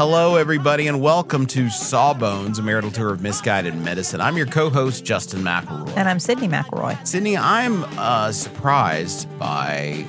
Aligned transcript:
Hello, 0.00 0.36
everybody, 0.36 0.86
and 0.86 1.02
welcome 1.02 1.44
to 1.48 1.68
Sawbones, 1.68 2.58
a 2.58 2.62
marital 2.62 2.90
tour 2.90 3.12
of 3.12 3.20
misguided 3.20 3.74
medicine. 3.74 4.18
I'm 4.18 4.34
your 4.34 4.46
co-host, 4.46 5.04
Justin 5.04 5.42
McElroy. 5.42 5.94
And 5.94 6.08
I'm 6.08 6.16
Sydnee 6.16 6.48
McElroy. 6.48 6.96
Sydnee, 7.02 7.38
I'm 7.38 7.84
uh, 7.98 8.32
surprised 8.32 9.28
by 9.38 10.06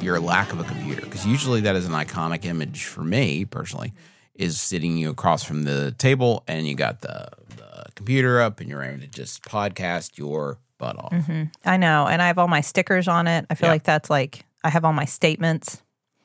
your 0.00 0.18
lack 0.18 0.50
of 0.54 0.60
a 0.60 0.64
computer 0.64 1.02
because 1.02 1.26
usually 1.26 1.60
that 1.60 1.76
is 1.76 1.84
an 1.84 1.92
iconic 1.92 2.46
image 2.46 2.84
for 2.84 3.02
me 3.04 3.44
personally. 3.44 3.92
Is 4.34 4.58
sitting 4.58 4.96
you 4.96 5.10
across 5.10 5.44
from 5.44 5.64
the 5.64 5.92
table 5.98 6.42
and 6.48 6.66
you 6.66 6.74
got 6.74 7.02
the, 7.02 7.28
the 7.58 7.84
computer 7.96 8.40
up 8.40 8.60
and 8.60 8.70
you're 8.70 8.82
able 8.82 9.00
to 9.02 9.06
just 9.08 9.42
podcast 9.42 10.16
your 10.16 10.56
butt 10.78 10.98
off. 10.98 11.12
I 11.66 11.76
know. 11.76 12.06
And 12.06 12.22
I 12.22 12.28
have 12.28 12.38
all 12.38 12.48
my 12.48 12.62
stickers 12.62 13.08
on 13.08 13.26
it. 13.26 13.44
I 13.50 13.56
feel 13.56 13.66
Yeah. 13.66 13.72
like 13.72 13.84
that's 13.84 14.08
like, 14.08 14.46
I 14.64 14.70
have 14.70 14.86
all 14.86 14.94
my 14.94 15.04
statements 15.04 15.82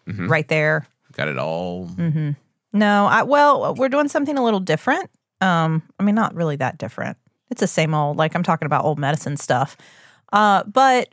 right 0.07 0.47
there. 0.47 0.87
Got 1.11 1.27
it 1.27 1.37
all. 1.37 1.87
Mm-hmm. 1.87 2.31
No, 2.73 3.07
I, 3.07 3.23
well, 3.23 3.73
we're 3.75 3.89
doing 3.89 4.07
something 4.07 4.37
a 4.37 4.43
little 4.43 4.59
different. 4.59 5.09
Um, 5.41 5.81
I 5.99 6.03
mean, 6.03 6.15
not 6.15 6.35
really 6.35 6.55
that 6.57 6.77
different. 6.77 7.17
It's 7.49 7.61
the 7.61 7.67
same 7.67 7.93
old, 7.93 8.17
like 8.17 8.35
I'm 8.35 8.43
talking 8.43 8.65
about 8.65 8.85
old 8.85 8.99
medicine 8.99 9.37
stuff. 9.37 9.75
Uh, 10.31 10.63
but 10.65 11.09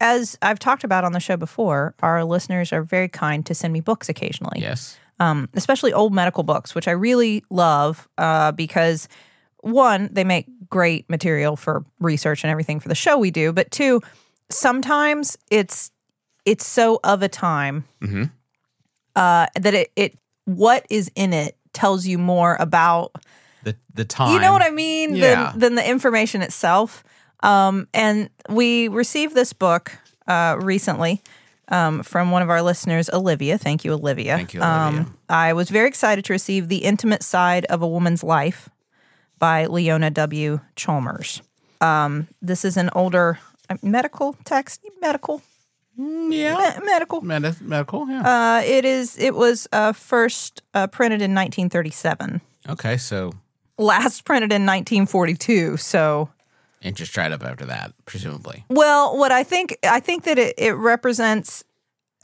as 0.00 0.38
I've 0.42 0.58
talked 0.58 0.84
about 0.84 1.04
on 1.04 1.12
the 1.12 1.20
show 1.20 1.36
before, 1.36 1.94
our 2.00 2.24
listeners 2.24 2.72
are 2.72 2.82
very 2.82 3.08
kind 3.08 3.44
to 3.46 3.54
send 3.54 3.72
me 3.72 3.80
books 3.80 4.08
occasionally. 4.08 4.60
Yes. 4.60 4.96
um, 5.18 5.48
especially 5.54 5.92
old 5.92 6.14
medical 6.14 6.42
books, 6.44 6.74
which 6.74 6.86
I 6.88 6.92
really 6.92 7.42
love 7.50 8.08
uh, 8.16 8.52
because 8.52 9.08
one, 9.62 10.08
they 10.12 10.24
make 10.24 10.46
great 10.70 11.10
material 11.10 11.56
for 11.56 11.84
research 11.98 12.44
and 12.44 12.50
everything 12.50 12.80
for 12.80 12.88
the 12.88 12.94
show 12.94 13.18
we 13.18 13.30
do, 13.30 13.52
but 13.52 13.70
two, 13.70 14.00
sometimes 14.50 15.36
it's 15.50 15.90
it's 16.46 16.66
so 16.66 16.98
of 17.04 17.22
a 17.22 17.28
time 17.28 17.84
Mhm. 18.00 18.30
uh, 19.16 19.46
that 19.60 19.74
it 19.74 19.92
it 19.96 20.18
what 20.44 20.86
is 20.90 21.10
in 21.14 21.32
it 21.32 21.56
tells 21.72 22.06
you 22.06 22.18
more 22.18 22.56
about 22.60 23.12
The 23.62 23.76
the 23.94 24.04
time. 24.04 24.32
you 24.34 24.40
know 24.40 24.52
what 24.52 24.62
I 24.62 24.70
mean 24.70 25.14
Yeah. 25.14 25.50
than, 25.52 25.58
than 25.60 25.74
the 25.76 25.88
information 25.88 26.42
itself. 26.42 27.04
Um, 27.42 27.88
and 27.94 28.28
we 28.48 28.88
received 28.88 29.34
this 29.34 29.52
book 29.52 29.92
uh, 30.26 30.56
recently 30.60 31.22
um, 31.68 32.02
from 32.02 32.30
one 32.32 32.42
of 32.42 32.50
our 32.50 32.60
listeners, 32.62 33.08
Olivia. 33.10 33.56
Thank 33.56 33.84
you, 33.84 33.92
Olivia. 33.94 34.36
Thank 34.36 34.52
you, 34.54 34.60
Olivia. 34.60 35.00
Um, 35.02 35.16
I 35.28 35.52
was 35.54 35.70
very 35.70 35.88
excited 35.88 36.24
to 36.26 36.32
receive 36.32 36.68
The 36.68 36.78
Intimate 36.84 37.22
Side 37.22 37.64
of 37.66 37.80
a 37.82 37.86
Woman's 37.88 38.22
Life 38.24 38.68
by 39.38 39.66
Leona 39.66 40.10
W. 40.10 40.60
Chalmers. 40.76 41.40
Um, 41.80 42.28
this 42.42 42.64
is 42.64 42.76
an 42.76 42.90
older 42.94 43.38
uh, 43.70 43.76
medical 43.82 44.34
text, 44.44 44.82
medical, 45.00 45.40
Yeah. 46.30 46.78
me- 46.80 46.86
medical. 46.86 47.20
Medi- 47.20 47.52
medical. 47.60 48.08
Yeah. 48.08 48.22
Uh, 48.58 48.62
it 48.64 48.84
is. 48.84 49.18
It 49.18 49.34
was 49.34 49.68
uh, 49.72 49.92
first 49.92 50.62
uh, 50.74 50.86
printed 50.86 51.20
in 51.22 51.34
1937. 51.34 52.40
okay. 52.68 52.96
So 52.96 53.32
Last 53.78 54.24
printed 54.26 54.52
in 54.52 54.66
1942. 54.66 55.76
So 55.78 56.28
and 56.82 56.94
just 56.96 57.12
tried 57.14 57.32
up 57.32 57.42
after 57.44 57.64
that, 57.66 57.92
presumably. 58.06 58.64
Well, 58.68 59.16
what 59.18 59.32
I 59.32 59.42
think 59.42 59.76
I 59.84 60.00
think 60.00 60.24
that 60.24 60.38
it, 60.38 60.54
it 60.58 60.72
represents 60.72 61.64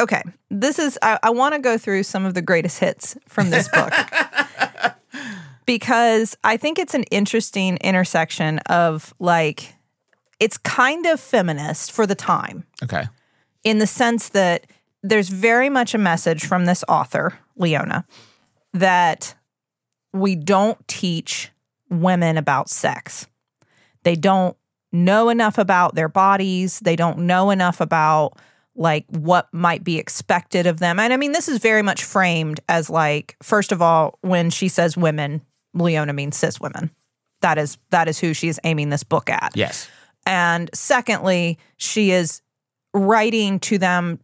okay. 0.01 0.23
This 0.51 0.79
is 0.79 0.99
I, 1.03 1.19
I 1.23 1.31
want 1.31 1.55
to 1.55 1.61
go 1.61 1.79
through 1.79 2.03
some 2.03 2.25
of 2.27 2.35
the 2.35 2.43
greatest 2.43 2.79
hits 2.79 3.17
from 3.27 3.51
this 3.51 3.69
book. 3.69 3.93
because 5.67 6.37
I 6.45 6.57
think 6.57 6.79
it's 6.79 6.95
an 6.95 7.05
interesting 7.05 7.77
intersection 7.79 8.59
of 8.61 9.15
like 9.19 9.75
it's 10.39 10.59
kind 10.59 11.07
of 11.07 11.19
feminist 11.21 11.91
for 11.93 12.07
the 12.07 12.15
time 12.15 12.65
Okay. 12.83 13.05
In 13.67 13.79
the 13.79 13.87
sense 13.87 14.29
that 14.29 14.69
there's 15.03 15.29
very 15.29 15.69
much 15.69 15.93
a 15.93 15.99
message 15.99 16.47
from 16.47 16.67
this 16.67 16.85
author, 16.89 17.37
Leona, 17.57 18.07
that 18.73 19.35
we 20.13 20.37
don't 20.37 20.79
teach 20.87 21.51
women 21.91 22.37
about 22.37 22.71
sex. 22.71 23.27
They 24.05 24.15
don't 24.15 24.57
know 24.93 25.31
enough 25.31 25.59
about 25.59 25.97
their 25.97 26.09
bodies. 26.09 26.79
They 26.79 26.95
don't 26.95 27.19
know 27.27 27.51
enough 27.51 27.81
about 27.81 28.39
like 28.77 29.05
what 29.09 29.53
might 29.53 29.83
be 29.83 29.99
expected 29.99 30.69
of 30.69 30.79
them. 30.79 31.01
And 31.01 31.13
I 31.13 31.17
mean, 31.17 31.33
this 31.33 31.49
is 31.49 31.59
very 31.59 31.83
much 31.83 32.05
framed 32.05 32.61
as 32.69 32.89
like, 32.89 33.37
first 33.43 33.73
of 33.73 33.83
all, 33.83 34.17
when 34.21 34.51
she 34.51 34.69
says 34.69 34.97
women, 34.97 35.43
Leona 35.75 36.13
means 36.13 36.37
cis 36.37 36.61
women. 36.61 36.93
That 37.41 37.59
is 37.59 37.79
that 37.91 38.07
is 38.07 38.21
who 38.21 38.33
she 38.33 38.47
is 38.47 38.61
aiming 38.63 38.91
this 38.91 39.03
book 39.03 39.29
at. 39.29 39.53
Yes. 39.57 39.89
And 40.25 40.71
secondly, 40.73 41.59
she 41.79 42.13
is 42.13 42.43
writing 42.95 43.59
to 43.61 43.79
them 43.79 44.19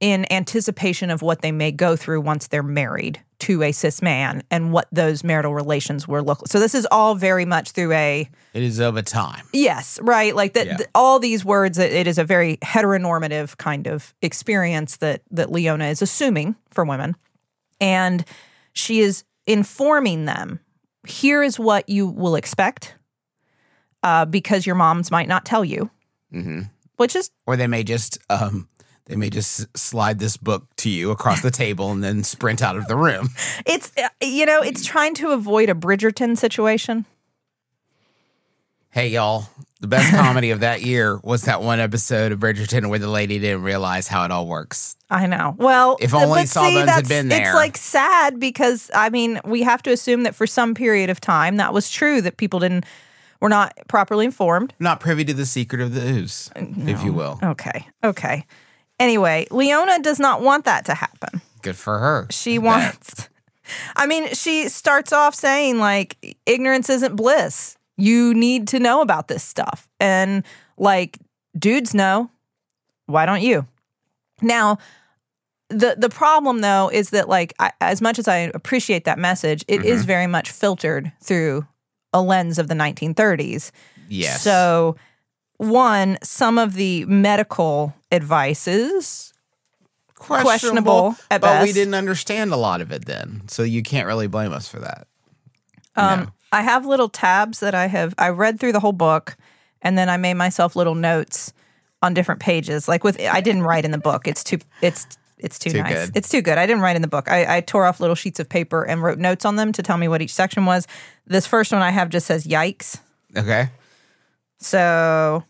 in 0.00 0.30
anticipation 0.32 1.10
of 1.10 1.22
what 1.22 1.42
they 1.42 1.50
may 1.50 1.72
go 1.72 1.96
through 1.96 2.20
once 2.20 2.46
they're 2.48 2.62
married 2.62 3.20
to 3.40 3.62
a 3.62 3.72
cis 3.72 4.00
man 4.02 4.42
and 4.50 4.72
what 4.72 4.86
those 4.92 5.24
marital 5.24 5.54
relations 5.54 6.06
will 6.06 6.22
look 6.22 6.40
like. 6.40 6.48
So 6.48 6.60
this 6.60 6.74
is 6.74 6.86
all 6.90 7.14
very 7.16 7.44
much 7.44 7.70
through 7.72 7.92
a 7.92 8.28
It 8.54 8.62
is 8.62 8.78
of 8.80 8.96
a 8.96 9.02
time. 9.02 9.44
yes, 9.52 9.98
right? 10.02 10.34
Like 10.34 10.54
that 10.54 10.66
Yeah. 10.66 10.76
th- 10.76 10.88
all 10.94 11.18
these 11.18 11.44
words 11.44 11.78
it 11.78 12.06
is 12.06 12.18
a 12.18 12.24
very 12.24 12.58
heteronormative 12.58 13.56
kind 13.58 13.86
of 13.88 14.14
experience 14.22 14.96
that 14.98 15.22
that 15.32 15.50
Leona 15.50 15.86
is 15.86 16.00
assuming 16.02 16.54
for 16.70 16.84
women. 16.84 17.16
And 17.80 18.24
she 18.72 19.00
is 19.00 19.24
informing 19.46 20.24
them, 20.26 20.60
here 21.06 21.42
is 21.42 21.58
what 21.58 21.88
you 21.88 22.06
will 22.08 22.34
expect. 22.36 22.94
Uh, 24.04 24.24
because 24.24 24.64
your 24.64 24.76
moms 24.76 25.10
might 25.10 25.26
not 25.26 25.44
tell 25.44 25.64
you, 25.64 25.90
hmm 26.30 26.62
which 26.98 27.16
is 27.16 27.30
Or 27.46 27.56
they 27.56 27.66
may 27.66 27.82
just 27.82 28.18
um 28.28 28.68
they 29.06 29.16
may 29.16 29.30
just 29.30 29.66
slide 29.76 30.18
this 30.18 30.36
book 30.36 30.66
to 30.76 30.90
you 30.90 31.10
across 31.10 31.40
the 31.40 31.50
table 31.50 31.90
and 31.90 32.04
then 32.04 32.22
sprint 32.22 32.62
out 32.62 32.76
of 32.76 32.86
the 32.88 32.96
room. 32.96 33.30
It's 33.66 33.90
uh, 33.96 34.08
you 34.20 34.44
know, 34.46 34.60
it's 34.62 34.84
trying 34.84 35.14
to 35.14 35.30
avoid 35.30 35.70
a 35.70 35.74
Bridgerton 35.74 36.36
situation. 36.36 37.06
Hey 38.90 39.08
y'all, 39.08 39.46
the 39.80 39.86
best 39.86 40.10
comedy 40.14 40.50
of 40.50 40.60
that 40.60 40.82
year 40.82 41.18
was 41.22 41.42
that 41.42 41.62
one 41.62 41.80
episode 41.80 42.32
of 42.32 42.38
Bridgerton 42.40 42.88
where 42.88 42.98
the 42.98 43.08
lady 43.08 43.38
didn't 43.38 43.62
realize 43.62 44.08
how 44.08 44.24
it 44.24 44.30
all 44.30 44.46
works. 44.46 44.96
I 45.10 45.26
know. 45.26 45.54
Well, 45.58 45.96
If 46.00 46.14
only 46.14 46.46
Sawbones 46.46 46.90
had 46.90 47.08
been 47.08 47.28
there. 47.28 47.48
It's 47.48 47.54
like 47.54 47.76
sad 47.76 48.38
because 48.38 48.90
I 48.94 49.10
mean, 49.10 49.40
we 49.44 49.62
have 49.62 49.82
to 49.84 49.90
assume 49.90 50.24
that 50.24 50.34
for 50.34 50.46
some 50.46 50.74
period 50.74 51.10
of 51.10 51.20
time 51.20 51.56
that 51.56 51.72
was 51.72 51.90
true 51.90 52.20
that 52.22 52.36
people 52.36 52.60
didn't 52.60 52.84
were 53.40 53.48
not 53.48 53.74
properly 53.88 54.24
informed. 54.24 54.74
Not 54.78 55.00
privy 55.00 55.24
to 55.24 55.34
the 55.34 55.46
secret 55.46 55.80
of 55.80 55.94
the 55.94 56.00
ooze, 56.00 56.50
uh, 56.56 56.64
if 56.86 57.02
you 57.04 57.12
will. 57.12 57.38
Okay. 57.42 57.86
Okay. 58.02 58.44
Anyway, 58.98 59.46
Leona 59.50 60.00
does 60.00 60.18
not 60.18 60.42
want 60.42 60.64
that 60.64 60.84
to 60.86 60.94
happen. 60.94 61.40
Good 61.62 61.76
for 61.76 61.98
her. 61.98 62.26
She 62.30 62.58
wants 62.58 63.28
I 63.96 64.06
mean, 64.06 64.34
she 64.34 64.68
starts 64.68 65.12
off 65.12 65.34
saying 65.34 65.78
like 65.78 66.36
ignorance 66.46 66.88
isn't 66.88 67.16
bliss. 67.16 67.76
You 67.96 68.34
need 68.34 68.68
to 68.68 68.78
know 68.78 69.00
about 69.00 69.28
this 69.28 69.42
stuff. 69.42 69.88
And 70.00 70.44
like 70.76 71.18
dudes 71.58 71.94
know. 71.94 72.30
Why 73.06 73.26
don't 73.26 73.42
you? 73.42 73.66
Now, 74.42 74.78
the 75.70 75.96
the 75.98 76.08
problem 76.08 76.60
though 76.60 76.90
is 76.92 77.10
that 77.10 77.28
like 77.28 77.54
I, 77.58 77.72
as 77.80 78.00
much 78.00 78.18
as 78.18 78.28
I 78.28 78.50
appreciate 78.54 79.04
that 79.04 79.18
message, 79.18 79.64
it 79.68 79.84
is 79.84 80.00
mm-hmm. 80.00 80.06
very 80.06 80.26
much 80.26 80.50
filtered 80.50 81.12
through 81.22 81.66
a 82.12 82.22
lens 82.22 82.58
of 82.58 82.68
the 82.68 82.74
1930s. 82.74 83.70
Yes. 84.08 84.42
So, 84.42 84.96
one, 85.58 86.18
some 86.22 86.58
of 86.58 86.74
the 86.74 87.04
medical 87.06 87.94
advices 88.12 89.34
questionable, 90.14 90.48
questionable 90.48 91.16
at 91.30 91.40
but 91.40 91.62
we 91.62 91.72
didn't 91.72 91.94
understand 91.94 92.52
a 92.52 92.56
lot 92.56 92.80
of 92.80 92.90
it 92.92 93.04
then, 93.06 93.42
so 93.48 93.62
you 93.62 93.82
can't 93.82 94.06
really 94.06 94.26
blame 94.26 94.52
us 94.52 94.68
for 94.68 94.80
that. 94.80 95.06
Um, 95.96 96.20
No. 96.20 96.26
I 96.50 96.62
have 96.62 96.86
little 96.86 97.08
tabs 97.08 97.60
that 97.60 97.74
I 97.74 97.86
have. 97.86 98.14
I 98.16 98.30
read 98.30 98.58
through 98.58 98.72
the 98.72 98.80
whole 98.80 98.92
book, 98.92 99.36
and 99.82 99.98
then 99.98 100.08
I 100.08 100.16
made 100.16 100.34
myself 100.34 100.76
little 100.76 100.94
notes 100.94 101.52
on 102.00 102.14
different 102.14 102.40
pages. 102.40 102.88
Like 102.88 103.04
with, 103.04 103.20
I 103.20 103.40
didn't 103.40 103.62
write 103.64 103.84
in 103.84 103.90
the 103.90 103.98
book. 103.98 104.26
It's 104.26 104.42
too. 104.42 104.58
It's 104.80 105.06
it's 105.40 105.58
too, 105.58 105.70
Too 105.70 105.82
nice. 105.82 105.92
good. 106.06 106.16
It's 106.16 106.28
too 106.28 106.42
good. 106.42 106.58
I 106.58 106.66
didn't 106.66 106.82
write 106.82 106.96
in 106.96 107.02
the 107.02 107.08
book. 107.08 107.30
I, 107.30 107.56
I 107.56 107.60
tore 107.60 107.84
off 107.86 108.00
little 108.00 108.16
sheets 108.16 108.40
of 108.40 108.48
paper 108.48 108.82
and 108.84 109.02
wrote 109.02 109.18
notes 109.18 109.44
on 109.44 109.56
them 109.56 109.72
to 109.72 109.82
tell 109.82 109.96
me 109.96 110.08
what 110.08 110.20
each 110.22 110.34
section 110.34 110.66
was. 110.66 110.86
This 111.26 111.46
first 111.46 111.72
one 111.72 111.82
I 111.82 111.90
have 111.90 112.08
just 112.08 112.26
says 112.26 112.46
"yikes." 112.46 112.98
Okay. 113.36 113.68
So 114.60 115.44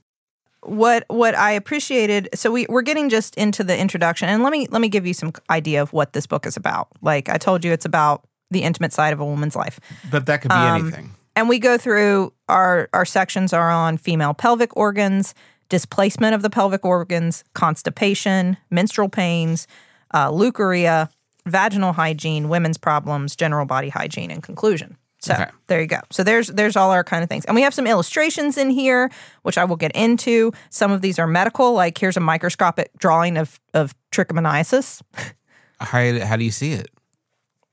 what 0.63 1.05
what 1.09 1.35
I 1.37 1.53
appreciated 1.53 2.29
so 2.35 2.51
we 2.51 2.67
we're 2.69 2.83
getting 2.83 3.09
just 3.09 3.37
into 3.37 3.63
the 3.63 3.79
introduction 3.79 4.29
and 4.29 4.43
let 4.43 4.51
me 4.51 4.67
let 4.71 4.81
me 4.83 4.89
give 4.89 5.07
you 5.07 5.15
some 5.15 5.33
idea 5.49 5.81
of 5.81 5.93
what 5.93 6.13
this 6.13 6.27
book 6.27 6.47
is 6.47 6.57
about. 6.57 6.89
Like 7.01 7.29
I 7.29 7.39
told 7.39 7.65
you 7.65 7.73
it's 7.73 7.85
about 7.85 8.25
the 8.51 8.63
intimate 8.63 8.93
side 8.93 9.13
of 9.13 9.21
a 9.21 9.25
woman's 9.25 9.55
life. 9.57 9.79
But 10.11 10.27
that 10.27 10.43
could 10.43 10.49
be 10.51 10.55
Um, 10.55 10.81
anything. 10.83 11.11
And 11.37 11.49
we 11.49 11.59
go 11.59 11.79
through 11.79 12.33
our 12.49 12.89
our 12.93 13.05
sections 13.05 13.53
are 13.53 13.71
on 13.71 13.97
female 13.99 14.35
pelvic 14.35 14.77
organs, 14.77 15.35
displacement 15.69 16.35
of 16.35 16.43
the 16.43 16.51
pelvic 16.51 16.85
organs, 16.85 17.45
constipation, 17.55 18.57
menstrual 18.71 19.09
pains, 19.09 19.67
uh, 20.13 20.31
leukorrhea, 20.31 21.09
vaginal 21.47 21.93
hygiene, 21.93 22.49
women's 22.49 22.79
problems, 22.79 23.37
general 23.37 23.67
body 23.67 23.89
hygiene, 23.89 24.31
and 24.31 24.43
conclusion. 24.43 24.97
So 25.21 25.35
Okay. 25.35 25.47
there 25.67 25.81
you 25.81 25.87
go. 25.89 26.01
So 26.11 26.23
there's 26.23 26.47
there's 26.49 26.77
all 26.77 26.91
our 26.93 27.03
kind 27.03 27.23
of 27.25 27.29
things, 27.29 27.45
and 27.47 27.55
we 27.57 27.63
have 27.63 27.75
some 27.75 27.87
illustrations 27.89 28.57
in 28.57 28.71
here, 28.71 29.11
which 29.43 29.59
I 29.59 29.65
will 29.65 29.77
get 29.77 29.91
into. 29.93 30.53
Some 30.71 30.93
of 30.93 31.01
these 31.03 31.19
are 31.19 31.27
medical, 31.27 31.73
like 31.73 31.99
here's 31.99 32.17
a 32.17 32.21
microscopic 32.21 32.91
drawing 32.99 33.37
of 33.37 33.59
of 33.75 33.95
trichomoniasis. 34.13 35.03
How, 35.81 36.19
how 36.27 36.35
do 36.37 36.43
you 36.45 36.51
see 36.51 36.73
it? 36.73 36.89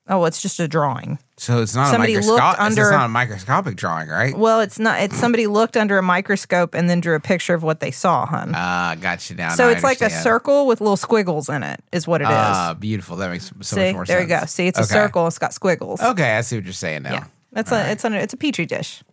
Oh, 0.08 0.26
it's 0.26 0.40
just 0.40 0.60
a 0.60 0.68
drawing. 0.68 1.18
So 1.38 1.62
it's 1.62 1.76
not 1.76 1.92
Somebody 1.92 2.16
a 2.16 2.22
looked 2.22 2.60
under- 2.60 2.82
It's 2.84 2.92
not 2.92 3.06
a 3.06 3.10
microscopic 3.10 3.76
drawing, 3.76 4.08
right? 4.08 4.38
Well, 4.38 4.62
it's 4.62 4.80
not. 4.80 5.02
It's 5.02 5.18
somebody 5.18 5.48
looked 5.48 5.76
under 5.76 5.98
a 5.98 6.02
microscope 6.02 6.74
and 6.74 6.90
then 6.90 7.02
drew 7.02 7.14
a 7.14 7.20
picture 7.20 7.54
of 7.54 7.62
what 7.62 7.82
they 7.82 7.92
saw, 7.92 8.26
hun. 8.26 8.54
Ah, 8.56 8.96
got 9.02 9.30
you 9.30 9.36
now. 9.36 9.50
So 9.50 9.66
Now 9.66 9.72
it's 9.72 9.84
like 9.84 10.00
a 10.00 10.10
circle 10.10 10.66
with 10.66 10.80
little 10.80 10.96
squiggles 10.96 11.50
in 11.50 11.62
it, 11.62 11.84
is 11.92 12.08
what 12.08 12.22
it 12.22 12.26
is. 12.26 12.30
Ah, 12.32 12.74
beautiful. 12.80 13.18
That 13.18 13.32
makes 13.32 13.52
so 13.62 13.76
See, 13.76 13.82
much 13.88 13.94
more 13.96 14.06
there 14.06 14.20
sense. 14.20 14.30
There 14.30 14.38
you 14.38 14.42
go. 14.42 14.46
See, 14.46 14.68
it's 14.68 14.80
a 14.80 14.86
circle. 14.86 15.28
It's 15.28 15.38
got 15.38 15.54
squiggles. 15.54 16.02
Okay, 16.02 16.38
I 16.38 16.42
see 16.42 16.56
what 16.56 16.64
you're 16.64 16.72
saying 16.74 17.04
now. 17.04 17.12
Yeah, 17.14 17.24
that's 17.52 17.72
a 17.74 17.92
it's 17.92 18.06
a 18.06 18.14
it's 18.14 18.34
a 18.34 18.38
petri 18.38 18.66
dish. 18.66 19.04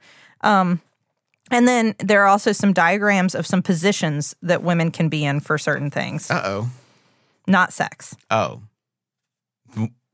Um, 0.43 0.81
and 1.51 1.67
then 1.67 1.97
there 1.99 2.23
are 2.23 2.29
also 2.29 2.53
some 2.53 2.73
diagrams 2.73 3.35
of 3.35 3.49
some 3.49 3.63
positions 3.63 4.37
that 4.43 4.63
women 4.63 4.93
can 4.93 5.09
be 5.09 5.25
in 5.25 5.41
for 5.41 5.59
certain 5.59 5.91
things, 5.91 6.31
Uh 6.31 6.41
oh. 6.45 6.71
not 7.49 7.73
sex, 7.73 8.15
Oh. 8.31 8.63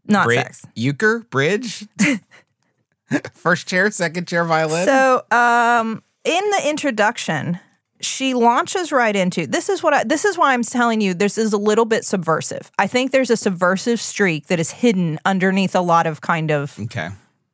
Not 0.08 0.24
Bri- 0.24 0.36
sex. 0.36 0.64
Euchre? 0.74 1.20
Bridge? 1.30 1.86
First 3.32 3.68
chair, 3.68 3.90
second 3.90 4.28
chair 4.28 4.44
violin? 4.44 4.84
So, 4.84 5.22
um, 5.30 6.02
in 6.24 6.50
the 6.50 6.68
introduction, 6.68 7.58
she 8.00 8.34
launches 8.34 8.92
right 8.92 9.14
into 9.14 9.46
this 9.46 9.68
is 9.68 9.82
what 9.82 9.94
I, 9.94 10.04
this 10.04 10.24
is 10.24 10.38
why 10.38 10.52
I'm 10.52 10.62
telling 10.62 11.00
you 11.00 11.14
this 11.14 11.38
is 11.38 11.52
a 11.52 11.58
little 11.58 11.84
bit 11.84 12.04
subversive. 12.04 12.70
I 12.78 12.86
think 12.86 13.10
there's 13.10 13.30
a 13.30 13.36
subversive 13.36 14.00
streak 14.00 14.46
that 14.46 14.60
is 14.60 14.70
hidden 14.70 15.18
underneath 15.24 15.74
a 15.74 15.80
lot 15.80 16.06
of 16.06 16.20
kind 16.20 16.50
of 16.50 16.78
okay. 16.78 17.08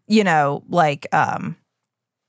you 0.07 0.25
know 0.25 0.63
like 0.69 1.07
um 1.13 1.57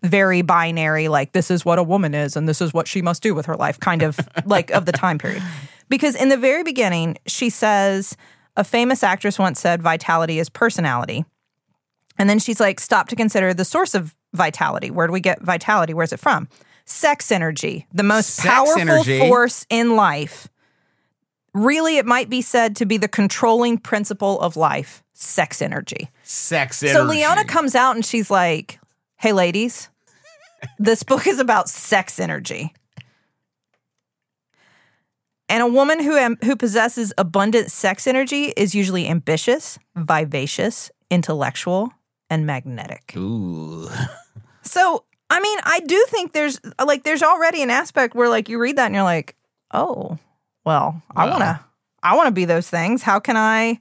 very 0.03 0.41
binary 0.41 1.07
like 1.07 1.31
this 1.31 1.49
is 1.49 1.65
what 1.65 1.79
a 1.79 1.83
woman 1.83 2.13
is 2.13 2.35
and 2.35 2.47
this 2.47 2.61
is 2.61 2.73
what 2.73 2.87
she 2.87 3.01
must 3.01 3.23
do 3.23 3.33
with 3.33 3.47
her 3.47 3.55
life 3.55 3.79
kind 3.79 4.03
of 4.03 4.19
like 4.45 4.71
of 4.71 4.85
the 4.85 4.91
time 4.91 5.17
period. 5.17 5.43
Because 5.87 6.15
in 6.15 6.29
the 6.29 6.37
very 6.37 6.63
beginning 6.63 7.19
she 7.27 7.51
says 7.51 8.17
a 8.55 8.63
famous 8.63 9.03
actress 9.03 9.37
once 9.37 9.59
said 9.59 9.81
vitality 9.81 10.39
is 10.39 10.49
personality. 10.49 11.25
And 12.17 12.29
then 12.29 12.39
she's 12.39 12.59
like, 12.59 12.79
stop 12.79 13.09
to 13.09 13.15
consider 13.15 13.53
the 13.53 13.65
source 13.65 13.93
of 13.93 14.15
vitality. 14.33 14.89
Where 14.89 15.07
do 15.07 15.13
we 15.13 15.19
get 15.19 15.41
vitality? 15.41 15.93
Where's 15.93 16.13
it 16.13 16.19
from? 16.19 16.47
Sex 16.85 17.31
energy, 17.31 17.87
the 17.93 18.03
most 18.03 18.29
Sex 18.29 18.47
powerful 18.47 18.81
energy? 18.81 19.19
force 19.19 19.65
in 19.69 19.95
life. 19.95 20.47
Really, 21.53 21.97
it 21.97 22.05
might 22.05 22.29
be 22.29 22.41
said 22.41 22.75
to 22.77 22.85
be 22.85 22.97
the 22.97 23.07
controlling 23.07 23.77
principle 23.77 24.39
of 24.39 24.55
life 24.55 25.03
sex 25.15 25.61
energy. 25.61 26.09
Sex 26.23 26.83
energy. 26.83 26.93
So 26.93 27.03
Leona 27.03 27.45
comes 27.45 27.73
out 27.73 27.95
and 27.95 28.05
she's 28.05 28.29
like, 28.29 28.79
hey, 29.15 29.31
ladies, 29.31 29.89
this 30.77 31.03
book 31.03 31.25
is 31.25 31.39
about 31.39 31.69
sex 31.69 32.19
energy. 32.19 32.73
And 35.47 35.61
a 35.61 35.67
woman 35.67 36.01
who 36.01 36.17
am, 36.17 36.37
who 36.43 36.55
possesses 36.55 37.13
abundant 37.17 37.71
sex 37.71 38.07
energy 38.07 38.45
is 38.57 38.73
usually 38.73 39.07
ambitious, 39.07 39.77
vivacious, 39.95 40.89
intellectual, 41.11 41.93
and 42.29 42.45
magnetic. 42.45 43.13
Ooh. 43.15 43.89
So, 44.67 45.03
I 45.29 45.39
mean, 45.39 45.59
I 45.63 45.79
do 45.81 46.05
think 46.09 46.33
there's 46.33 46.59
like 46.83 47.03
there's 47.03 47.23
already 47.23 47.61
an 47.61 47.69
aspect 47.69 48.15
where 48.15 48.29
like 48.29 48.49
you 48.49 48.59
read 48.59 48.77
that 48.77 48.87
and 48.87 48.95
you're 48.95 49.03
like, 49.03 49.35
"Oh, 49.71 50.17
well, 50.65 51.01
I 51.15 51.29
want 51.29 51.41
to 51.41 51.59
I 52.03 52.15
want 52.15 52.27
to 52.27 52.31
be 52.31 52.45
those 52.45 52.69
things. 52.69 53.03
How 53.03 53.19
can 53.19 53.37
I 53.37 53.79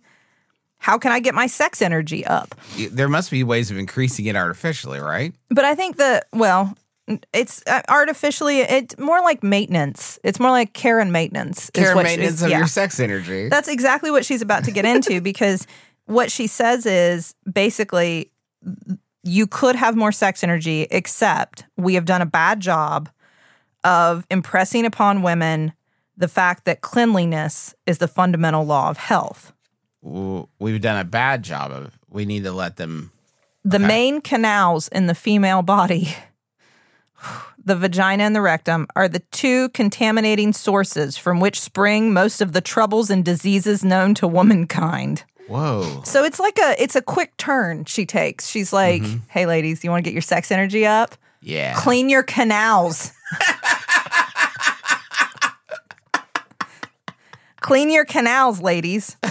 how 0.77 0.99
can 0.99 1.11
I 1.11 1.21
get 1.21 1.35
my 1.35 1.47
sex 1.47 1.81
energy 1.83 2.25
up?" 2.27 2.55
There 2.91 3.09
must 3.09 3.31
be 3.31 3.43
ways 3.45 3.71
of 3.71 3.79
increasing 3.79 4.27
it 4.27 4.37
artificially, 4.37 5.01
right? 5.01 5.35
But 5.49 5.65
I 5.65 5.75
think 5.75 5.97
that 5.97 6.27
well, 6.33 6.77
it's 7.33 7.63
uh, 7.67 7.83
artificially 7.89 8.61
it's 8.61 8.97
more 8.99 9.21
like 9.21 9.43
maintenance. 9.43 10.19
It's 10.25 10.41
more 10.41 10.51
like 10.51 10.73
care 10.73 11.01
and 11.01 11.13
maintenance. 11.13 11.71
Care 11.71 11.95
what 11.95 12.05
maintenance 12.05 12.43
of 12.43 12.51
yeah. 12.51 12.59
your 12.59 12.67
sex 12.67 12.99
energy. 13.01 13.49
That's 13.49 13.69
exactly 13.69 14.11
what 14.11 14.25
she's 14.25 14.43
about 14.43 14.65
to 14.65 14.71
get 14.71 14.85
into 14.85 15.21
because 15.23 15.67
what 16.07 16.31
she 16.31 16.47
says 16.47 16.87
is 16.87 17.35
basically 17.51 18.31
you 19.23 19.47
could 19.47 19.77
have 19.77 19.97
more 19.97 20.13
sex 20.13 20.45
energy, 20.45 20.87
except 20.91 21.65
we 21.77 21.95
have 21.95 22.05
done 22.05 22.23
a 22.23 22.27
bad 22.27 22.61
job 22.61 23.09
of 23.83 24.27
impressing 24.31 24.87
upon 24.87 25.23
women 25.23 25.73
the 26.17 26.29
fact 26.29 26.65
that 26.65 26.81
cleanliness 26.81 27.75
is 27.87 27.99
the 27.99 28.09
fundamental 28.09 28.65
law 28.65 28.89
of 28.89 28.97
health. 28.97 29.53
We've 30.03 30.81
done 30.81 30.99
a 30.99 31.05
bad 31.05 31.43
job 31.43 31.73
of. 31.73 31.99
We 32.09 32.25
need 32.25 32.45
to 32.45 32.53
let 32.53 32.77
them. 32.77 33.11
The 33.65 33.79
Okay. 33.79 33.87
main 33.87 34.21
canals 34.21 34.89
in 34.89 35.07
the 35.07 35.15
female 35.15 35.63
body, 35.63 36.15
the 37.65 37.77
vagina 37.77 38.25
and 38.25 38.35
the 38.35 38.41
rectum, 38.41 38.87
are 38.97 39.09
the 39.09 39.21
two 39.31 39.69
contaminating 39.71 40.53
sources 40.53 41.17
from 41.17 41.41
which 41.41 41.61
spring 41.61 42.13
most 42.13 42.41
of 42.41 42.53
the 42.53 42.61
troubles 42.61 43.11
and 43.11 43.25
diseases 43.25 43.85
known 43.85 44.15
to 44.15 44.27
womankind. 44.27 45.25
Whoa. 45.49 46.03
So 46.05 46.25
it's 46.25 46.41
like 46.41 46.59
a 46.59 46.83
it's 46.83 46.97
a 46.97 47.03
quick 47.03 47.37
turn 47.37 47.85
she 47.85 48.07
takes. 48.07 48.49
She's 48.49 48.73
like, 48.73 49.03
mm-hmm. 49.03 49.19
"Hey 49.29 49.47
ladies, 49.47 49.85
you 49.85 49.91
want 49.91 50.03
to 50.03 50.11
get 50.11 50.15
your 50.15 50.23
sex 50.23 50.51
energy 50.51 50.87
up? 50.87 51.15
Yeah. 51.43 51.75
Clean 51.77 52.09
your 52.09 52.23
canals." 52.23 53.13
Clean 57.65 57.91
your 57.91 58.05
canals, 58.05 58.61
ladies. 58.61 59.17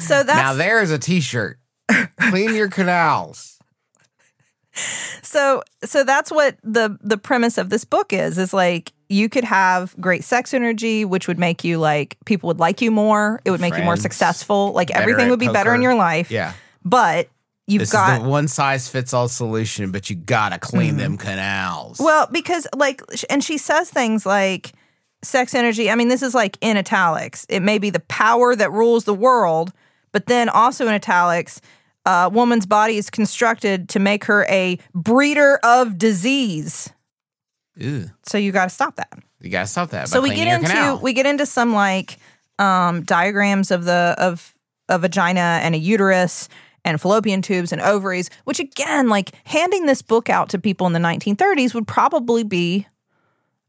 so 0.00 0.24
that's 0.24 0.26
Now 0.26 0.54
there's 0.54 0.90
a 0.90 0.98
T-shirt. 0.98 1.56
Clean 2.18 2.56
your 2.56 2.68
canals. 2.68 3.59
So 5.22 5.62
so 5.84 6.04
that's 6.04 6.30
what 6.30 6.56
the 6.62 6.96
the 7.02 7.16
premise 7.16 7.58
of 7.58 7.70
this 7.70 7.84
book 7.84 8.12
is 8.12 8.38
is 8.38 8.52
like 8.52 8.92
you 9.08 9.28
could 9.28 9.44
have 9.44 9.94
great 10.00 10.24
sex 10.24 10.54
energy 10.54 11.04
which 11.04 11.26
would 11.26 11.38
make 11.38 11.64
you 11.64 11.78
like 11.78 12.16
people 12.24 12.46
would 12.46 12.60
like 12.60 12.80
you 12.80 12.90
more. 12.90 13.40
It 13.44 13.50
would 13.50 13.60
make 13.60 13.76
you 13.76 13.82
more 13.82 13.96
successful. 13.96 14.72
Like 14.72 14.90
everything 14.90 15.28
would 15.30 15.40
be 15.40 15.48
better 15.48 15.74
in 15.74 15.82
your 15.82 15.94
life. 15.94 16.30
Yeah. 16.30 16.52
but 16.84 17.28
you've 17.66 17.80
This 17.80 17.92
got 17.92 18.22
one 18.22 18.48
size 18.48 18.88
fits 18.88 19.12
all 19.12 19.28
solution, 19.28 19.90
but 19.90 20.10
you 20.10 20.16
gotta 20.16 20.58
clean 20.58 20.96
them 20.96 21.12
hmm. 21.12 21.18
canals. 21.18 21.98
well 21.98 22.28
because 22.30 22.66
like 22.74 23.02
and 23.28 23.42
she 23.42 23.58
says 23.58 23.90
things 23.90 24.24
like 24.24 24.72
sex 25.22 25.54
energy 25.54 25.90
i 25.90 25.94
mean 25.96 26.08
this 26.08 26.22
is 26.22 26.34
like 26.34 26.56
in 26.60 26.76
italics. 26.76 27.46
It 27.48 27.60
may 27.60 27.78
be 27.78 27.90
the 27.90 28.00
power 28.00 28.56
that 28.56 28.70
rules 28.72 29.04
the 29.04 29.14
world 29.14 29.72
but 30.12 30.26
then 30.26 30.48
also 30.48 30.86
in 30.86 30.94
italics 30.94 31.60
a 32.06 32.28
woman's 32.30 32.66
body 32.66 32.96
is 32.96 33.10
constructed 33.10 33.88
to 33.90 33.98
make 33.98 34.24
her 34.24 34.44
a 34.48 34.78
breeder 34.94 35.58
of 35.62 35.98
disease 35.98 36.90
Ew. 37.76 38.10
so 38.24 38.38
you 38.38 38.52
got 38.52 38.64
to 38.64 38.70
stop 38.70 38.96
that 38.96 39.12
You 39.40 39.50
gotta 39.50 39.66
stop 39.66 39.90
that. 39.90 40.08
so 40.08 40.20
we 40.20 40.34
get 40.34 40.46
into 40.48 40.68
canal. 40.68 40.98
we 41.00 41.12
get 41.12 41.26
into 41.26 41.46
some 41.46 41.72
like 41.72 42.18
um 42.58 43.02
diagrams 43.02 43.70
of 43.70 43.84
the 43.84 44.14
of 44.18 44.52
a 44.88 44.98
vagina 44.98 45.60
and 45.62 45.74
a 45.74 45.78
uterus 45.78 46.48
and 46.84 47.00
fallopian 47.00 47.42
tubes 47.42 47.72
and 47.72 47.80
ovaries 47.80 48.28
which 48.44 48.60
again 48.60 49.08
like 49.08 49.30
handing 49.44 49.86
this 49.86 50.02
book 50.02 50.28
out 50.28 50.48
to 50.50 50.58
people 50.58 50.86
in 50.86 50.92
the 50.92 50.98
1930s 50.98 51.74
would 51.74 51.86
probably 51.86 52.42
be 52.44 52.86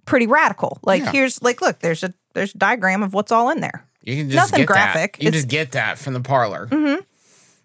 pretty 0.06 0.26
radical 0.28 0.80
like 0.84 1.04
Yeah. 1.04 1.12
here's 1.12 1.42
like 1.42 1.62
look 1.62 1.80
there's 1.80 2.04
a 2.04 2.14
there's 2.34 2.56
a 2.56 2.58
diagram 2.58 3.04
of 3.04 3.14
what's 3.14 3.32
all 3.32 3.50
in 3.50 3.60
there 3.62 3.86
You 4.04 4.16
can 4.16 4.30
just 4.32 4.52
Nothing 4.52 4.66
graphic. 4.66 5.18
That. 5.18 5.24
You 5.24 5.28
It's- 5.28 5.42
just 5.44 5.50
get 5.52 5.74
that 5.74 5.98
from 6.00 6.14
the 6.14 6.22
parlor. 6.22 6.68
Mm-hmm. 6.72 7.02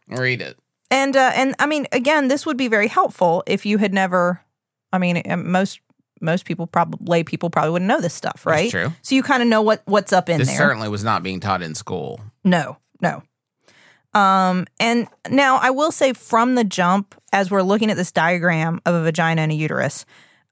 Read 0.08 0.40
it. 0.40 0.58
and 0.90 1.16
uh 1.16 1.32
and 1.34 1.54
i 1.58 1.66
mean 1.66 1.86
again 1.92 2.28
this 2.28 2.46
would 2.46 2.56
be 2.56 2.68
very 2.68 2.88
helpful 2.88 3.42
if 3.46 3.66
you 3.66 3.78
had 3.78 3.92
never 3.92 4.40
i 4.92 4.98
mean 4.98 5.22
uh, 5.28 5.36
most 5.36 5.80
most 6.22 6.44
people 6.46 6.66
probably 6.66 6.98
lay 7.06 7.22
people 7.25 7.50
probably 7.50 7.70
wouldn't 7.72 7.88
know 7.88 8.00
this 8.00 8.14
stuff, 8.14 8.46
right? 8.46 8.70
true. 8.70 8.90
So 9.02 9.14
you 9.14 9.22
kind 9.22 9.42
of 9.42 9.48
know 9.48 9.60
what 9.60 9.82
what's 9.84 10.14
up 10.14 10.30
in 10.30 10.38
This 10.38 10.48
there. 10.48 10.56
certainly 10.56 10.88
was 10.88 11.04
not 11.04 11.22
being 11.22 11.40
taught 11.40 11.60
in 11.62 11.75
school. 11.75 12.20
No, 12.42 12.78
no. 13.02 13.22
Um, 14.14 14.66
and 14.80 15.08
now 15.28 15.56
I 15.56 15.68
will 15.70 15.92
say 15.92 16.14
from 16.14 16.54
the 16.54 16.64
jump, 16.64 17.14
as 17.34 17.50
we're 17.50 17.60
looking 17.60 17.90
at 17.90 17.98
this 17.98 18.12
diagram 18.12 18.80
of 18.86 18.94
a 18.94 19.02
vagina 19.02 19.42
and 19.42 19.52
a 19.52 19.54
uterus, 19.54 20.06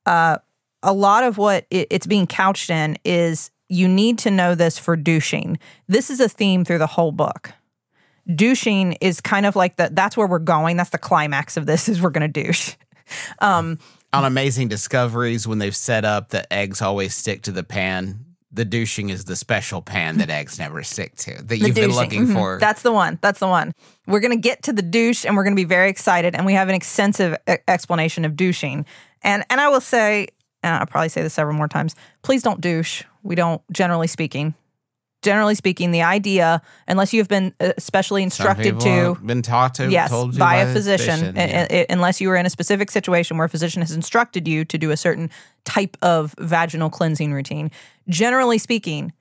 uh, 0.04 0.36
a 0.82 0.92
lot 0.92 1.24
of 1.24 1.38
what 1.38 1.66
it, 1.70 1.86
it's 1.90 2.06
being 2.06 2.26
couched 2.26 2.68
in 2.68 2.98
is 3.04 3.50
you 3.70 3.88
need 3.88 4.18
to 4.18 4.30
know 4.30 4.54
this 4.54 4.78
for 4.78 4.96
douching. 4.96 5.58
This 5.88 6.10
is 6.10 6.20
a 6.20 6.28
theme 6.28 6.66
through 6.66 6.78
the 6.78 6.86
whole 6.88 7.10
book. 7.12 7.52
Douching 8.32 8.92
is 9.00 9.20
kind 9.20 9.44
of 9.46 9.56
like 9.56 9.76
the 9.76 9.90
that's 9.92 10.16
where 10.16 10.26
we're 10.26 10.38
going. 10.38 10.76
That's 10.76 10.90
the 10.90 10.98
climax 10.98 11.56
of 11.56 11.66
this 11.66 11.88
is 11.88 12.00
we're 12.00 12.10
gonna 12.10 12.28
douche. 12.28 12.74
Um, 13.40 13.78
On 14.14 14.24
Amazing 14.24 14.68
Discoveries, 14.68 15.46
when 15.46 15.58
they've 15.58 15.76
set 15.76 16.06
up 16.06 16.30
that 16.30 16.46
eggs 16.50 16.80
always 16.80 17.14
stick 17.14 17.42
to 17.42 17.52
the 17.52 17.62
pan, 17.62 18.24
the 18.50 18.64
douching 18.64 19.10
is 19.10 19.26
the 19.26 19.36
special 19.36 19.82
pan 19.82 20.16
that 20.18 20.30
eggs 20.38 20.58
never 20.58 20.82
stick 20.82 21.14
to 21.16 21.42
that 21.42 21.58
you've 21.58 21.74
been 21.74 21.90
looking 21.90 22.28
Mhm. 22.28 22.32
for. 22.32 22.58
That's 22.58 22.80
the 22.80 22.92
one. 22.92 23.18
That's 23.20 23.40
the 23.40 23.46
one. 23.48 23.72
We're 24.06 24.20
going 24.20 24.30
to 24.30 24.40
get 24.40 24.62
to 24.62 24.72
the 24.72 24.80
douche 24.80 25.26
and 25.26 25.36
we're 25.36 25.44
going 25.44 25.54
to 25.54 25.60
be 25.60 25.64
very 25.68 25.90
excited. 25.90 26.34
And 26.34 26.46
we 26.46 26.54
have 26.54 26.70
an 26.70 26.74
extensive 26.74 27.36
e- 27.46 27.56
explanation 27.68 28.24
of 28.24 28.36
douching. 28.36 28.86
And 29.20 29.44
and 29.50 29.60
I 29.60 29.68
will 29.68 29.82
say, 29.82 30.28
and 30.62 30.74
I'll 30.74 30.86
probably 30.86 31.10
say 31.10 31.20
this 31.20 31.34
several 31.34 31.56
more 31.56 31.68
times, 31.68 31.94
please 32.22 32.42
don't 32.42 32.62
douche. 32.62 33.02
We 33.22 33.34
don't, 33.34 33.60
generally 33.70 34.06
speaking. 34.06 34.54
Generally 35.24 35.54
speaking, 35.54 35.90
the 35.90 36.02
idea, 36.02 36.60
unless 36.86 37.14
you 37.14 37.20
have 37.20 37.28
been 37.28 37.54
uh, 37.58 37.72
specially 37.78 38.20
Some 38.20 38.26
instructed 38.26 38.78
to, 38.80 39.14
been 39.24 39.40
taught 39.40 39.74
to, 39.76 39.90
yes, 39.90 40.10
told 40.10 40.34
to 40.34 40.38
by, 40.38 40.56
a 40.56 40.66
the 40.66 40.72
physician, 40.74 41.34
yeah. 41.34 41.66
uh, 41.70 41.74
uh, 41.74 41.84
unless 41.88 42.20
you 42.20 42.28
are 42.30 42.36
in 42.36 42.44
a 42.44 42.50
specific 42.50 42.90
situation 42.90 43.38
where 43.38 43.46
a 43.46 43.48
physician 43.48 43.80
has 43.80 43.90
instructed 43.92 44.46
you 44.46 44.66
to 44.66 44.76
do 44.76 44.90
a 44.90 44.98
certain 44.98 45.30
type 45.64 45.96
of 46.02 46.34
vaginal 46.38 46.90
cleansing 46.90 47.32
routine. 47.32 47.70
Generally 48.06 48.58
speaking, 48.58 49.14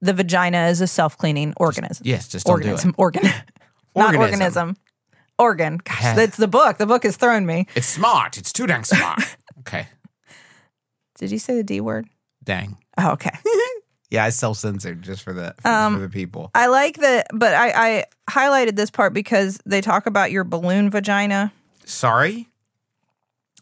the 0.00 0.14
vagina 0.14 0.68
is 0.68 0.80
a 0.80 0.86
self 0.86 1.18
cleaning 1.18 1.52
organism 1.58 2.06
yes, 2.06 2.28
just 2.28 2.46
don't 2.46 2.62
do 2.62 2.68
organism, 2.68 2.90
it. 2.90 2.94
organ, 2.96 3.22
not 3.94 4.14
Organism. 4.14 4.22
organism, 4.22 4.76
organ. 5.38 5.76
Gosh, 5.84 6.16
that's 6.16 6.38
the 6.38 6.48
book. 6.48 6.78
The 6.78 6.86
book 6.86 7.02
has 7.02 7.18
thrown 7.18 7.44
me. 7.44 7.66
It's 7.74 7.86
smart. 7.86 8.38
It's 8.38 8.54
too 8.54 8.66
dang 8.66 8.84
smart. 8.84 9.20
okay, 9.60 9.86
Did 11.18 11.30
you 11.30 11.38
say 11.38 11.56
the 11.56 11.62
D 11.62 11.82
word? 11.82 12.08
dang. 12.42 12.78
Oh, 12.96 13.10
okay. 13.12 13.36
Yeah, 14.10 14.24
I 14.24 14.30
self 14.30 14.58
censored 14.58 15.02
just 15.02 15.22
for 15.22 15.32
the 15.32 15.54
for, 15.60 15.68
Um, 15.68 15.94
for 15.94 16.00
the 16.00 16.08
people. 16.08 16.50
I 16.54 16.68
like 16.68 16.98
that, 16.98 17.26
but 17.32 17.54
I, 17.54 17.72
I 17.74 18.04
highlighted 18.30 18.76
this 18.76 18.90
part 18.90 19.12
because 19.12 19.58
they 19.66 19.80
talk 19.80 20.06
about 20.06 20.30
your 20.30 20.44
balloon 20.44 20.90
vagina. 20.90 21.52
Sorry. 21.84 22.48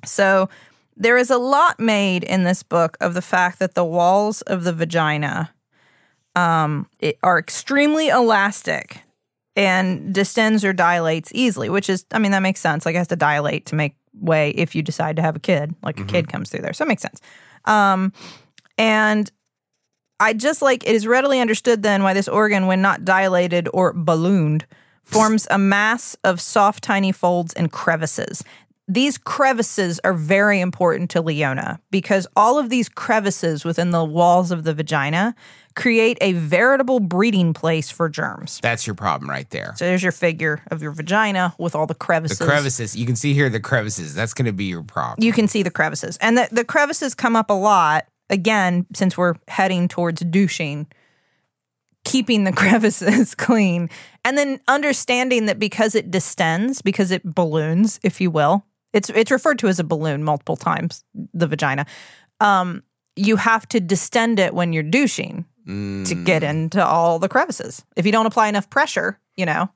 So 0.05 0.49
there 0.97 1.17
is 1.17 1.31
a 1.31 1.39
lot 1.39 1.81
made 1.81 2.25
in 2.25 2.45
this 2.45 2.63
book 2.63 2.97
of 3.01 3.15
the 3.15 3.23
fact 3.23 3.59
that 3.59 3.75
the 3.75 3.85
walls 3.85 4.43
of 4.43 4.65
the 4.65 4.73
vagina 4.73 5.51
um, 6.37 6.89
it, 7.01 7.19
are 7.23 7.39
extremely 7.39 8.09
elastic 8.09 9.03
and 9.57 10.13
distends 10.13 10.65
or 10.65 10.73
dilates 10.73 11.31
easily, 11.35 11.69
which 11.69 11.89
is, 11.89 12.05
I 12.13 12.19
mean, 12.19 12.33
that 12.33 12.41
makes 12.41 12.61
sense. 12.61 12.85
Like 12.85 12.97
it 12.97 12.99
has 12.99 13.09
to 13.09 13.17
dilate 13.17 13.67
to 13.67 13.77
make 13.77 13.97
way 14.13 14.51
if 14.51 14.75
you 14.75 14.83
decide 14.83 15.17
to 15.17 15.23
have 15.23 15.37
a 15.37 15.41
kid, 15.41 15.75
like 15.83 15.99
a 15.99 16.05
kid 16.05 16.29
comes 16.29 16.51
through 16.51 16.63
there. 16.63 16.73
So 16.73 16.85
it 16.85 16.89
makes 16.89 17.03
sense. 17.03 17.21
Um, 17.65 18.13
and 18.77 19.31
I 20.25 20.33
just 20.33 20.63
like 20.63 20.89
it 20.89 20.95
is 20.95 21.07
readily 21.07 21.39
understood 21.39 21.83
then 21.83 22.03
why 22.03 22.15
this 22.15 22.29
organ, 22.29 22.67
when 22.67 22.81
not 22.81 23.05
dilated 23.05 23.69
or 23.75 23.93
ballooned, 23.93 24.65
forms 25.03 25.47
a 25.51 25.59
mass 25.59 26.17
of 26.25 26.41
soft, 26.41 26.83
tiny 26.83 27.13
folds 27.13 27.53
and 27.53 27.71
crevices. 27.71 28.43
These 28.89 29.19
crevices 29.19 30.01
are 30.03 30.15
very 30.15 30.61
important 30.61 31.11
to 31.11 31.21
Leona 31.21 31.79
because 31.91 32.27
all 32.37 32.59
of 32.59 32.71
these 32.71 32.89
crevices 32.89 33.67
within 33.67 33.91
the 33.91 34.03
walls 34.03 34.51
of 34.51 34.65
the 34.65 34.73
vagina 34.73 35.35
create 35.75 36.17
a 36.23 36.33
veritable 36.33 37.01
breeding 37.01 37.53
place 37.53 37.91
for 37.91 38.09
germs. 38.09 38.61
That's 38.63 38.87
your 38.87 38.95
problem 38.95 39.29
right 39.29 39.49
there. 39.51 39.75
So 39.77 39.85
there's 39.85 40.03
your 40.03 40.13
figure 40.13 40.63
of 40.71 40.83
your 40.83 40.93
vagina 40.93 41.55
with 41.59 41.75
all 41.75 41.87
the 41.87 41.95
crevices. 41.95 42.39
The 42.39 42.47
crevices. 42.47 42.97
You 42.97 43.05
can 43.05 43.17
see 43.17 43.35
here 43.35 43.51
the 43.51 43.61
crevices. 43.61 44.15
That's 44.15 44.33
going 44.33 44.47
to 44.47 44.53
be 44.53 44.65
your 44.65 44.83
problem. 44.83 45.23
You 45.23 45.33
can 45.33 45.49
see 45.49 45.63
the 45.63 45.71
crevices. 45.71 46.17
And 46.19 46.39
the, 46.39 46.49
the 46.51 46.65
crevices 46.65 47.15
come 47.15 47.37
up 47.37 47.51
a 47.51 47.55
lot, 47.55 48.07
again, 48.31 48.87
since 48.95 49.17
we're 49.17 49.35
heading 49.49 49.89
towards 49.89 50.21
douching, 50.23 50.87
keeping 52.05 52.45
the 52.45 52.53
crevices 52.63 53.35
clean. 53.35 53.89
And 54.25 54.37
then 54.39 54.61
understanding 54.69 55.47
that 55.47 55.59
because 55.59 55.95
it 55.95 56.11
distends, 56.11 56.83
because 56.83 57.11
it 57.11 57.23
balloons, 57.25 58.01
if 58.03 58.21
you 58.21 58.31
will, 58.31 58.65
it's 58.93 59.11
it's 59.11 59.31
referred 59.31 59.59
to 59.61 59.69
as 59.69 59.81
a 59.81 59.85
balloon 59.85 60.23
multiple 60.23 60.57
times, 60.57 61.05
the 61.33 61.47
vagina. 61.47 61.87
Um, 62.41 62.83
you 63.17 63.37
have 63.37 63.67
to 63.69 63.81
distend 63.81 64.39
it 64.39 64.55
when 64.55 64.73
you're 64.73 64.83
douching 64.83 65.45
to 65.67 66.15
get 66.25 66.43
Mm. 66.43 66.49
into 66.51 66.85
all 66.85 67.19
the 67.19 67.29
crevices. 67.29 67.85
If 67.97 68.05
you 68.05 68.13
don't 68.13 68.27
apply 68.27 68.49
enough 68.49 68.69
pressure, 68.69 69.19
you 69.37 69.47
know, 69.47 69.71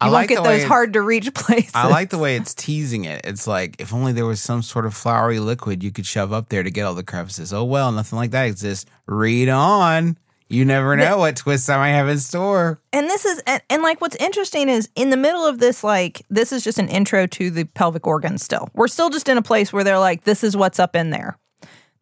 you 0.00 0.06
I 0.06 0.10
won't 0.10 0.14
like 0.14 0.28
get 0.28 0.36
the 0.42 0.48
those 0.50 0.62
it- 0.62 0.68
hard 0.68 0.92
to 0.92 1.02
reach 1.02 1.32
places. 1.34 1.72
I 1.74 1.88
like 1.88 2.10
the 2.10 2.18
way 2.18 2.36
it's 2.36 2.54
teasing 2.54 3.04
it. 3.04 3.22
It's 3.24 3.46
like 3.46 3.76
if 3.80 3.92
only 3.92 4.12
there 4.12 4.26
was 4.26 4.40
some 4.40 4.62
sort 4.62 4.86
of 4.86 4.94
flowery 4.94 5.40
liquid 5.40 5.82
you 5.82 5.90
could 5.90 6.06
shove 6.06 6.32
up 6.32 6.48
there 6.50 6.62
to 6.62 6.70
get 6.70 6.84
all 6.84 6.94
the 6.94 7.02
crevices. 7.04 7.52
Oh 7.52 7.64
well, 7.64 7.90
nothing 7.92 8.16
like 8.18 8.30
that 8.30 8.44
exists. 8.44 8.88
Read 9.06 9.48
on. 9.48 10.16
You 10.50 10.64
never 10.64 10.96
know 10.96 11.18
what 11.18 11.36
twists 11.36 11.68
I 11.68 11.76
might 11.76 11.90
have 11.90 12.08
in 12.08 12.18
store. 12.18 12.80
and 12.92 13.06
this 13.10 13.26
is 13.26 13.42
and, 13.46 13.60
and 13.68 13.82
like 13.82 14.00
what's 14.00 14.16
interesting 14.16 14.70
is 14.70 14.88
in 14.94 15.10
the 15.10 15.16
middle 15.18 15.44
of 15.44 15.58
this 15.58 15.84
like 15.84 16.22
this 16.30 16.52
is 16.52 16.64
just 16.64 16.78
an 16.78 16.88
intro 16.88 17.26
to 17.26 17.50
the 17.50 17.64
pelvic 17.64 18.06
organs 18.06 18.42
still 18.42 18.70
we're 18.72 18.88
still 18.88 19.10
just 19.10 19.28
in 19.28 19.36
a 19.36 19.42
place 19.42 19.74
where 19.74 19.84
they're 19.84 19.98
like 19.98 20.24
this 20.24 20.42
is 20.42 20.56
what's 20.56 20.78
up 20.78 20.96
in 20.96 21.10
there 21.10 21.36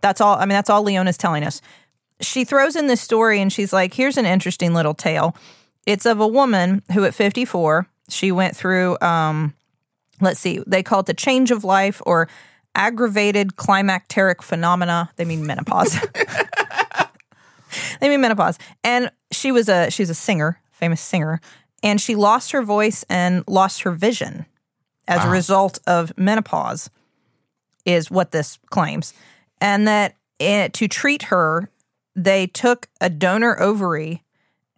that's 0.00 0.20
all 0.20 0.36
i 0.36 0.40
mean 0.42 0.50
that's 0.50 0.70
all 0.70 0.84
leona's 0.84 1.18
telling 1.18 1.42
us 1.42 1.60
she 2.20 2.44
throws 2.44 2.76
in 2.76 2.86
this 2.86 3.00
story 3.00 3.40
and 3.40 3.52
she's 3.52 3.72
like 3.72 3.92
here's 3.94 4.16
an 4.16 4.26
interesting 4.26 4.72
little 4.74 4.94
tale 4.94 5.34
it's 5.86 6.06
of 6.06 6.20
a 6.20 6.26
woman 6.26 6.82
who 6.92 7.04
at 7.04 7.14
54 7.14 7.86
she 8.08 8.30
went 8.32 8.56
through 8.56 8.98
um 9.00 9.54
let's 10.20 10.40
see 10.40 10.62
they 10.66 10.82
call 10.82 11.00
it 11.00 11.06
the 11.06 11.14
change 11.14 11.50
of 11.50 11.64
life 11.64 12.02
or 12.04 12.28
aggravated 12.74 13.56
climacteric 13.56 14.42
phenomena 14.42 15.10
they 15.16 15.24
mean 15.24 15.46
menopause 15.46 15.98
they 18.00 18.08
mean 18.08 18.20
menopause. 18.20 18.58
And 18.84 19.10
she 19.30 19.52
was 19.52 19.68
a 19.68 19.90
she's 19.90 20.10
a 20.10 20.14
singer, 20.14 20.60
famous 20.70 21.00
singer, 21.00 21.40
and 21.82 22.00
she 22.00 22.14
lost 22.14 22.52
her 22.52 22.62
voice 22.62 23.04
and 23.08 23.44
lost 23.46 23.82
her 23.82 23.90
vision 23.92 24.46
as 25.08 25.24
a 25.24 25.30
result 25.30 25.78
of 25.86 26.12
menopause, 26.18 26.90
is 27.84 28.10
what 28.10 28.32
this 28.32 28.58
claims. 28.70 29.14
And 29.60 29.86
that 29.86 30.16
eh, 30.40 30.68
to 30.68 30.88
treat 30.88 31.24
her, 31.24 31.70
they 32.16 32.48
took 32.48 32.88
a 33.00 33.08
donor 33.08 33.60
ovary 33.60 34.24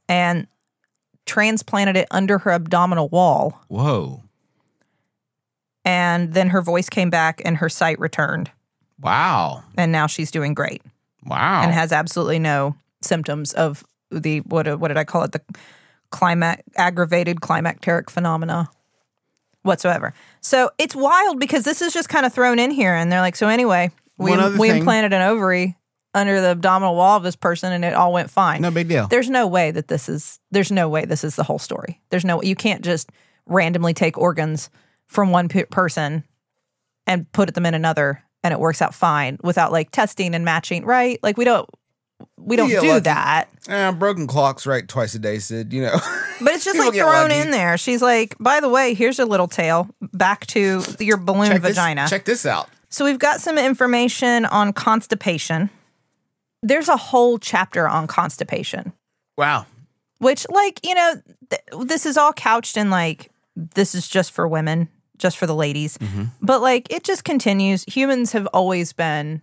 and 0.06 0.46
transplanted 1.28 1.96
it 1.96 2.08
under 2.10 2.38
her 2.38 2.50
abdominal 2.50 3.08
wall, 3.10 3.60
Whoa. 3.68 4.22
and 5.84 6.34
then 6.34 6.48
her 6.50 6.62
voice 6.62 6.88
came 6.88 7.10
back 7.10 7.40
and 7.44 7.56
her 7.58 7.68
sight 7.68 7.98
returned, 8.00 8.50
Wow. 9.00 9.62
and 9.76 9.92
now 9.92 10.06
she's 10.06 10.30
doing 10.30 10.54
great. 10.54 10.82
Wow. 11.26 11.62
and 11.62 11.72
has 11.72 11.92
absolutely 11.92 12.38
no 12.38 12.74
symptoms 13.02 13.52
of 13.52 13.84
the 14.10 14.38
what 14.40 14.66
uh, 14.66 14.76
what 14.76 14.88
did 14.88 14.96
I 14.96 15.04
call 15.04 15.24
it 15.24 15.32
the 15.32 15.42
climax 16.10 16.62
aggravated 16.76 17.40
climacteric 17.40 18.08
phenomena 18.08 18.70
whatsoever. 19.62 20.14
So 20.40 20.70
it's 20.78 20.96
wild 20.96 21.38
because 21.38 21.64
this 21.64 21.82
is 21.82 21.92
just 21.92 22.08
kind 22.08 22.24
of 22.24 22.32
thrown 22.32 22.58
in 22.58 22.70
here, 22.70 22.94
and 22.94 23.12
they're 23.12 23.20
like, 23.20 23.36
so 23.36 23.48
anyway, 23.48 23.90
we 24.16 24.34
we 24.58 24.68
thing- 24.68 24.78
implanted 24.78 25.12
an 25.12 25.20
ovary 25.22 25.76
under 26.14 26.40
the 26.40 26.48
abdominal 26.48 26.94
wall 26.96 27.16
of 27.16 27.22
this 27.22 27.36
person, 27.36 27.72
and 27.72 27.84
it 27.84 27.94
all 27.94 28.12
went 28.12 28.30
fine. 28.30 28.62
no 28.62 28.70
big 28.70 28.88
deal. 28.88 29.06
There's 29.08 29.30
no 29.30 29.46
way 29.46 29.70
that 29.70 29.88
this 29.88 30.08
is. 30.08 30.40
There's 30.50 30.72
no 30.72 30.88
way 30.88 31.04
this 31.04 31.24
is 31.24 31.36
the 31.36 31.44
whole 31.44 31.58
story. 31.58 32.00
There's 32.10 32.24
no. 32.24 32.42
You 32.42 32.56
can't 32.56 32.82
just 32.82 33.10
randomly 33.46 33.94
take 33.94 34.18
organs 34.18 34.70
from 35.06 35.30
one 35.30 35.48
pe- 35.48 35.64
person 35.64 36.24
and 37.06 37.30
put 37.32 37.54
them 37.54 37.66
in 37.66 37.74
another, 37.74 38.22
and 38.42 38.52
it 38.52 38.60
works 38.60 38.82
out 38.82 38.94
fine 38.94 39.38
without 39.42 39.72
like 39.72 39.90
testing 39.90 40.34
and 40.34 40.44
matching. 40.44 40.84
Right? 40.84 41.18
Like 41.22 41.36
we 41.36 41.44
don't. 41.44 41.68
We 42.36 42.56
don't 42.56 42.68
do 42.68 42.80
lucky. 42.80 43.00
that. 43.00 43.48
Eh, 43.68 43.90
broken 43.92 44.26
clocks 44.26 44.66
right 44.66 44.86
twice 44.88 45.14
a 45.14 45.18
day, 45.20 45.38
Sid. 45.38 45.72
You 45.72 45.82
know. 45.82 45.98
But 46.40 46.54
it's 46.54 46.64
just 46.64 46.78
like 46.78 46.94
thrown 46.94 47.30
lucky. 47.30 47.34
in 47.34 47.50
there. 47.50 47.76
She's 47.76 48.00
like, 48.00 48.36
by 48.38 48.60
the 48.60 48.68
way, 48.68 48.94
here's 48.94 49.18
a 49.18 49.26
little 49.26 49.48
tale 49.48 49.90
back 50.00 50.46
to 50.46 50.84
your 51.00 51.16
balloon 51.16 51.48
check 51.48 51.62
this, 51.62 51.70
vagina. 51.70 52.06
check 52.08 52.24
this 52.26 52.46
out. 52.46 52.68
So 52.90 53.04
we've 53.04 53.18
got 53.18 53.40
some 53.40 53.58
information 53.58 54.44
on 54.46 54.72
constipation. 54.72 55.68
There's 56.62 56.88
a 56.88 56.96
whole 56.96 57.38
chapter 57.38 57.88
on 57.88 58.06
constipation. 58.06 58.92
wow. 59.36 59.66
which 60.18 60.46
like 60.50 60.80
you 60.84 60.94
know 60.94 61.14
th- 61.50 61.86
this 61.86 62.04
is 62.06 62.16
all 62.16 62.32
couched 62.32 62.76
in 62.76 62.90
like 62.90 63.30
this 63.54 63.94
is 63.94 64.08
just 64.08 64.32
for 64.32 64.46
women 64.48 64.88
just 65.16 65.36
for 65.36 65.46
the 65.46 65.54
ladies 65.54 65.96
mm-hmm. 65.98 66.24
but 66.42 66.60
like 66.60 66.92
it 66.92 67.04
just 67.04 67.22
continues 67.24 67.84
humans 67.84 68.32
have 68.32 68.46
always 68.52 68.92
been 68.92 69.40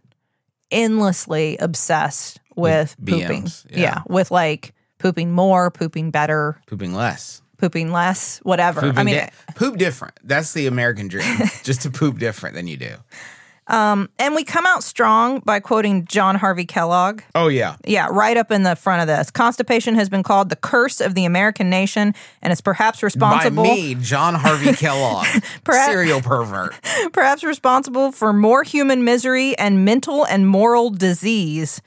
endlessly 0.72 1.58
obsessed 1.58 2.40
with 2.56 2.96
pooping 3.06 3.48
yeah. 3.70 3.80
yeah. 3.80 4.02
with 4.08 4.32
like 4.32 4.74
pooping 5.00 5.32
more 5.32 5.72
pooping 5.72 6.12
better 6.12 6.60
Pooping 6.68 6.94
less. 6.94 7.42
pooping 7.58 7.92
less 7.92 8.40
whatever 8.40 8.82
Pooping 8.82 8.98
i 9.00 9.04
mean 9.04 9.16
di- 9.16 9.32
poop 9.56 9.78
different. 9.78 10.14
That's 10.24 10.54
the 10.54 10.68
American 10.68 11.08
dream. 11.08 11.38
just 11.64 11.82
to 11.84 11.90
poop 11.92 12.20
different 12.20 12.56
than 12.56 12.68
you 12.68 12.76
do. 12.78 12.96
Um, 13.68 14.10
and 14.20 14.36
we 14.36 14.44
come 14.44 14.66
out 14.68 14.84
strong 14.84 15.40
by 15.40 15.60
quoting 15.60 16.06
John 16.06 16.36
Harvey 16.36 16.66
Kellogg. 16.66 17.22
Oh 17.34 17.48
yeah. 17.48 17.78
Yeah, 17.86 18.08
right 18.12 18.38
up 18.38 18.52
in 18.52 18.62
the 18.64 18.76
front 18.76 19.02
of 19.02 19.08
this. 19.08 19.32
Constipation 19.32 19.96
has 19.96 20.08
been 20.08 20.22
called 20.22 20.50
the 20.50 20.56
curse 20.56 21.02
of 21.02 21.16
the 21.16 21.26
American 21.26 21.70
nation 21.70 22.14
and 22.44 22.54
is 22.54 22.62
perhaps 22.62 23.02
responsible 23.02 23.64
By 23.64 23.70
me, 23.70 23.96
John 23.96 24.36
Harvey 24.36 24.74
Kellogg, 24.74 25.26
Perhaps- 25.64 25.92
serial 25.92 26.22
pervert. 26.22 26.76
perhaps 27.14 27.44
responsible 27.44 28.12
for 28.12 28.34
more 28.34 28.62
human 28.64 29.04
misery 29.04 29.58
and 29.58 29.84
mental 29.84 30.26
and 30.26 30.48
moral 30.48 30.92
disease 30.92 31.82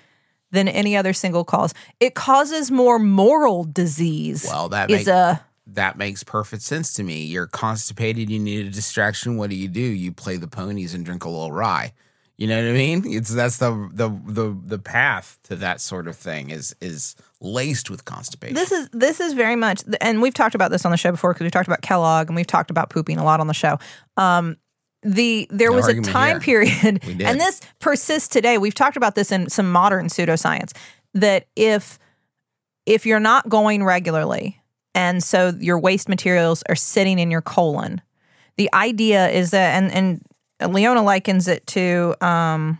than 0.51 0.67
any 0.67 0.97
other 0.97 1.13
single 1.13 1.45
cause. 1.45 1.75
It 2.01 2.15
causes 2.15 2.71
more 2.71 2.99
moral 2.99 3.65
disease. 3.65 4.47
Well, 4.49 4.71
that 4.71 4.91
is 4.91 5.07
make- 5.07 5.15
a 5.15 5.45
That 5.73 5.99
makes 5.99 6.23
perfect 6.23 6.63
sense 6.63 6.95
to 6.95 7.03
me. 7.03 7.25
You're 7.25 7.47
constipated. 7.47 8.31
You 8.31 8.39
need 8.39 8.67
a 8.67 8.71
distraction. 8.71 9.37
What 9.37 9.51
do 9.51 9.57
you 9.57 9.69
do? 9.69 9.81
You 9.81 10.13
play 10.13 10.37
the 10.37 10.49
ponies 10.49 10.95
and 10.95 11.05
drink 11.05 11.25
a 11.25 11.29
little 11.29 11.53
rye. 11.53 11.93
You 12.39 12.47
know 12.47 12.57
what 12.57 12.71
I 12.71 12.73
mean? 12.73 13.03
It's 13.05 13.35
that's 13.35 13.59
the 13.59 13.91
the 13.93 14.09
the 14.09 14.57
the 14.65 14.79
path 14.79 15.39
to 15.45 15.57
that 15.57 15.81
sort 15.81 16.07
of 16.07 16.17
thing 16.17 16.51
is 16.51 16.75
is 16.81 17.17
laced 17.41 17.91
with 17.91 18.05
constipation. 18.05 18.55
this 18.55 18.71
is 18.71 18.89
this 18.93 19.21
is 19.21 19.33
very 19.33 19.57
much 19.57 19.83
and 20.01 20.23
we've 20.23 20.35
talked 20.35 20.55
about 20.55 20.71
this 20.71 20.85
on 20.85 20.93
the 20.93 20.97
show 20.97 21.11
before 21.11 21.33
because 21.33 21.45
we've 21.45 21.53
talked 21.53 21.67
about 21.67 21.83
Kellogg 21.83 22.29
and 22.29 22.37
we've 22.37 22.47
talked 22.47 22.71
about 22.71 22.91
pooping 22.91 23.19
a 23.19 23.25
lot 23.25 23.41
on 23.41 23.49
the 23.49 23.55
show. 23.55 23.79
Um 24.17 24.57
the 25.03 25.49
there 25.51 25.71
No 25.71 25.77
was 25.77 25.89
a 25.89 26.01
time 26.01 26.41
here. 26.41 26.65
period 26.65 27.01
and 27.21 27.41
this 27.41 27.61
persists 27.81 28.29
today. 28.29 28.57
We've 28.57 28.75
talked 28.75 28.97
about 28.97 29.17
this 29.17 29.33
in 29.33 29.51
some 29.51 29.71
modern 29.71 30.07
pseudoscience 30.07 30.73
that 31.15 31.49
if 31.57 31.99
if 32.87 33.05
you're 33.05 33.21
not 33.21 33.49
going 33.49 33.83
regularly 33.83 34.61
and 34.95 35.23
so 35.23 35.53
your 35.59 35.79
waste 35.79 36.09
materials 36.09 36.63
are 36.69 36.75
sitting 36.77 37.19
in 37.19 37.31
your 37.31 37.43
colon, 37.43 38.01
the 38.57 38.73
idea 38.73 39.29
is 39.29 39.51
that 39.51 39.83
and 39.83 39.93
and 40.61 40.75
Leona 40.75 41.03
likens 41.03 41.49
it 41.49 41.67
to 41.69 42.15
um 42.21 42.79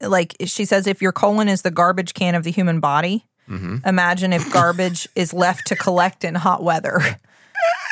like 0.00 0.34
she 0.44 0.64
says 0.64 0.86
if 0.86 1.02
your 1.02 1.12
colon 1.12 1.48
is 1.48 1.62
the 1.62 1.70
garbage 1.70 2.14
can 2.14 2.34
of 2.34 2.44
the 2.44 2.50
human 2.50 2.80
body, 2.80 3.26
imagine 3.86 4.32
if 4.32 4.50
garbage 4.52 5.08
is 5.16 5.32
left 5.32 5.66
to 5.66 5.76
collect 5.76 6.24
in 6.24 6.34
hot 6.34 6.62
weather. 6.62 7.00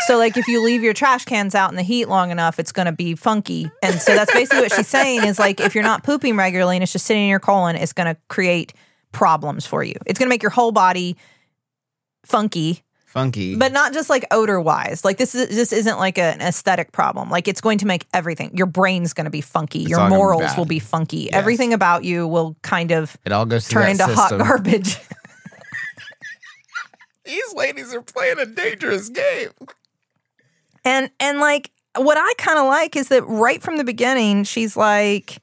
So, 0.06 0.18
like, 0.18 0.36
if 0.36 0.48
you 0.48 0.64
leave 0.64 0.82
your 0.82 0.94
trash 0.94 1.24
cans 1.24 1.54
out 1.54 1.70
in 1.70 1.76
the 1.76 1.82
heat 1.82 2.06
long 2.06 2.30
enough, 2.30 2.58
it's 2.58 2.72
going 2.72 2.86
to 2.86 2.92
be 2.92 3.14
funky. 3.14 3.70
And 3.82 4.00
so, 4.00 4.14
that's 4.14 4.32
basically 4.32 4.62
what 4.62 4.72
she's 4.72 4.88
saying 4.88 5.24
is 5.24 5.38
like, 5.38 5.60
if 5.60 5.74
you're 5.74 5.84
not 5.84 6.02
pooping 6.02 6.36
regularly 6.36 6.76
and 6.76 6.82
it's 6.82 6.92
just 6.92 7.06
sitting 7.06 7.22
in 7.22 7.28
your 7.28 7.38
colon, 7.38 7.76
it's 7.76 7.92
going 7.92 8.12
to 8.12 8.20
create 8.28 8.74
problems 9.12 9.64
for 9.64 9.84
you. 9.84 9.94
It's 10.04 10.18
going 10.18 10.26
to 10.26 10.30
make 10.30 10.42
your 10.42 10.50
whole 10.50 10.72
body 10.72 11.16
funky, 12.24 12.82
funky. 13.12 13.56
but 13.56 13.72
not 13.72 13.92
just 13.92 14.08
like 14.08 14.24
odor 14.30 14.60
wise. 14.60 15.04
Like, 15.04 15.18
this 15.18 15.34
is 15.34 15.48
this 15.48 15.72
isn't 15.72 15.98
like 15.98 16.18
an 16.18 16.40
aesthetic 16.40 16.92
problem. 16.92 17.30
Like, 17.30 17.46
it's 17.46 17.60
going 17.60 17.78
to 17.78 17.86
make 17.86 18.06
everything. 18.14 18.56
Your 18.56 18.66
brain's 18.66 19.12
going 19.12 19.26
to 19.26 19.30
be 19.30 19.40
funky. 19.40 19.80
your 19.80 19.98
gonna 19.98 20.10
be 20.10 20.16
morals 20.16 20.56
will 20.56 20.64
be 20.64 20.78
funky. 20.78 21.32
Everything 21.32 21.72
about 21.72 22.04
you 22.04 22.26
will 22.26 22.56
kind 22.62 22.90
of 22.90 23.16
it 23.24 23.32
all 23.32 23.46
goes 23.46 23.68
to 23.68 23.74
turn 23.74 23.90
into 23.90 24.06
hot 24.06 24.30
garbage. 24.38 24.96
These 27.24 27.54
ladies 27.54 27.94
are 27.94 28.02
playing 28.02 28.38
a 28.38 28.46
dangerous 28.46 29.08
game. 29.08 29.50
And 30.84 31.10
and 31.20 31.38
like 31.38 31.70
what 31.96 32.18
I 32.18 32.32
kind 32.38 32.58
of 32.58 32.66
like 32.66 32.96
is 32.96 33.08
that 33.08 33.24
right 33.26 33.62
from 33.62 33.76
the 33.76 33.84
beginning, 33.84 34.44
she's 34.44 34.76
like, 34.76 35.38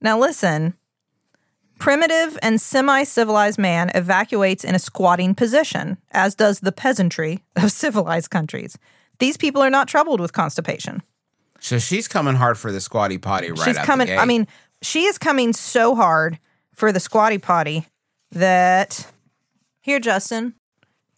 now 0.00 0.18
listen, 0.18 0.74
primitive 1.80 2.38
and 2.42 2.60
semi-civilized 2.60 3.58
man 3.58 3.90
evacuates 3.94 4.62
in 4.64 4.76
a 4.76 4.78
squatting 4.78 5.34
position, 5.34 5.98
as 6.12 6.36
does 6.36 6.60
the 6.60 6.70
peasantry 6.70 7.42
of 7.56 7.72
civilized 7.84 8.30
countries. 8.30 8.78
These 9.18 9.36
people 9.36 9.62
are 9.62 9.70
not 9.70 9.88
troubled 9.88 10.20
with 10.20 10.32
constipation. 10.32 11.02
So 11.58 11.78
she's 11.78 12.06
coming 12.06 12.36
hard 12.36 12.56
for 12.56 12.70
the 12.70 12.80
squatty 12.80 13.18
potty 13.18 13.50
right 13.50 13.60
she's 13.64 13.78
coming. 13.78 14.10
I 14.10 14.24
mean, 14.24 14.46
she 14.80 15.04
is 15.04 15.18
coming 15.18 15.52
so 15.52 15.94
hard 15.94 16.38
for 16.72 16.92
the 16.92 17.00
squatty 17.00 17.38
potty 17.38 17.86
that 18.30 19.06
here, 19.82 20.00
Justin, 20.00 20.54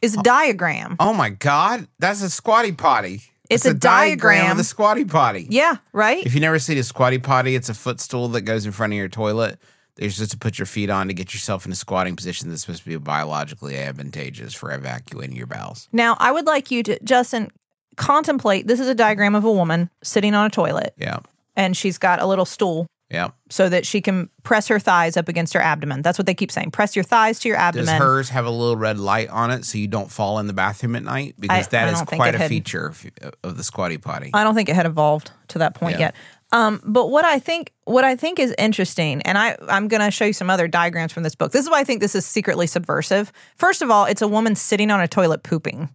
is 0.01 0.17
a 0.17 0.19
oh. 0.19 0.23
diagram. 0.23 0.97
oh 0.99 1.13
my 1.13 1.31
god, 1.31 1.87
that's 1.99 2.23
a 2.23 2.31
squatty 2.31 2.73
potty. 2.73 3.23
It's 3.51 3.67
It's 3.67 3.75
a 3.75 3.75
diagram. 3.75 4.53
of 4.53 4.57
the 4.57 4.65
squatty 4.65 5.05
potty. 5.05 5.47
Yeah, 5.51 5.77
right. 5.93 6.25
If 6.25 6.35
you 6.35 6.41
never 6.41 6.59
seen 6.59 6.79
a 6.79 6.83
squatty 6.83 7.19
potty, 7.19 7.55
it's 7.55 7.69
a 7.69 7.75
footstool 7.75 8.29
that 8.29 8.43
goes 8.43 8.65
in 8.65 8.73
front 8.73 8.95
of 8.95 8.97
your 8.97 9.09
toilet. 9.09 9.59
There's 9.97 10.17
just 10.17 10.31
to 10.33 10.39
put 10.39 10.59
your 10.59 10.67
feet 10.67 10.89
on 10.91 11.09
to 11.09 11.15
get 11.15 11.35
yourself 11.35 11.67
in 11.67 11.73
a 11.73 11.75
squatting 11.75 12.17
position 12.17 12.49
that's 12.49 12.63
supposed 12.63 12.83
to 12.85 12.89
be 12.89 12.97
biologically 12.97 13.77
advantageous 13.77 14.55
for 14.55 14.73
evacuating 14.73 15.37
your 15.37 15.47
bowels. 15.47 15.89
Now, 15.93 16.17
I 16.19 16.33
would 16.33 16.47
like 16.47 16.71
you 16.71 16.83
to, 16.85 16.99
Justin, 17.05 17.51
contemplate 17.97 18.67
this 18.67 18.81
is 18.81 18.89
a 18.89 18.95
diagram 18.95 19.35
of 19.35 19.45
a 19.45 19.53
woman 19.53 19.91
sitting 20.03 20.35
on 20.35 20.47
a 20.47 20.51
toilet, 20.51 20.95
Yeah. 20.97 21.19
and 21.57 21.77
she's 21.77 21.99
got 21.99 22.21
a 22.23 22.27
little 22.27 22.47
stool 22.47 22.87
Yeah. 23.11 23.29
so 23.51 23.69
that 23.69 23.85
she 23.85 24.01
can 24.01 24.31
press 24.45 24.69
her 24.69 24.79
thighs 24.79 25.19
up 25.19 25.29
against 25.29 25.53
her 25.53 25.61
abdomen. 25.61 26.01
That's 26.01 26.17
what 26.19 26.25
they 26.25 26.33
keep 26.35 26.51
saying. 26.51 26.71
Press 26.71 26.97
your 26.97 27.03
thighs 27.05 27.39
to 27.41 27.49
your 27.49 27.59
abdomen. 27.59 27.87
Does 27.87 27.99
hers 27.99 28.29
have 28.31 28.47
a 28.47 28.51
little 28.51 28.77
red 28.77 28.99
light 28.99 29.29
on 29.29 29.51
it 29.51 29.67
so 29.67 29.77
you 29.77 29.89
don't 29.89 30.11
fall 30.11 30.39
in 30.39 30.47
the 30.47 30.55
bathroom 30.55 30.97
at 30.97 31.03
night? 31.03 31.35
Because 31.39 31.67
I- 31.67 31.71
that 31.71 31.89
I 31.89 31.93
is 31.93 32.01
quite 32.03 32.35
a 32.35 32.39
had- 32.39 32.49
feature 32.49 32.87
of, 32.87 33.05
of 33.45 33.59
the 33.59 33.65
squatty 33.65 33.99
potty. 33.99 34.31
I 34.33 34.43
don't 34.43 34.55
think 34.55 34.71
it 34.71 34.75
had 34.75 34.87
evolved 34.87 35.31
to 35.49 35.59
that 35.59 35.75
point 35.75 35.97
Yeah. 35.99 36.07
yet. 36.07 36.15
Um, 36.53 36.81
but 36.85 37.09
what 37.11 37.25
I 37.25 37.39
think 37.39 37.73
what 37.85 38.05
I 38.05 38.15
think 38.15 38.39
is 38.39 38.55
interesting, 38.59 39.23
and 39.23 39.39
I 39.39 39.57
I'm 39.69 39.89
going 39.89 40.03
to 40.03 40.11
show 40.11 40.27
you 40.27 40.33
some 40.33 40.51
other 40.51 40.69
diagrams 40.69 41.13
from 41.13 41.23
this 41.23 41.35
book. 41.35 41.53
This 41.53 41.65
is 41.65 41.71
why 41.71 41.81
I 41.81 41.85
think 41.85 42.01
this 42.01 42.15
is 42.15 42.27
secretly 42.27 42.67
subversive. 42.67 43.33
First 43.57 43.83
of 43.83 43.91
all, 43.91 44.05
it's 44.05 44.23
a 44.23 44.29
woman 44.29 44.55
sitting 44.55 44.91
on 44.91 45.01
a 45.01 45.09
toilet 45.09 45.43
pooping. 45.43 45.89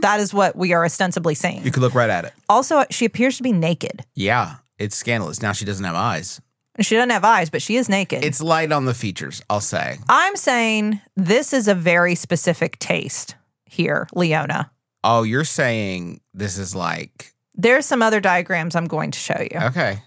That 0.00 0.20
is 0.20 0.32
what 0.32 0.56
we 0.56 0.72
are 0.72 0.86
ostensibly 0.86 1.34
saying. 1.34 1.62
you 1.62 1.70
could 1.70 1.82
look 1.82 1.94
right 1.94 2.08
at 2.08 2.24
it. 2.24 2.32
Also, 2.48 2.84
she 2.90 3.04
appears 3.04 3.36
to 3.36 3.42
be 3.42 3.52
naked. 3.52 4.06
Yeah. 4.14 4.54
It's 4.78 4.96
scandalous. 4.96 5.42
Now 5.42 5.52
she 5.52 5.66
doesn't 5.66 5.84
have 5.84 5.94
eyes. 5.94 6.40
She 6.80 6.94
doesn't 6.94 7.10
have 7.10 7.24
eyes, 7.24 7.50
but 7.50 7.60
she 7.60 7.76
is 7.76 7.86
naked. 7.88 8.24
It's 8.24 8.40
light 8.40 8.72
on 8.72 8.86
the 8.86 8.94
features, 8.94 9.42
I'll 9.50 9.60
say. 9.60 9.98
I'm 10.08 10.36
saying 10.36 11.00
this 11.14 11.52
is 11.52 11.68
a 11.68 11.74
very 11.74 12.14
specific 12.14 12.78
taste 12.78 13.34
here, 13.66 14.08
Leona. 14.14 14.70
Oh, 15.04 15.24
you're 15.24 15.44
saying 15.44 16.20
this 16.32 16.56
is 16.56 16.74
like 16.74 17.34
There's 17.56 17.86
some 17.86 18.02
other 18.02 18.20
diagrams 18.20 18.76
I'm 18.76 18.86
going 18.86 19.10
to 19.12 19.18
show 19.18 19.38
you. 19.40 19.58
okay. 19.58 20.02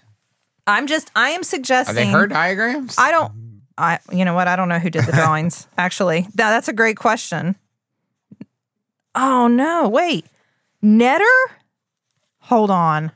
I'm 0.66 0.86
just 0.86 1.10
I 1.16 1.30
am 1.30 1.40
Are 1.40 1.44
suggesting 1.44 1.96
they 1.96 2.06
her 2.06 2.26
diagrams? 2.28 2.94
I 2.96 3.10
don't 3.10 3.32
I 3.76 3.98
you 4.12 4.24
know 4.24 4.34
what? 4.34 4.46
I 4.46 4.56
don't 4.56 4.68
know 4.68 4.78
who 4.78 4.90
did 4.90 5.04
the 5.04 5.12
drawings 5.20 5.66
actually. 5.76 6.22
Now 6.36 6.50
that's 6.50 6.68
a 6.68 6.72
great 6.72 6.96
question. 6.96 7.56
Oh 9.14 9.48
no, 9.48 9.88
wait. 9.88 10.26
Netter? 10.82 11.24
Hold 12.42 12.70
on. 12.70 13.10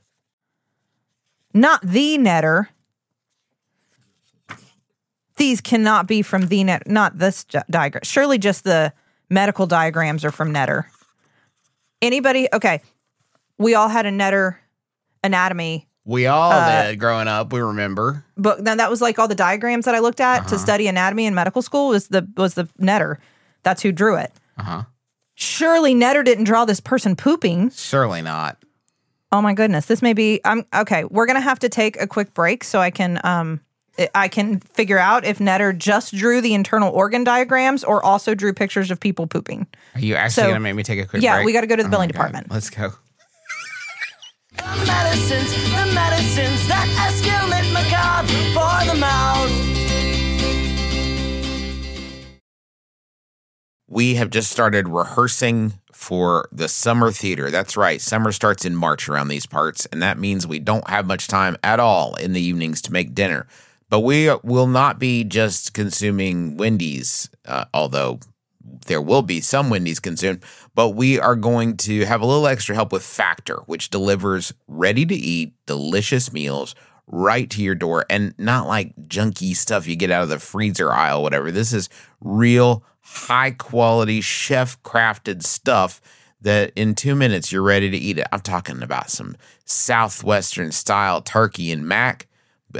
Not 1.52 1.80
the 1.82 2.18
Netter. 2.18 2.66
These 5.36 5.60
cannot 5.60 6.06
be 6.06 6.22
from 6.22 6.46
the 6.46 6.62
net, 6.64 6.88
not 6.88 7.18
this 7.18 7.44
diagram. 7.68 8.02
Surely 8.04 8.38
just 8.38 8.64
the 8.64 8.92
medical 9.28 9.66
diagrams 9.66 10.24
are 10.24 10.30
from 10.30 10.52
Netter. 10.52 10.84
Anybody? 12.00 12.48
Okay. 12.52 12.80
We 13.58 13.74
all 13.74 13.88
had 13.88 14.06
a 14.06 14.10
Netter 14.10 14.56
anatomy 15.22 15.88
we 16.06 16.26
all 16.26 16.52
Uh, 16.52 16.88
did 16.88 17.00
growing 17.00 17.28
up. 17.28 17.50
We 17.50 17.60
remember. 17.60 18.26
book. 18.36 18.58
Then 18.60 18.76
that 18.76 18.90
was 18.90 19.00
like 19.00 19.18
all 19.18 19.26
the 19.26 19.34
diagrams 19.34 19.86
that 19.86 19.94
I 19.94 20.00
looked 20.00 20.20
at 20.20 20.40
Uh-huh. 20.40 20.48
to 20.50 20.58
study 20.58 20.86
anatomy 20.86 21.24
in 21.24 21.34
medical 21.34 21.62
school 21.62 21.88
was 21.88 22.08
the 22.08 22.28
was 22.36 22.52
the 22.54 22.64
Netter. 22.78 23.16
That's 23.62 23.80
who 23.80 23.90
drew 23.90 24.16
it. 24.16 24.30
Uh 24.58 24.62
huh. 24.62 24.82
Surely 25.34 25.94
Netter 25.94 26.22
didn't 26.22 26.44
draw 26.44 26.66
this 26.66 26.78
person 26.78 27.16
pooping. 27.16 27.70
Surely 27.70 28.20
not. 28.20 28.58
Oh 29.32 29.40
my 29.40 29.54
goodness, 29.54 29.86
this 29.86 30.02
may 30.02 30.12
be. 30.12 30.42
I'm 30.44 30.66
okay. 30.74 31.04
We're 31.04 31.24
gonna 31.26 31.40
have 31.40 31.58
to 31.60 31.70
take 31.70 31.98
a 31.98 32.06
quick 32.06 32.34
break 32.34 32.64
so 32.64 32.80
I 32.80 32.90
can 32.90 33.18
um 33.24 33.60
I 34.14 34.28
can 34.28 34.60
figure 34.60 34.98
out 34.98 35.24
if 35.24 35.38
Netter 35.38 35.74
just 35.76 36.14
drew 36.14 36.42
the 36.42 36.52
internal 36.52 36.92
organ 36.92 37.24
diagrams 37.24 37.82
or 37.82 38.04
also 38.04 38.34
drew 38.34 38.52
pictures 38.52 38.90
of 38.90 39.00
people 39.00 39.26
pooping. 39.26 39.66
Are 39.94 40.00
you 40.00 40.16
actually 40.16 40.42
So- 40.42 40.48
gonna 40.48 40.60
make 40.60 40.74
me 40.74 40.82
take 40.82 41.00
a 41.00 41.06
quick 41.06 41.22
Yeah, 41.22 41.36
break? 41.36 41.46
we 41.46 41.52
gotta 41.54 41.66
go 41.66 41.76
to 41.76 41.82
the 41.82 41.88
Oh 41.88 41.90
billing 41.90 42.08
department. 42.10 42.50
Let's 42.50 42.68
go. 42.68 42.92
Medicines, 44.86 45.52
the 45.52 45.94
medicines 45.94 46.66
that 46.68 46.86
escalate 47.06 47.72
macabre 47.72 48.28
for 48.52 48.92
the 48.92 48.98
mouth. 48.98 49.50
We 53.88 54.16
have 54.16 54.30
just 54.30 54.50
started 54.50 54.88
rehearsing 54.88 55.74
for 55.92 56.48
the 56.50 56.68
summer 56.68 57.12
theater. 57.12 57.50
That's 57.50 57.76
right. 57.76 58.00
Summer 58.00 58.32
starts 58.32 58.64
in 58.64 58.74
March 58.74 59.08
around 59.08 59.28
these 59.28 59.46
parts, 59.46 59.86
and 59.86 60.02
that 60.02 60.18
means 60.18 60.46
we 60.46 60.58
don't 60.58 60.88
have 60.90 61.06
much 61.06 61.28
time 61.28 61.56
at 61.62 61.78
all 61.78 62.16
in 62.16 62.32
the 62.32 62.40
evenings 62.40 62.82
to 62.82 62.92
make 62.92 63.14
dinner. 63.14 63.46
But 63.88 64.00
we 64.00 64.28
will 64.42 64.66
not 64.66 64.98
be 64.98 65.22
just 65.22 65.72
consuming 65.72 66.56
Wendy's, 66.56 67.30
uh, 67.46 67.66
although 67.72 68.18
there 68.86 69.02
will 69.02 69.22
be 69.22 69.40
some 69.40 69.70
Wendy's 69.70 70.00
consumed, 70.00 70.42
but 70.74 70.90
we 70.90 71.18
are 71.18 71.36
going 71.36 71.76
to 71.78 72.04
have 72.04 72.20
a 72.20 72.26
little 72.26 72.46
extra 72.46 72.74
help 72.74 72.92
with 72.92 73.02
Factor, 73.04 73.56
which 73.66 73.90
delivers 73.90 74.52
ready 74.66 75.04
to 75.06 75.14
eat, 75.14 75.54
delicious 75.66 76.32
meals 76.32 76.74
right 77.06 77.50
to 77.50 77.62
your 77.62 77.74
door 77.74 78.06
and 78.08 78.34
not 78.38 78.66
like 78.66 78.94
junky 79.08 79.54
stuff 79.54 79.86
you 79.86 79.94
get 79.94 80.10
out 80.10 80.22
of 80.22 80.28
the 80.30 80.38
freezer 80.38 80.92
aisle, 80.92 81.22
whatever. 81.22 81.50
This 81.50 81.72
is 81.72 81.88
real 82.20 82.82
high 83.00 83.50
quality, 83.50 84.20
chef 84.20 84.82
crafted 84.82 85.42
stuff 85.42 86.00
that 86.40 86.72
in 86.74 86.94
two 86.94 87.14
minutes 87.14 87.52
you're 87.52 87.62
ready 87.62 87.90
to 87.90 87.96
eat 87.96 88.18
it. 88.18 88.26
I'm 88.32 88.40
talking 88.40 88.82
about 88.82 89.10
some 89.10 89.36
Southwestern 89.66 90.72
style 90.72 91.20
turkey 91.20 91.70
and 91.70 91.86
mac 91.86 92.26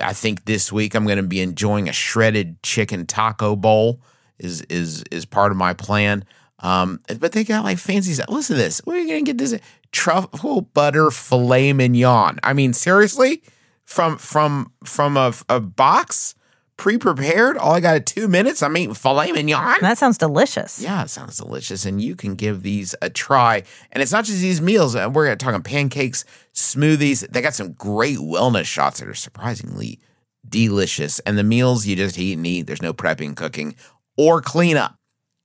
I 0.03 0.13
think 0.13 0.45
this 0.45 0.73
week 0.73 0.95
I'm 0.95 1.05
going 1.05 1.19
to 1.19 1.23
be 1.23 1.41
enjoying 1.41 1.89
a 1.89 1.93
shredded 1.93 2.63
chicken 2.63 3.07
taco 3.07 3.57
bowl. 3.57 4.01
Is 4.39 4.63
is 4.63 5.05
is 5.11 5.25
part 5.25 5.53
of 5.53 5.57
my 5.57 5.75
plan. 5.75 6.25
Um, 6.61 7.01
but 7.21 7.33
they 7.33 7.45
got 7.45 7.65
like 7.65 7.79
fancy 7.79 8.15
stuff. 8.15 8.29
Listen 8.29 8.57
to 8.57 8.63
this. 8.63 8.81
Where 8.85 8.97
are 8.97 9.01
you 9.01 9.09
going 9.09 9.25
to 9.25 9.33
get 9.33 9.39
this 9.39 9.59
truffle 9.93 10.63
butter 10.63 11.11
filet 11.11 11.73
mignon? 11.73 12.39
I 12.43 12.53
mean, 12.53 12.73
seriously, 12.73 13.43
from 13.85 14.19
from 14.19 14.73
from 14.85 15.17
a, 15.17 15.33
a 15.49 15.61
box 15.61 16.35
pre-prepared. 16.77 17.57
All 17.57 17.73
I 17.73 17.81
got 17.81 17.97
at 17.97 18.07
two 18.07 18.29
minutes. 18.29 18.63
I'm 18.63 18.77
eating 18.77 18.95
filet 18.95 19.33
mignon. 19.33 19.77
That 19.81 19.99
sounds 19.99 20.19
delicious. 20.19 20.81
Yeah, 20.81 21.05
it 21.05 21.11
sounds 21.11 21.37
delicious. 21.37 21.85
And 21.85 22.01
you 22.01 22.17
can 22.17 22.35
give 22.35 22.63
these 22.63 22.95
a 23.01 23.11
try. 23.11 23.63
And 23.93 24.03
it's 24.03 24.13
not 24.13 24.25
just 24.25 24.41
these 24.41 24.61
meals. 24.61 24.97
Uh, 24.97 25.11
We're 25.13 25.35
talking 25.37 25.63
pancakes, 25.63 26.25
smoothies. 26.53 27.29
They 27.29 27.41
got 27.41 27.55
some 27.55 27.73
great 27.73 28.19
wellness 28.19 28.65
shots 28.65 29.01
that 29.01 29.09
are 29.09 29.15
surprisingly 29.15 30.01
delicious. 30.49 31.21
And 31.21 31.39
the 31.39 31.45
meals 31.45 31.87
you 31.87 31.97
just 31.97 32.19
eat 32.19 32.37
and 32.37 32.47
eat. 32.47 32.63
There's 32.63 32.83
no 32.83 32.93
prepping, 32.93 33.37
cooking, 33.37 33.77
or 34.17 34.41
cleanup. 34.41 34.97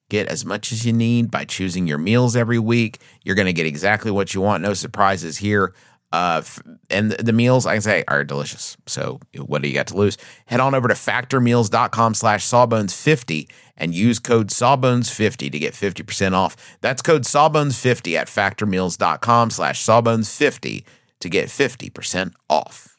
Get 0.10 0.28
as 0.28 0.44
much 0.44 0.72
as 0.72 0.86
you 0.86 0.94
need 0.94 1.30
by 1.30 1.46
choosing 1.46 1.86
your 1.86 2.00
meals 2.00 2.36
every 2.36 2.58
week. 2.58 3.00
You're 3.24 3.36
going 3.36 3.46
to 3.46 3.54
get 3.54 3.68
exactly 3.68 4.10
what 4.10 4.34
you 4.34 4.42
want. 4.42 4.64
No 4.64 4.74
surprises 4.74 5.38
here. 5.38 5.74
Uh, 6.12 6.42
and 6.90 7.12
the, 7.12 7.34
meals, 7.34 7.68
I 7.68 7.74
can 7.74 7.82
say, 7.84 8.04
are 8.08 8.24
delicious. 8.24 8.76
So 8.88 9.20
what 9.38 9.62
do 9.62 9.68
you 9.68 9.76
got 9.76 9.88
to 9.88 9.96
lose? 9.96 10.18
Head 10.48 10.60
on 10.60 10.74
over 10.74 10.88
to 10.88 10.96
factormeals.com 10.96 12.16
slash 12.16 12.48
sawbones50 12.48 13.48
and 13.78 13.94
use 13.94 14.18
code 14.18 14.48
sawbones50 14.48 15.52
to 15.52 15.60
get 15.60 15.74
50% 15.74 16.34
off. 16.34 16.56
That's 16.82 17.04
code 17.04 17.24
sawbones50 17.24 18.16
at 18.16 18.28
factormeals.com 18.28 19.52
slash 19.52 19.84
sawbones50 19.86 20.84
to 21.20 21.30
get 21.30 21.48
50% 21.50 22.34
off. 22.50 22.99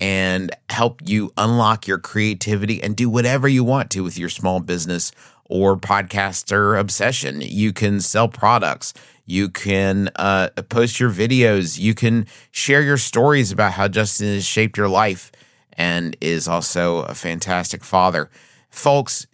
and 0.00 0.54
help 0.70 1.00
you 1.04 1.32
unlock 1.36 1.86
your 1.86 1.98
creativity 1.98 2.82
and 2.82 2.96
do 2.96 3.10
whatever 3.10 3.48
you 3.48 3.64
want 3.64 3.90
to 3.90 4.02
with 4.02 4.18
your 4.18 4.28
small 4.28 4.60
business 4.60 5.12
or 5.48 5.76
podcaster 5.76 6.78
obsession. 6.78 7.40
You 7.40 7.72
can 7.72 8.00
sell 8.00 8.28
products. 8.28 8.94
You 9.24 9.48
can 9.48 10.10
uh, 10.16 10.50
post 10.68 11.00
your 11.00 11.10
videos. 11.10 11.78
You 11.78 11.94
can 11.94 12.26
share 12.50 12.82
your 12.82 12.96
stories 12.96 13.50
about 13.50 13.72
how 13.72 13.88
Justin 13.88 14.34
has 14.34 14.46
shaped 14.46 14.76
your 14.76 14.88
life 14.88 15.32
and 15.72 16.16
is 16.20 16.48
also 16.48 17.02
a 17.02 17.14
fantastic 17.14 17.84
father. 17.84 18.30
Folks, 18.70 19.26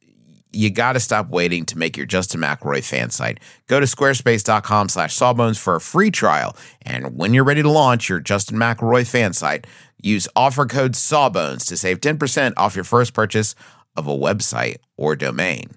you 0.54 0.70
got 0.70 0.92
to 0.92 1.00
stop 1.00 1.28
waiting 1.28 1.64
to 1.66 1.78
make 1.78 1.96
your 1.96 2.06
Justin 2.06 2.40
McElroy 2.40 2.84
fan 2.84 3.10
site. 3.10 3.40
Go 3.66 3.80
to 3.80 3.86
squarespace.com 3.86 4.88
slash 4.88 5.14
sawbones 5.14 5.58
for 5.58 5.76
a 5.76 5.80
free 5.80 6.10
trial. 6.10 6.56
And 6.82 7.16
when 7.16 7.34
you're 7.34 7.44
ready 7.44 7.62
to 7.62 7.70
launch 7.70 8.08
your 8.08 8.20
Justin 8.20 8.56
McElroy 8.56 9.06
fan 9.06 9.32
site, 9.32 9.66
use 10.04 10.28
offer 10.36 10.66
code 10.66 10.94
sawbones 10.94 11.64
to 11.66 11.76
save 11.76 12.00
10% 12.00 12.52
off 12.56 12.74
your 12.74 12.84
first 12.84 13.14
purchase 13.14 13.54
of 13.96 14.06
a 14.06 14.10
website 14.10 14.76
or 14.96 15.16
domain. 15.16 15.70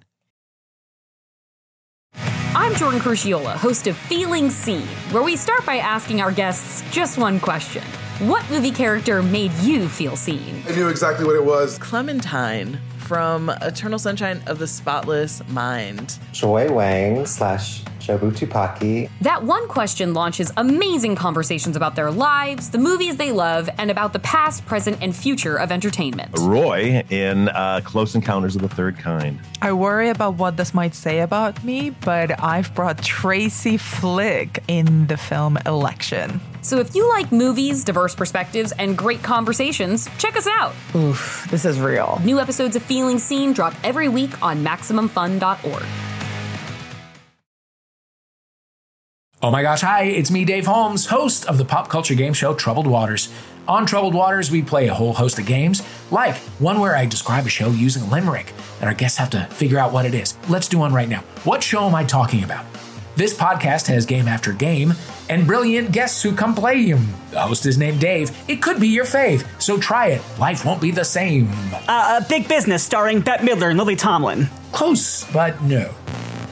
I'm 2.56 2.76
Jordan 2.76 3.00
Crucchiola, 3.00 3.56
host 3.56 3.88
of 3.88 3.96
Feeling 3.96 4.50
Seen, 4.50 4.88
where 5.12 5.24
we 5.24 5.36
start 5.36 5.66
by 5.66 5.78
asking 5.78 6.22
our 6.22 6.32
guests 6.32 6.84
just 6.92 7.18
one 7.18 7.40
question. 7.40 7.84
What 8.20 8.50
movie 8.50 8.72
character 8.72 9.22
made 9.22 9.54
you 9.60 9.88
feel 9.88 10.16
seen? 10.16 10.64
I 10.68 10.76
knew 10.76 10.88
exactly 10.90 11.24
what 11.26 11.36
it 11.36 11.46
was. 11.46 11.78
Clementine 11.78 12.80
from 12.98 13.50
Eternal 13.62 14.00
Sunshine 14.00 14.42
of 14.48 14.58
the 14.60 14.68
Spotless 14.68 15.48
Mind. 15.50 16.18
Joy 16.34 16.70
Wang 16.72 17.26
slash 17.26 17.84
Jobu 18.08 18.32
Tupaki. 18.32 19.10
That 19.22 19.44
one 19.44 19.68
question 19.68 20.14
launches 20.14 20.52
amazing 20.56 21.16
conversations 21.16 21.76
about 21.76 21.96
their 21.96 22.10
lives, 22.10 22.70
the 22.70 22.78
movies 22.78 23.18
they 23.18 23.34
love, 23.34 23.70
and 23.78 23.92
about 23.92 24.14
the 24.14 24.20
past, 24.20 24.66
present, 24.66 24.98
and 25.02 25.14
future 25.14 25.58
of 25.58 25.72
entertainment. 25.72 26.32
Roy 26.40 27.04
in 27.10 27.50
uh, 27.50 27.82
Close 27.84 28.16
Encounters 28.16 28.56
of 28.56 28.62
the 28.62 28.70
Third 28.70 28.98
Kind. 28.98 29.40
I 29.62 29.74
worry 29.74 30.10
about 30.10 30.36
what 30.36 30.56
this 30.56 30.74
might 30.74 30.96
say 30.96 31.20
about 31.20 31.62
me, 31.66 31.90
but 31.90 32.42
I've 32.42 32.74
brought 32.74 33.04
Tracy 33.04 33.76
Flick 33.76 34.64
in 34.70 35.08
the 35.08 35.18
film 35.18 35.58
Election. 35.66 36.40
So 36.62 36.80
if 36.80 36.96
you 36.96 37.08
like 37.10 37.32
movies, 37.32 37.84
diverse 37.84 38.16
perspectives, 38.16 38.72
and 38.74 38.98
great 38.98 39.22
conversations, 39.22 40.10
check 40.18 40.38
us 40.38 40.48
out. 40.48 40.74
Oof, 40.96 41.48
this 41.50 41.66
is 41.66 41.80
real. 41.80 42.22
New 42.24 42.40
episodes 42.40 42.76
of 42.76 42.84
Feeling 42.84 43.20
Seen 43.20 43.52
drop 43.54 43.74
every 43.84 44.08
week 44.08 44.42
on 44.42 44.64
MaximumFun.org. 44.64 46.07
Oh 49.40 49.52
my 49.52 49.62
gosh, 49.62 49.82
hi, 49.82 50.06
it's 50.06 50.32
me, 50.32 50.46
Dave 50.46 50.66
Holmes, 50.66 51.06
host 51.06 51.46
of 51.46 51.60
the 51.60 51.66
pop 51.66 51.90
culture 51.90 52.16
game 52.16 52.34
show 52.34 52.56
Troubled 52.56 52.88
Waters. 52.88 53.32
On 53.68 53.86
Troubled 53.86 54.16
Waters, 54.16 54.50
we 54.50 54.64
play 54.64 54.88
a 54.88 54.94
whole 54.96 55.14
host 55.14 55.38
of 55.38 55.46
games, 55.46 55.84
like 56.10 56.36
one 56.58 56.80
where 56.80 56.96
I 56.96 57.06
describe 57.06 57.46
a 57.46 57.50
show 57.50 57.70
using 57.70 58.02
a 58.02 58.08
limerick, 58.08 58.52
and 58.80 58.90
our 58.90 58.96
guests 58.96 59.20
have 59.20 59.30
to 59.32 59.46
figure 59.46 59.78
out 59.78 59.94
what 59.94 60.08
it 60.08 60.16
is. 60.16 60.36
Let's 60.50 60.68
do 60.68 60.80
one 60.80 60.92
right 60.92 61.08
now. 61.08 61.20
What 61.44 61.62
show 61.62 61.86
am 61.86 61.94
I 61.94 62.04
talking 62.04 62.44
about? 62.44 62.66
This 63.16 63.38
podcast 63.38 63.86
has 63.88 64.08
game 64.08 64.28
after 64.28 64.54
game 64.54 64.96
and 65.30 65.46
brilliant 65.46 65.92
guests 65.92 66.24
who 66.24 66.36
come 66.36 66.56
play 66.56 66.84
him. 66.86 67.08
The 67.30 67.42
host 67.42 67.68
is 67.68 67.78
named 67.78 68.00
Dave. 68.02 68.36
It 68.50 68.64
could 68.64 68.80
be 68.80 68.88
your 68.88 69.06
fave, 69.06 69.46
so 69.62 69.78
try 69.78 70.08
it. 70.08 70.22
Life 70.40 70.66
won't 70.66 70.82
be 70.82 70.90
the 70.90 71.06
same. 71.06 71.48
Uh, 71.88 72.22
a 72.24 72.26
Big 72.28 72.48
Business 72.48 72.84
starring 72.84 73.22
Bette 73.22 73.46
Midler 73.46 73.70
and 73.70 73.78
Lily 73.78 73.96
Tomlin. 73.96 74.48
Close, 74.72 75.32
but 75.32 75.62
no. 75.62 75.94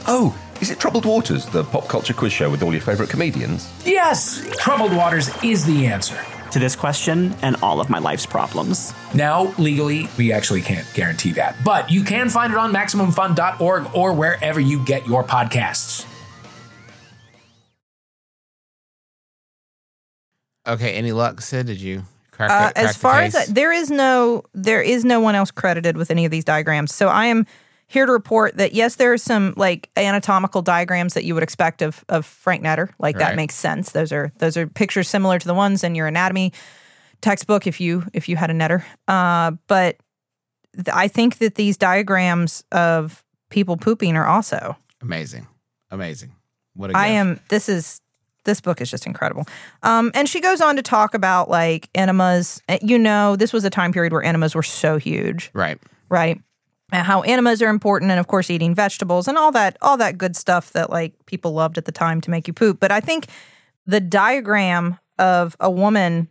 Oh, 0.06 0.38
is 0.60 0.70
it 0.70 0.78
Troubled 0.80 1.04
Waters, 1.04 1.46
the 1.46 1.64
pop 1.64 1.88
culture 1.88 2.14
quiz 2.14 2.32
show 2.32 2.50
with 2.50 2.62
all 2.62 2.72
your 2.72 2.80
favourite 2.82 3.10
comedians? 3.10 3.70
Yes, 3.84 4.44
Troubled 4.58 4.94
Waters 4.94 5.30
is 5.44 5.64
the 5.64 5.86
answer. 5.86 6.18
To 6.52 6.58
this 6.60 6.76
question 6.76 7.34
and 7.42 7.56
all 7.62 7.80
of 7.80 7.90
my 7.90 7.98
life's 7.98 8.24
problems. 8.24 8.94
Now, 9.14 9.52
legally, 9.58 10.08
we 10.16 10.32
actually 10.32 10.62
can't 10.62 10.86
guarantee 10.94 11.32
that, 11.32 11.56
but 11.64 11.90
you 11.90 12.02
can 12.04 12.28
find 12.30 12.52
it 12.52 12.58
on 12.58 12.72
MaximumFun.org 12.72 13.94
or 13.94 14.12
wherever 14.14 14.58
you 14.60 14.82
get 14.84 15.06
your 15.06 15.22
podcasts. 15.24 16.06
Okay, 20.66 20.94
any 20.94 21.12
luck, 21.12 21.40
Sid? 21.40 21.66
Did 21.66 21.80
you 21.80 22.04
crack, 22.30 22.50
Uh, 22.50 22.72
crack 22.72 22.72
as 22.76 22.96
far 22.96 23.16
the 23.20 23.22
as 23.26 23.34
case? 23.34 23.46
that, 23.46 23.54
there 23.54 23.72
is 23.72 23.90
no 23.90 24.42
there 24.54 24.80
is 24.82 25.04
no 25.04 25.20
one 25.20 25.34
else 25.34 25.50
credited 25.50 25.96
with 25.96 26.10
any 26.10 26.24
of 26.24 26.30
these 26.30 26.44
diagrams. 26.44 26.94
So 26.94 27.08
I 27.08 27.26
am 27.26 27.46
here 27.88 28.04
to 28.06 28.12
report 28.12 28.56
that 28.56 28.72
yes, 28.72 28.96
there 28.96 29.12
are 29.12 29.18
some 29.18 29.54
like 29.56 29.88
anatomical 29.96 30.60
diagrams 30.62 31.14
that 31.14 31.24
you 31.24 31.34
would 31.34 31.42
expect 31.42 31.82
of 31.82 32.04
of 32.08 32.26
Frank 32.26 32.62
Netter. 32.64 32.88
Like 32.98 33.16
Right. 33.16 33.26
that 33.26 33.36
makes 33.36 33.54
sense. 33.54 33.92
Those 33.92 34.12
are 34.12 34.32
those 34.38 34.56
are 34.56 34.66
pictures 34.66 35.08
similar 35.08 35.38
to 35.38 35.46
the 35.46 35.54
ones 35.54 35.84
in 35.84 35.94
your 35.94 36.06
anatomy 36.06 36.52
textbook 37.20 37.66
if 37.66 37.80
you 37.80 38.04
if 38.12 38.28
you 38.28 38.36
had 38.36 38.50
a 38.50 38.54
Netter. 38.54 38.82
Uh, 39.08 39.52
but 39.68 39.96
th- 40.74 40.88
I 40.92 41.08
think 41.08 41.38
that 41.38 41.54
these 41.54 41.76
diagrams 41.76 42.64
of 42.72 43.24
people 43.50 43.76
pooping 43.76 44.16
are 44.16 44.26
also. 44.26 44.76
Amazing. 45.00 45.46
Amazing. 45.90 46.32
What 46.74 46.90
a 46.90 46.96
I 46.96 47.06
am. 47.08 47.40
This 47.48 47.68
is 47.68 48.00
this 48.44 48.60
book 48.60 48.80
is 48.80 48.90
just 48.90 49.06
incredible. 49.06 49.44
Um, 49.82 50.10
and 50.14 50.28
she 50.28 50.40
goes 50.40 50.60
on 50.60 50.76
to 50.76 50.82
talk 50.82 51.14
about 51.14 51.48
like 51.48 51.88
enemas. 51.94 52.60
Uh, 52.68 52.78
You 52.82 52.98
know, 52.98 53.36
this 53.36 53.52
was 53.52 53.64
a 53.64 53.70
time 53.70 53.92
period 53.92 54.12
where 54.12 54.22
enemas 54.22 54.54
were 54.54 54.62
so 54.62 54.98
huge, 54.98 55.50
Right. 55.52 55.78
right? 56.08 56.40
How 56.92 57.22
enemas 57.22 57.60
are 57.62 57.68
important, 57.68 58.12
and 58.12 58.20
of 58.20 58.28
course, 58.28 58.48
eating 58.48 58.74
vegetables 58.74 59.26
and 59.26 59.36
all 59.36 59.50
that, 59.52 59.76
all 59.82 59.96
that 59.96 60.18
good 60.18 60.36
stuff 60.36 60.72
that 60.72 60.88
like 60.88 61.14
people 61.26 61.52
loved 61.52 61.78
at 61.78 61.84
the 61.84 61.92
time 61.92 62.20
to 62.20 62.30
make 62.30 62.46
you 62.46 62.54
poop. 62.54 62.78
But 62.78 62.92
I 62.92 63.00
think 63.00 63.26
the 63.86 64.00
diagram 64.00 64.98
of 65.18 65.56
a 65.58 65.70
woman 65.70 66.28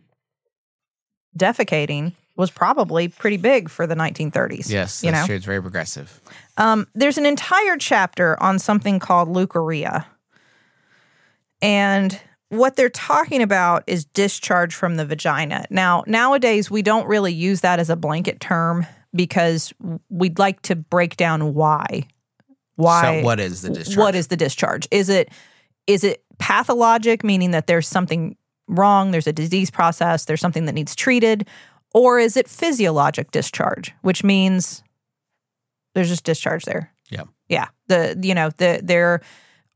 defecating 1.36 2.14
was 2.36 2.50
probably 2.50 3.08
pretty 3.08 3.36
big 3.36 3.68
for 3.68 3.86
the 3.86 3.94
1930s. 3.94 4.70
Yes, 4.70 5.02
you 5.02 5.10
know. 5.10 5.24
true. 5.26 5.36
It's 5.36 5.44
very 5.44 5.60
progressive. 5.60 6.20
Um, 6.56 6.86
there's 6.94 7.18
an 7.18 7.26
entire 7.26 7.76
chapter 7.76 8.40
on 8.42 8.58
something 8.58 8.98
called 8.98 9.28
leukorrhea. 9.28 10.04
And 11.62 12.18
what 12.50 12.76
they're 12.76 12.88
talking 12.90 13.42
about 13.42 13.84
is 13.86 14.04
discharge 14.04 14.74
from 14.74 14.96
the 14.96 15.06
vagina. 15.06 15.66
Now, 15.70 16.04
nowadays, 16.06 16.70
we 16.70 16.82
don't 16.82 17.06
really 17.06 17.32
use 17.32 17.62
that 17.62 17.78
as 17.78 17.90
a 17.90 17.96
blanket 17.96 18.40
term 18.40 18.86
because 19.16 19.72
we'd 20.08 20.38
like 20.38 20.62
to 20.62 20.76
break 20.76 21.16
down 21.16 21.54
why. 21.54 22.06
Why? 22.76 23.20
So 23.20 23.24
what 23.24 23.40
is 23.40 23.62
the 23.62 23.70
discharge? 23.70 23.96
What 23.96 24.14
is 24.14 24.26
the 24.28 24.36
discharge? 24.36 24.86
Is 24.90 25.08
it 25.08 25.30
is 25.86 26.04
it 26.04 26.22
pathologic, 26.38 27.24
meaning 27.24 27.52
that 27.52 27.66
there's 27.66 27.88
something 27.88 28.36
wrong, 28.68 29.10
there's 29.10 29.26
a 29.26 29.32
disease 29.32 29.70
process, 29.70 30.24
there's 30.24 30.40
something 30.40 30.66
that 30.66 30.72
needs 30.72 30.94
treated, 30.94 31.48
or 31.94 32.18
is 32.18 32.36
it 32.36 32.48
physiologic 32.48 33.30
discharge, 33.30 33.94
which 34.02 34.24
means 34.24 34.82
there's 35.94 36.08
just 36.08 36.24
discharge 36.24 36.64
there? 36.64 36.92
Yeah. 37.10 37.24
Yeah. 37.48 37.68
The 37.88 38.18
you 38.22 38.34
know, 38.34 38.50
the 38.50 38.80
there 38.82 39.22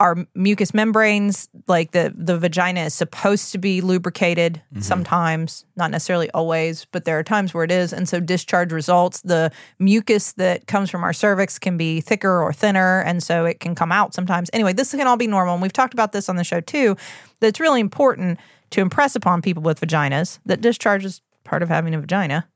are 0.00 0.16
mucous 0.34 0.72
membranes, 0.72 1.48
like 1.68 1.92
the 1.92 2.12
the 2.16 2.38
vagina 2.38 2.80
is 2.80 2.94
supposed 2.94 3.52
to 3.52 3.58
be 3.58 3.82
lubricated 3.82 4.54
mm-hmm. 4.54 4.80
sometimes, 4.80 5.66
not 5.76 5.90
necessarily 5.90 6.30
always, 6.30 6.86
but 6.86 7.04
there 7.04 7.18
are 7.18 7.22
times 7.22 7.52
where 7.52 7.64
it 7.64 7.70
is. 7.70 7.92
And 7.92 8.08
so 8.08 8.18
discharge 8.18 8.72
results. 8.72 9.20
The 9.20 9.52
mucus 9.78 10.32
that 10.32 10.66
comes 10.66 10.90
from 10.90 11.04
our 11.04 11.12
cervix 11.12 11.58
can 11.58 11.76
be 11.76 12.00
thicker 12.00 12.42
or 12.42 12.52
thinner, 12.52 13.02
and 13.02 13.22
so 13.22 13.44
it 13.44 13.60
can 13.60 13.74
come 13.74 13.92
out 13.92 14.14
sometimes. 14.14 14.48
Anyway, 14.54 14.72
this 14.72 14.90
can 14.90 15.06
all 15.06 15.18
be 15.18 15.26
normal. 15.26 15.54
And 15.54 15.62
we've 15.62 15.72
talked 15.72 15.92
about 15.92 16.12
this 16.12 16.28
on 16.28 16.36
the 16.36 16.44
show 16.44 16.60
too. 16.60 16.96
That 17.40 17.48
it's 17.48 17.60
really 17.60 17.80
important 17.80 18.40
to 18.70 18.80
impress 18.80 19.14
upon 19.14 19.42
people 19.42 19.62
with 19.62 19.80
vaginas 19.80 20.38
that 20.46 20.62
discharge 20.62 21.04
is 21.04 21.20
part 21.44 21.62
of 21.62 21.68
having 21.68 21.94
a 21.94 22.00
vagina. 22.00 22.48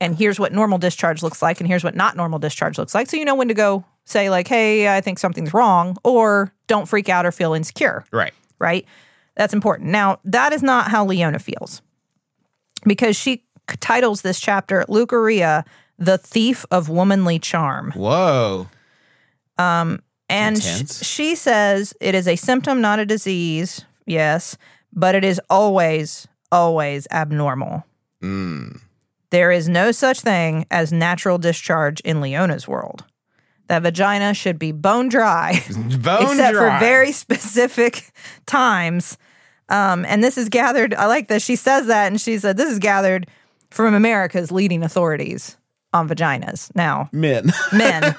And 0.00 0.16
here's 0.16 0.38
what 0.38 0.52
normal 0.52 0.78
discharge 0.78 1.22
looks 1.22 1.42
like, 1.42 1.60
and 1.60 1.68
here's 1.68 1.84
what 1.84 1.94
not 1.94 2.16
normal 2.16 2.38
discharge 2.38 2.78
looks 2.78 2.94
like. 2.94 3.08
So 3.08 3.16
you 3.16 3.24
know 3.24 3.34
when 3.34 3.48
to 3.48 3.54
go 3.54 3.84
say, 4.10 4.30
like, 4.30 4.48
hey, 4.48 4.94
I 4.94 5.00
think 5.00 5.18
something's 5.18 5.52
wrong, 5.54 5.96
or 6.04 6.52
don't 6.66 6.86
freak 6.88 7.08
out 7.08 7.26
or 7.26 7.32
feel 7.32 7.54
insecure 7.54 8.04
Right. 8.10 8.32
right? 8.58 8.86
That's 9.36 9.54
important. 9.54 9.90
Now, 9.90 10.18
that 10.24 10.52
is 10.52 10.62
not 10.62 10.90
how 10.90 11.04
Leona 11.04 11.38
feels 11.38 11.82
because 12.84 13.16
she 13.16 13.44
titles 13.80 14.22
this 14.22 14.40
chapter 14.40 14.84
leukorrhea, 14.88 15.64
the 15.98 16.18
thief 16.18 16.64
of 16.70 16.88
womanly 16.88 17.38
charm. 17.38 17.92
Whoa. 17.92 18.68
Um, 19.58 20.00
and 20.28 20.62
sh- 20.62 21.04
she 21.04 21.34
says 21.34 21.94
it 22.00 22.14
is 22.14 22.26
a 22.28 22.36
symptom, 22.36 22.80
not 22.80 22.98
a 22.98 23.06
disease. 23.06 23.84
Yes, 24.06 24.56
but 24.92 25.14
it 25.14 25.24
is 25.24 25.40
always, 25.50 26.26
always 26.50 27.06
abnormal. 27.10 27.84
Mm. 28.22 28.80
There 29.30 29.50
is 29.52 29.68
no 29.68 29.92
such 29.92 30.20
thing 30.20 30.64
as 30.70 30.92
natural 30.92 31.38
discharge 31.38 32.00
in 32.00 32.20
Leona's 32.20 32.66
world. 32.66 33.04
That 33.68 33.82
vagina 33.82 34.32
should 34.34 34.58
be 34.58 34.72
bone 34.72 35.08
dry, 35.08 35.62
Bone 35.70 36.22
except 36.22 36.54
dry. 36.54 36.78
for 36.78 36.80
very 36.84 37.12
specific 37.12 38.10
times. 38.46 39.16
Um, 39.68 40.04
and 40.06 40.24
this 40.24 40.38
is 40.38 40.48
gathered. 40.48 40.94
I 40.94 41.06
like 41.06 41.28
that 41.28 41.42
she 41.42 41.54
says 41.54 41.86
that, 41.86 42.06
and 42.06 42.18
she 42.20 42.38
said 42.38 42.56
this 42.56 42.70
is 42.72 42.78
gathered 42.78 43.26
from 43.70 43.92
America's 43.94 44.50
leading 44.50 44.82
authorities 44.82 45.58
on 45.92 46.08
vaginas. 46.08 46.74
Now, 46.74 47.10
Men. 47.12 47.52
men. 47.72 48.16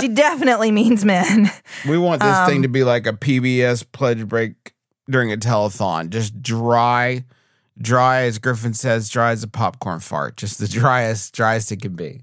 she 0.00 0.08
definitely 0.08 0.70
means 0.70 1.04
men. 1.04 1.50
We 1.86 1.98
want 1.98 2.22
this 2.22 2.34
Um, 2.34 2.48
thing 2.48 2.62
to 2.62 2.68
be 2.68 2.82
like 2.82 3.06
a 3.06 3.12
PBS 3.12 3.84
pledge 3.92 4.26
break 4.26 4.72
during 5.10 5.30
a 5.32 5.36
telethon. 5.36 6.08
Just 6.08 6.40
dry, 6.42 7.24
dry 7.78 8.22
as 8.22 8.38
Griffin 8.38 8.72
says, 8.72 9.10
dry 9.10 9.32
as 9.32 9.42
a 9.42 9.48
popcorn 9.48 10.00
fart. 10.00 10.38
Just 10.38 10.58
the 10.58 10.68
driest, 10.68 11.34
driest 11.34 11.70
it 11.72 11.82
can 11.82 11.94
be. 11.94 12.22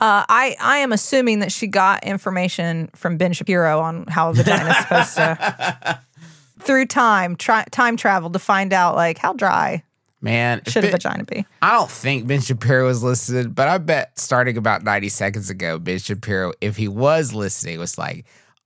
Uh, 0.00 0.24
I 0.28 0.56
I 0.60 0.78
am 0.78 0.92
assuming 0.92 1.40
that 1.40 1.50
she 1.50 1.66
got 1.66 2.04
information 2.04 2.88
from 2.94 3.16
Ben 3.16 3.32
Shapiro 3.32 3.80
on 3.80 4.06
how 4.06 4.30
a 4.30 4.34
vagina 4.34 4.70
is 4.70 4.76
supposed 4.76 5.14
to 5.16 6.00
through 6.60 6.86
time 6.86 7.36
time 7.36 7.96
travel 7.96 8.30
to 8.30 8.38
find 8.38 8.72
out 8.72 8.94
like 8.94 9.18
how 9.18 9.32
dry 9.32 9.82
Man, 10.20 10.62
should 10.66 10.84
a 10.84 10.90
vagina 10.90 11.24
be. 11.24 11.46
I 11.62 11.72
don't 11.72 11.90
think 11.90 12.26
Ben 12.26 12.40
Shapiro 12.40 12.86
was 12.86 13.04
listening, 13.04 13.50
but 13.50 13.68
I 13.68 13.78
bet 13.78 14.18
starting 14.18 14.56
about 14.56 14.82
90 14.82 15.08
seconds 15.10 15.48
ago, 15.48 15.78
Ben 15.78 15.98
Shapiro, 15.98 16.52
if 16.60 16.76
he 16.76 16.88
was 16.88 17.34
listening, 17.34 17.78
was 17.78 17.96
like, 17.98 18.24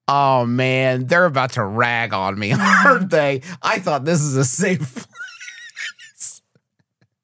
oh 0.09 0.47
man, 0.47 1.07
they're 1.07 1.27
about 1.27 1.53
to 1.53 1.65
rag 1.65 2.15
on 2.15 2.39
me, 2.39 2.53
aren't 2.59 3.11
they? 3.11 3.43
I 3.63 3.81
thought 3.81 4.07
this 4.07 4.23
is 4.23 4.35
a 4.35 4.47
safe 4.47 4.81
place. 6.17 6.43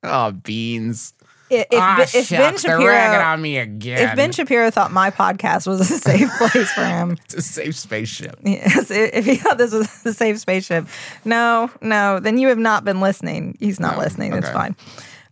oh, 0.03 0.33
beans. 0.33 1.15
If, 1.51 1.67
if, 1.71 1.79
ah, 1.81 1.97
Ben- 1.99 2.09
if 2.15 2.31
Ben 2.31 2.57
Shapiro 2.59 2.95
on 2.95 3.41
me 3.41 3.59
again. 3.59 4.07
if 4.09 4.17
Ben 4.17 4.33
Shapiro 4.33 4.71
thought 4.71 4.93
my 4.93 5.11
podcast 5.11 5.67
was 5.67 5.81
a 5.81 5.85
safe 5.85 6.31
place 6.37 6.71
for 6.73 6.85
him, 6.85 7.13
it's 7.25 7.35
a 7.35 7.43
safe 7.43 7.75
spaceship. 7.77 8.39
yes, 8.45 8.91
if 8.91 9.25
he 9.25 9.37
thought 9.37 9.57
this 9.59 9.73
was 9.73 10.05
a 10.05 10.13
safe 10.13 10.39
spaceship, 10.39 10.87
no, 11.25 11.71
no, 11.81 12.21
then 12.21 12.37
you 12.39 12.49
have 12.49 12.59
not 12.59 12.85
been 12.85 13.01
listening. 13.01 13.57
He's 13.61 13.81
not 13.81 13.97
No, 13.97 14.03
listening. 14.03 14.33
That's 14.33 14.47
okay. 14.47 14.55
fine. 14.55 14.77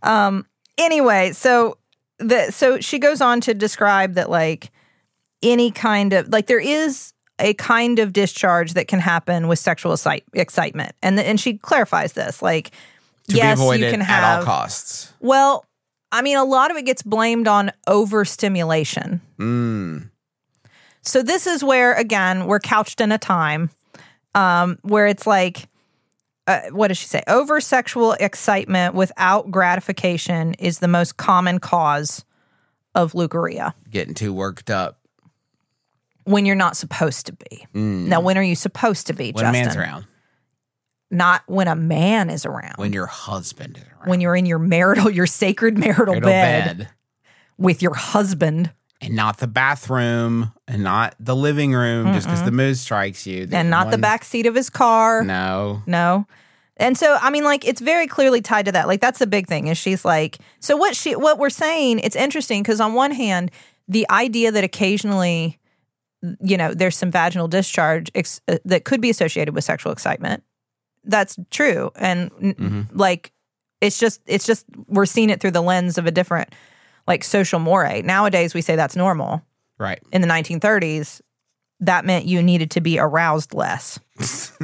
Um. 0.03 0.45
Anyway, 0.77 1.31
so 1.33 1.77
the 2.19 2.51
so 2.51 2.79
she 2.79 2.97
goes 2.99 3.21
on 3.21 3.41
to 3.41 3.53
describe 3.53 4.13
that 4.15 4.29
like 4.29 4.71
any 5.43 5.69
kind 5.71 6.13
of 6.13 6.29
like 6.29 6.47
there 6.47 6.59
is 6.59 7.13
a 7.39 7.53
kind 7.55 7.99
of 7.99 8.11
discharge 8.13 8.73
that 8.73 8.87
can 8.87 8.99
happen 8.99 9.47
with 9.47 9.59
sexual 9.59 9.93
excite- 9.93 10.23
excitement, 10.33 10.93
and 11.03 11.17
the, 11.17 11.23
and 11.27 11.39
she 11.39 11.57
clarifies 11.59 12.13
this 12.13 12.41
like 12.41 12.71
To 13.29 13.35
yes, 13.35 13.59
you 13.59 13.89
can 13.91 14.01
at 14.01 14.07
have 14.07 14.39
all 14.39 14.45
costs. 14.45 15.13
well. 15.19 15.63
I 16.11 16.21
mean, 16.21 16.37
a 16.37 16.43
lot 16.43 16.71
of 16.71 16.77
it 16.77 16.85
gets 16.85 17.01
blamed 17.01 17.47
on 17.47 17.71
overstimulation. 17.87 19.21
Mm. 19.37 20.09
So 21.01 21.21
this 21.21 21.47
is 21.47 21.63
where 21.63 21.93
again 21.93 22.45
we're 22.47 22.59
couched 22.59 23.01
in 23.01 23.11
a 23.11 23.17
time 23.17 23.69
um, 24.35 24.77
where 24.83 25.07
it's 25.07 25.25
like, 25.25 25.67
uh, 26.47 26.61
what 26.71 26.89
does 26.89 26.97
she 26.97 27.07
say? 27.07 27.23
Over 27.27 27.59
sexual 27.59 28.13
excitement 28.13 28.95
without 28.95 29.51
gratification 29.51 30.53
is 30.55 30.79
the 30.79 30.87
most 30.87 31.17
common 31.17 31.59
cause 31.59 32.23
of 32.95 33.13
leukorrhea 33.13 33.73
Getting 33.89 34.13
too 34.13 34.33
worked 34.33 34.69
up. 34.69 34.99
when 36.23 36.45
you're 36.45 36.55
not 36.55 36.75
supposed 36.77 37.25
to 37.27 37.33
be. 37.33 37.67
Mm. 37.73 38.07
Now, 38.07 38.21
when 38.21 38.37
are 38.37 38.43
you 38.43 38.55
supposed 38.55 39.07
to 39.07 39.13
be, 39.13 39.31
when 39.31 39.43
Justin? 39.43 39.65
man's 39.65 39.75
around. 39.75 40.05
Not 41.09 41.43
when 41.47 41.67
a 41.67 41.75
man 41.75 42.29
is 42.29 42.45
around. 42.45 42.75
When 42.77 42.91
your 42.93 43.05
husband 43.05 43.77
is 43.77 43.83
around. 43.83 44.09
When 44.09 44.21
you're 44.21 44.35
in 44.35 44.45
your 44.45 44.59
marital, 44.59 45.09
your 45.09 45.25
sacred 45.27 45.77
marital, 45.77 46.15
Marital 46.15 46.29
bed, 46.29 46.77
bed. 46.79 46.89
with 47.57 47.81
your 47.81 47.93
husband, 47.93 48.71
And 48.99 49.15
not 49.15 49.37
the 49.37 49.47
bathroom 49.47 50.51
and 50.67 50.83
not 50.83 51.15
the 51.19 51.35
living 51.35 51.73
room 51.73 52.13
just 52.13 52.27
because 52.27 52.43
the 52.43 52.51
mood 52.51 52.77
strikes 52.77 53.25
you. 53.25 53.47
And 53.51 53.69
not 53.69 53.91
the 53.91 53.97
back 53.97 54.23
seat 54.25 54.45
of 54.45 54.55
his 54.55 54.69
car. 54.69 55.23
No. 55.23 55.81
No. 55.85 56.25
And 56.79 56.97
so 56.97 57.17
I 57.21 57.29
mean 57.31 57.43
like 57.43 57.65
it's 57.65 57.81
very 57.81 58.05
clearly 58.07 58.41
tied 58.41 58.65
to 58.65 58.71
that. 58.73 58.87
Like 58.87 59.01
that's 59.01 59.19
the 59.19 59.27
big 59.27 59.47
thing 59.47 59.67
is 59.67 59.77
she's 59.77 60.03
like 60.05 60.37
so 60.59 60.75
what 60.77 60.95
she 60.95 61.15
what 61.15 61.39
we're 61.39 61.49
saying 61.49 61.99
it's 61.99 62.15
interesting 62.15 62.61
because 62.61 62.79
on 62.81 62.93
one 62.93 63.11
hand 63.11 63.49
the 63.87 64.05
idea 64.11 64.51
that 64.51 64.63
occasionally 64.63 65.57
you 66.41 66.57
know 66.57 66.73
there's 66.73 66.95
some 66.97 67.09
vaginal 67.09 67.47
discharge 67.47 68.11
ex- 68.13 68.41
uh, 68.47 68.57
that 68.65 68.83
could 68.83 69.01
be 69.01 69.09
associated 69.09 69.55
with 69.55 69.63
sexual 69.63 69.91
excitement 69.91 70.43
that's 71.07 71.37
true 71.49 71.91
and 71.95 72.31
Mhm. 72.33 72.87
like 72.93 73.31
it's 73.81 73.97
just 73.99 74.21
it's 74.27 74.45
just 74.45 74.65
we're 74.87 75.05
seeing 75.05 75.29
it 75.29 75.39
through 75.41 75.51
the 75.51 75.61
lens 75.61 75.97
of 75.97 76.05
a 76.05 76.11
different 76.11 76.53
like 77.07 77.23
social 77.23 77.59
moray. 77.59 78.01
Nowadays 78.01 78.53
we 78.53 78.61
say 78.61 78.75
that's 78.75 78.95
normal. 78.95 79.41
Right. 79.79 79.99
In 80.11 80.21
the 80.21 80.27
1930s 80.27 81.21
that 81.79 82.05
meant 82.05 82.25
you 82.25 82.41
needed 82.41 82.71
to 82.71 82.81
be 82.81 82.97
aroused 82.99 83.53
less. 83.53 83.99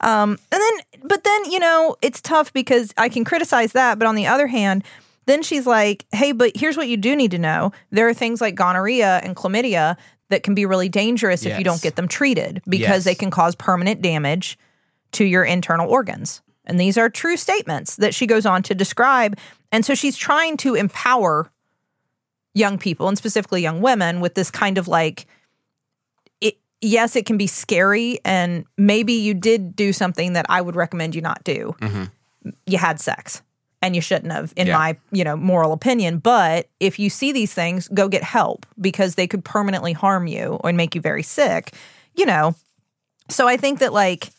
Um, 0.00 0.32
and 0.52 0.60
then, 0.60 1.00
but 1.04 1.24
then, 1.24 1.50
you 1.50 1.58
know, 1.58 1.96
it's 2.02 2.20
tough 2.20 2.52
because 2.52 2.92
I 2.98 3.08
can 3.08 3.24
criticize 3.24 3.72
that. 3.72 3.98
But 3.98 4.06
on 4.06 4.14
the 4.14 4.26
other 4.26 4.46
hand, 4.46 4.84
then 5.24 5.42
she's 5.42 5.66
like, 5.66 6.04
hey, 6.12 6.32
but 6.32 6.52
here's 6.54 6.76
what 6.76 6.88
you 6.88 6.98
do 6.98 7.16
need 7.16 7.30
to 7.30 7.38
know. 7.38 7.72
There 7.90 8.06
are 8.06 8.12
things 8.12 8.42
like 8.42 8.54
gonorrhea 8.56 9.20
and 9.24 9.34
chlamydia 9.34 9.96
that 10.28 10.42
can 10.42 10.54
be 10.54 10.66
really 10.66 10.90
dangerous 10.90 11.46
if 11.46 11.56
you 11.56 11.64
don't 11.64 11.80
get 11.80 11.96
them 11.96 12.08
treated 12.08 12.60
because 12.68 12.80
Yes. 12.88 13.04
they 13.04 13.14
can 13.14 13.30
cause 13.30 13.54
permanent 13.54 14.02
damage 14.02 14.58
to 15.14 15.24
your 15.24 15.44
internal 15.44 15.88
organs. 15.90 16.42
And 16.66 16.78
these 16.80 16.96
are 16.96 17.08
true 17.10 17.36
statements 17.36 17.96
that 17.96 18.14
she 18.14 18.26
goes 18.26 18.46
on 18.46 18.62
to 18.64 18.74
describe. 18.74 19.38
And 19.70 19.84
so 19.84 19.94
she's 19.94 20.16
trying 20.16 20.56
to 20.58 20.74
empower 20.74 21.50
young 22.54 22.78
people 22.78 23.08
and 23.08 23.18
specifically 23.18 23.60
young 23.60 23.80
women 23.82 24.20
with 24.20 24.34
this 24.34 24.50
kind 24.50 24.78
of 24.78 24.88
like, 24.88 25.26
it, 26.40 26.56
yes, 26.80 27.16
it 27.16 27.26
can 27.26 27.36
be 27.36 27.46
scary, 27.46 28.18
and 28.24 28.64
maybe 28.78 29.12
you 29.12 29.34
did 29.34 29.74
do 29.74 29.92
something 29.92 30.34
that 30.34 30.46
I 30.48 30.60
would 30.60 30.76
recommend 30.76 31.14
you 31.14 31.20
not 31.20 31.42
do. 31.44 31.74
Mm-hmm. 31.80 32.50
You 32.66 32.78
had 32.78 33.00
sex, 33.00 33.42
and 33.82 33.94
you 33.96 34.00
shouldn't 34.00 34.32
have, 34.32 34.52
in 34.56 34.68
Yeah. 34.68 34.78
my 34.78 34.96
you 35.10 35.24
know 35.24 35.36
moral 35.36 35.72
opinion. 35.72 36.18
But 36.18 36.68
if 36.80 36.98
you 36.98 37.10
see 37.10 37.32
these 37.32 37.52
things, 37.52 37.88
go 37.88 38.08
get 38.08 38.22
help 38.22 38.66
because 38.80 39.16
they 39.16 39.26
could 39.26 39.44
permanently 39.44 39.92
harm 39.92 40.26
you 40.26 40.60
and 40.64 40.76
make 40.76 40.94
you 40.94 41.00
very 41.00 41.22
sick. 41.22 41.74
You 42.14 42.26
know, 42.26 42.54
so 43.28 43.48
I 43.48 43.56
think 43.56 43.80
that 43.80 43.92
like 43.92 44.30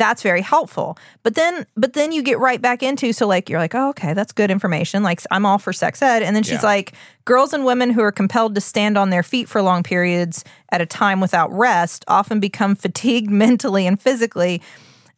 that's 0.00 0.22
very 0.22 0.40
helpful. 0.40 0.96
But 1.22 1.34
then 1.34 1.66
but 1.76 1.92
then 1.92 2.10
you 2.12 2.22
get 2.22 2.38
right 2.38 2.60
back 2.60 2.82
into 2.82 3.12
so 3.12 3.26
like 3.26 3.48
you're 3.50 3.58
like, 3.60 3.74
"Oh, 3.74 3.90
okay, 3.90 4.14
that's 4.14 4.32
good 4.32 4.50
information. 4.50 5.02
Like 5.02 5.20
I'm 5.30 5.44
all 5.46 5.58
for 5.58 5.72
sex 5.72 6.00
ed." 6.02 6.22
And 6.22 6.34
then 6.34 6.42
she's 6.42 6.62
Yeah. 6.62 6.68
like, 6.74 6.92
"Girls 7.24 7.52
and 7.52 7.64
women 7.64 7.90
who 7.90 8.00
are 8.02 8.12
compelled 8.12 8.54
to 8.54 8.60
stand 8.60 8.96
on 8.96 9.10
their 9.10 9.22
feet 9.22 9.48
for 9.48 9.60
long 9.62 9.82
periods 9.82 10.44
at 10.72 10.80
a 10.80 10.86
time 10.86 11.20
without 11.20 11.52
rest 11.52 12.04
often 12.08 12.40
become 12.40 12.74
fatigued 12.74 13.30
mentally 13.44 13.86
and 13.86 14.00
physically." 14.00 14.62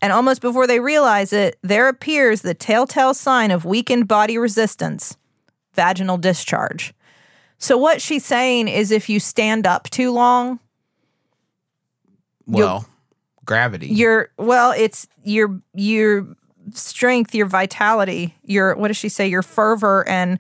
And 0.01 0.13
almost 0.13 0.41
before 0.41 0.67
they 0.67 0.81
realize 0.81 1.33
it, 1.33 1.59
there 1.63 1.87
appears 1.89 2.43
the 2.43 2.55
telltale 2.55 3.15
sign 3.15 3.53
of 3.53 3.65
weakened 3.65 4.09
body 4.09 4.37
resistance 4.37 5.17
vaginal 5.75 6.19
discharge. 6.19 6.93
So, 7.59 7.79
what 7.79 8.03
she's 8.03 8.25
saying 8.25 8.67
is 8.67 8.91
if 8.91 9.09
you 9.09 9.21
stand 9.21 9.65
up 9.65 9.89
too 9.91 10.11
long, 10.11 10.59
Well, 12.47 12.85
gravity. 13.45 13.89
your 13.89 14.31
well, 14.39 14.73
it's 14.77 15.07
your 15.25 15.61
your 15.75 16.27
strength, 16.73 17.35
your 17.35 17.47
vitality, 17.47 18.35
your 18.45 18.75
what 18.77 18.89
does 18.89 18.97
she 18.97 19.09
say? 19.09 19.27
Your 19.27 19.43
fervor 19.43 20.07
and 20.09 20.39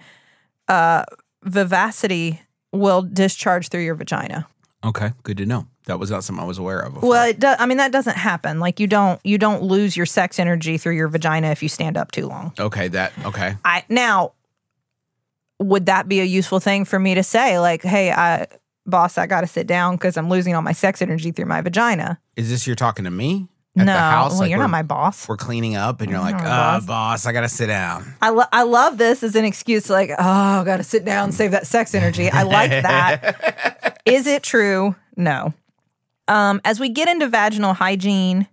uh, 0.68 1.04
vivacity 1.42 2.40
will 2.72 3.02
discharge 3.02 3.68
through 3.68 3.82
your 3.82 3.94
vagina. 3.94 4.46
okay, 4.84 5.12
good 5.22 5.36
to 5.38 5.46
know. 5.46 5.66
That 5.86 5.98
was 5.98 6.12
not 6.12 6.22
something 6.22 6.42
I 6.42 6.46
was 6.46 6.58
aware 6.58 6.78
of. 6.78 6.94
Before. 6.94 7.08
Well, 7.08 7.28
it 7.28 7.40
does. 7.40 7.56
I 7.58 7.66
mean, 7.66 7.78
that 7.78 7.90
doesn't 7.90 8.16
happen. 8.16 8.60
Like 8.60 8.78
you 8.78 8.86
don't 8.86 9.20
you 9.24 9.36
don't 9.36 9.64
lose 9.64 9.96
your 9.96 10.06
sex 10.06 10.38
energy 10.38 10.78
through 10.78 10.94
your 10.94 11.08
vagina 11.08 11.48
if 11.48 11.62
you 11.62 11.68
stand 11.68 11.96
up 11.96 12.12
too 12.12 12.26
long. 12.26 12.52
okay, 12.58 12.88
that 12.88 13.12
okay. 13.24 13.56
I 13.64 13.84
now 13.88 14.32
would 15.58 15.86
that 15.86 16.08
be 16.08 16.20
a 16.20 16.24
useful 16.24 16.60
thing 16.60 16.84
for 16.84 16.98
me 16.98 17.14
to 17.14 17.22
say? 17.22 17.58
Like, 17.58 17.82
hey, 17.82 18.10
I, 18.10 18.46
boss, 18.86 19.18
I 19.18 19.26
got 19.26 19.42
to 19.42 19.46
sit 19.46 19.66
down 19.66 19.96
because 19.96 20.16
I'm 20.16 20.28
losing 20.28 20.54
all 20.54 20.62
my 20.62 20.72
sex 20.72 21.02
energy 21.02 21.30
through 21.32 21.46
my 21.46 21.60
vagina. 21.60 22.18
Is 22.36 22.50
this 22.50 22.66
you're 22.66 22.76
talking 22.76 23.04
to 23.04 23.10
me 23.10 23.48
at 23.76 23.86
no, 23.86 23.92
the 23.92 23.98
house? 23.98 24.32
well, 24.32 24.40
Like 24.40 24.50
you're 24.50 24.58
not 24.58 24.70
my 24.70 24.82
boss. 24.82 25.28
We're 25.28 25.36
cleaning 25.36 25.76
up, 25.76 26.00
and 26.00 26.10
you're 26.10 26.20
like, 26.20 26.34
not 26.34 26.42
my 26.44 26.48
"Uh, 26.50 26.78
boss." 26.80 26.86
boss, 26.86 27.26
I 27.26 27.32
gotta 27.32 27.48
sit 27.48 27.66
down." 27.68 28.14
I, 28.20 28.30
lo- 28.30 28.44
I 28.52 28.62
love 28.64 28.98
this 28.98 29.22
as 29.22 29.34
an 29.36 29.44
excuse 29.44 29.84
to 29.84 29.92
like, 29.92 30.10
oh, 30.10 30.14
I 30.18 30.62
got 30.64 30.78
to 30.78 30.84
sit 30.84 31.04
down 31.04 31.32
save 31.32 31.52
that 31.52 31.66
sex 31.66 31.94
energy. 31.94 32.30
I 32.30 32.42
like 32.42 32.70
that. 32.70 34.00
Is 34.04 34.26
it 34.26 34.42
true? 34.42 34.94
No. 35.16 35.54
Um, 36.28 36.60
as 36.64 36.78
we 36.80 36.88
get 36.88 37.08
into 37.08 37.28
vaginal 37.28 37.74
hygiene, 37.74 38.46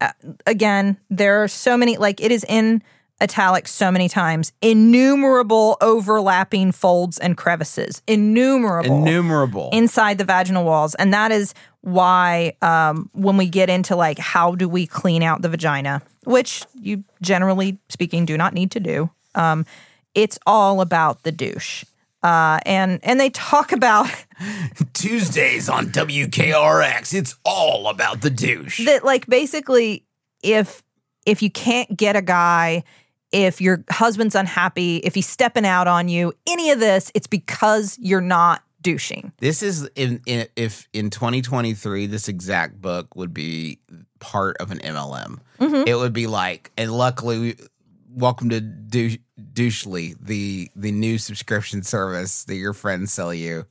uh, 0.00 0.10
again, 0.46 0.98
there 1.10 1.42
are 1.42 1.48
so 1.48 1.76
many, 1.76 1.96
like 1.96 2.20
it 2.20 2.32
is 2.32 2.44
in 2.48 2.82
italics 3.22 3.70
so 3.72 3.90
many 3.90 4.08
times, 4.08 4.52
innumerable 4.60 5.76
overlapping 5.80 6.72
folds 6.72 7.18
and 7.18 7.36
crevices, 7.36 8.02
innumerable 8.06 8.98
Innumerable. 9.06 9.70
inside 9.72 10.18
the 10.18 10.24
vaginal 10.24 10.64
walls. 10.64 10.94
And 10.96 11.14
that 11.14 11.32
is 11.32 11.54
why 11.80 12.54
um, 12.62 13.08
when 13.12 13.36
we 13.36 13.48
get 13.48 13.70
into 13.70 13.96
like 13.96 14.18
how 14.18 14.54
do 14.54 14.68
we 14.68 14.86
clean 14.86 15.22
out 15.22 15.42
the 15.42 15.48
vagina, 15.48 16.02
which 16.24 16.64
you 16.80 17.04
generally 17.22 17.78
speaking 17.88 18.24
do 18.26 18.36
not 18.36 18.52
need 18.54 18.70
to 18.72 18.80
do, 18.80 19.10
um, 19.34 19.64
it's 20.14 20.38
all 20.46 20.80
about 20.80 21.22
the 21.22 21.32
douche. 21.32 21.84
Uh, 22.22 22.60
and 22.66 23.00
and 23.02 23.18
they 23.18 23.30
talk 23.30 23.72
about 23.72 24.08
Tuesdays 24.94 25.68
on 25.68 25.86
WKRX. 25.86 27.14
It's 27.14 27.34
all 27.44 27.88
about 27.88 28.20
the 28.20 28.30
douche. 28.30 28.84
that 28.84 29.04
like 29.04 29.26
basically 29.26 30.04
if 30.42 30.82
if 31.26 31.42
you 31.42 31.50
can't 31.50 31.96
get 31.96 32.14
a 32.16 32.22
guy 32.22 32.84
if 33.32 33.60
your 33.60 33.84
husband's 33.90 34.34
unhappy 34.34 34.96
if 34.98 35.14
he's 35.14 35.28
stepping 35.28 35.64
out 35.66 35.88
on 35.88 36.08
you 36.08 36.32
any 36.46 36.70
of 36.70 36.78
this 36.80 37.10
it's 37.14 37.26
because 37.26 37.98
you're 38.00 38.20
not 38.20 38.62
douching 38.82 39.32
This 39.38 39.62
is 39.62 39.88
in, 39.94 40.20
in 40.26 40.46
if 40.56 40.88
in 40.92 41.10
2023 41.10 42.06
this 42.06 42.28
exact 42.28 42.80
book 42.80 43.14
would 43.14 43.32
be 43.32 43.78
part 44.18 44.56
of 44.58 44.70
an 44.72 44.78
MLM. 44.80 45.38
Mhm. 45.60 45.86
It 45.86 45.94
would 45.94 46.12
be 46.12 46.26
like, 46.26 46.72
and 46.76 46.92
luckily, 46.92 47.38
we, 47.38 47.56
welcome 48.10 48.48
to 48.50 48.60
Douche, 48.60 49.18
Douchely, 49.52 50.16
the 50.20 50.68
the 50.74 50.90
new 50.90 51.18
subscription 51.18 51.82
service 51.84 52.42
that 52.44 52.56
your 52.56 52.72
friends 52.72 53.12
sell 53.12 53.32
you. 53.32 53.66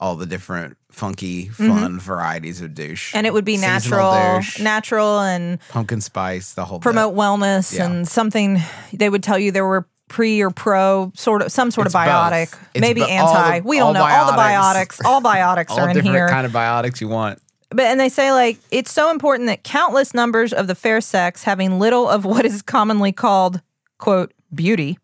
All 0.00 0.16
the 0.16 0.24
different 0.26 0.78
funky, 0.90 1.48
fun 1.48 2.00
varieties 2.00 2.62
of 2.62 2.74
douche, 2.74 3.10
Mm-hmm. 3.10 3.18
and 3.18 3.26
it 3.26 3.32
would 3.34 3.44
be 3.44 3.56
Seasonal 3.56 3.70
natural 4.10 4.36
douche, 4.40 4.58
natural 4.60 5.20
and 5.20 5.58
pumpkin 5.68 6.00
spice, 6.00 6.54
the 6.54 6.64
whole 6.64 6.78
bit. 6.78 6.82
promote 6.84 7.14
wellness 7.14 7.76
Yeah. 7.76 7.84
and 7.86 8.08
something 8.08 8.60
they 8.94 9.10
would 9.10 9.22
tell 9.22 9.38
you 9.38 9.52
there 9.52 9.66
were 9.66 9.86
pre 10.08 10.40
or 10.40 10.50
pro 10.50 11.12
sort 11.14 11.42
of 11.42 11.52
some 11.52 11.70
sort 11.70 11.86
It's 11.86 11.94
of 11.94 12.00
biotic 12.00 12.56
maybe 12.78 13.00
bo- 13.02 13.06
all 13.10 13.32
the- 13.34 13.38
anti 13.38 13.60
we 13.60 13.76
don't 13.78 13.88
all 13.88 13.92
know 13.94 14.04
all 14.04 14.26
the 14.26 14.38
biotics. 14.38 14.96
biotics 14.98 15.04
all 15.04 15.20
biotics 15.22 15.70
all 15.72 15.80
are 15.80 15.88
in 15.90 15.94
different 15.94 16.16
here 16.16 16.28
kind 16.28 16.46
of 16.46 16.52
biotics 16.52 17.00
you 17.00 17.06
want. 17.08 17.38
But 17.68 17.82
and 17.84 18.00
they 18.00 18.08
say 18.08 18.32
like 18.32 18.58
it's 18.72 18.90
so 18.90 19.10
important 19.12 19.46
that 19.48 19.62
countless 19.62 20.12
numbers 20.14 20.52
of 20.52 20.66
the 20.66 20.74
fair 20.74 21.00
sex 21.02 21.44
having 21.44 21.78
little 21.78 22.08
of 22.08 22.24
what 22.24 22.44
is 22.46 22.62
commonly 22.62 23.12
called 23.12 23.60
quote 23.98 24.32
beauty 24.52 24.98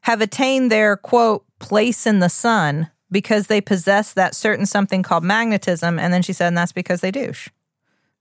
have 0.00 0.20
attained 0.20 0.72
their 0.72 0.96
quote 0.96 1.44
place 1.60 2.06
in 2.06 2.18
the 2.18 2.28
sun 2.28 2.90
because 3.14 3.46
they 3.46 3.62
possess 3.62 4.12
that 4.12 4.34
certain 4.34 4.66
something 4.66 5.02
called 5.02 5.24
magnetism 5.24 5.98
and 5.98 6.12
then 6.12 6.20
she 6.20 6.34
said 6.34 6.48
and 6.48 6.58
that's 6.58 6.72
because 6.72 7.00
they 7.00 7.10
douche. 7.10 7.48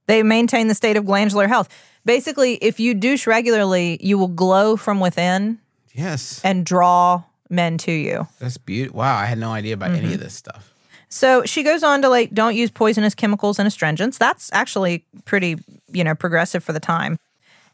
They 0.08 0.24
maintain 0.24 0.68
the 0.70 0.76
state 0.76 0.96
of 0.96 1.06
glandular 1.06 1.48
health. 1.50 1.68
Basically, 2.06 2.56
if 2.56 2.80
you 2.80 2.94
douche 2.94 3.26
regularly, 3.28 3.98
you 4.02 4.18
will 4.18 4.28
glow 4.30 4.78
from 4.78 5.00
within 5.02 5.60
Yes, 5.94 6.40
and 6.44 6.66
draw 6.66 7.24
men 7.50 7.78
to 7.80 7.92
you. 7.92 8.28
that's 8.40 8.58
beautiful. 8.58 9.00
Wow, 9.00 9.18
I 9.18 9.26
had 9.26 9.38
no 9.38 9.52
idea 9.52 9.74
about 9.74 9.92
Mm-hmm. 9.92 10.06
any 10.06 10.14
of 10.14 10.20
this 10.22 10.34
stuff. 10.34 10.70
So 11.10 11.44
she 11.46 11.62
goes 11.64 11.84
on 11.84 12.02
to 12.02 12.10
like, 12.10 12.34
don't 12.34 12.56
use 12.56 12.72
poisonous 12.72 13.14
chemicals 13.16 13.60
and 13.60 13.68
astringents. 13.68 14.18
That's 14.18 14.50
actually 14.54 15.06
pretty, 15.26 15.58
you 15.92 16.04
know, 16.04 16.16
progressive 16.16 16.64
for 16.64 16.74
the 16.74 16.80
time. 16.80 17.18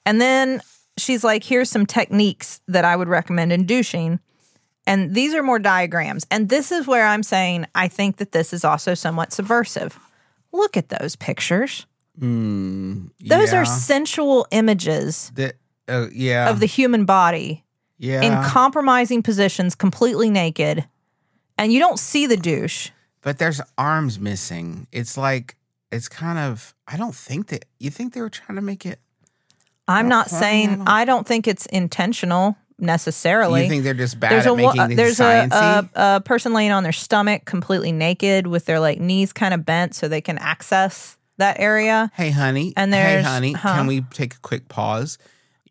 And 0.06 0.20
then 0.20 0.62
she's 0.98 1.24
like, 1.24 1.44
here's 1.46 1.70
some 1.70 1.86
techniques 1.86 2.60
that 2.68 2.84
I 2.84 2.96
would 2.98 3.08
recommend 3.08 3.54
in 3.54 3.66
douching. 3.66 4.20
And 4.90 5.14
these 5.14 5.36
are 5.36 5.44
more 5.44 5.60
diagrams. 5.60 6.26
And 6.32 6.50
this 6.50 6.72
is 6.72 6.88
where 6.88 7.06
I'm 7.06 7.22
saying 7.22 7.68
I 7.76 7.88
think 7.88 8.18
that 8.18 8.32
this 8.32 8.54
is 8.54 8.66
also 8.66 8.96
somewhat 8.96 9.32
subversive. 9.32 10.00
Look 10.52 10.76
at 10.78 10.90
those 10.90 11.16
pictures. 11.16 11.86
Those 12.20 13.08
yeah. 13.20 13.56
are 13.56 13.66
sensual 13.66 14.48
images 14.52 15.32
The- 15.36 15.54
uh, 15.88 16.08
yeah, 16.12 16.50
of 16.50 16.60
the 16.60 16.66
human 16.66 17.06
body 17.06 17.64
yeah. 17.98 18.22
in 18.22 18.44
compromising 18.44 19.24
positions, 19.24 19.76
completely 19.76 20.30
naked. 20.30 20.86
And 21.58 21.74
you 21.74 21.80
don't 21.80 22.00
see 22.00 22.28
the 22.28 22.38
douche. 22.38 22.90
but 23.22 23.38
there's 23.38 23.62
arms 23.78 24.20
missing. 24.20 24.88
It's 24.92 25.18
like 25.18 25.56
it's 25.92 26.08
kind 26.10 26.40
of. 26.40 26.74
I 26.88 26.98
don't 26.98 27.16
think 27.16 27.48
that 27.48 27.66
you 27.80 27.90
think 27.90 28.14
they 28.14 28.22
were 28.22 28.30
trying 28.30 28.56
to 28.56 28.62
make 28.62 28.86
it. 28.86 29.00
I'm 29.88 30.08
not 30.08 30.30
saying 30.30 30.70
yeah. 30.70 30.84
I 30.86 31.06
don't 31.06 31.28
think 31.28 31.48
it's 31.48 31.66
intentional 31.68 32.56
necessarily. 32.82 33.64
You 33.64 33.70
think 33.70 33.84
they're 33.84 33.94
just 33.94 34.20
bad 34.20 34.32
there's 34.32 34.46
at 34.46 34.54
a 34.54 34.56
making 34.56 34.88
things 34.88 34.96
there's 34.96 35.20
a, 35.20 35.48
a 35.52 36.16
a 36.18 36.22
person 36.22 36.54
laying 36.54 36.72
on 36.72 36.84
their 36.84 36.92
stomach 36.92 37.46
completely 37.46 37.92
naked 37.92 38.48
with 38.48 38.66
their 38.66 38.80
like 38.80 39.00
knees 39.00 39.34
kind 39.34 39.54
of 39.54 39.66
bent 39.66 39.96
so 39.96 40.08
they 40.08 40.22
can 40.22 40.38
access 40.38 41.18
that 41.38 41.60
area. 41.60 42.12
hey, 42.16 42.32
honey. 42.32 42.74
and 42.76 42.94
there's, 42.94 43.24
hey, 43.26 43.32
honey. 43.32 43.54
huh? 43.54 43.76
Can 43.76 43.88
we 43.88 44.02
take 44.02 44.36
a 44.36 44.40
quick 44.40 44.68
pause? 44.68 45.18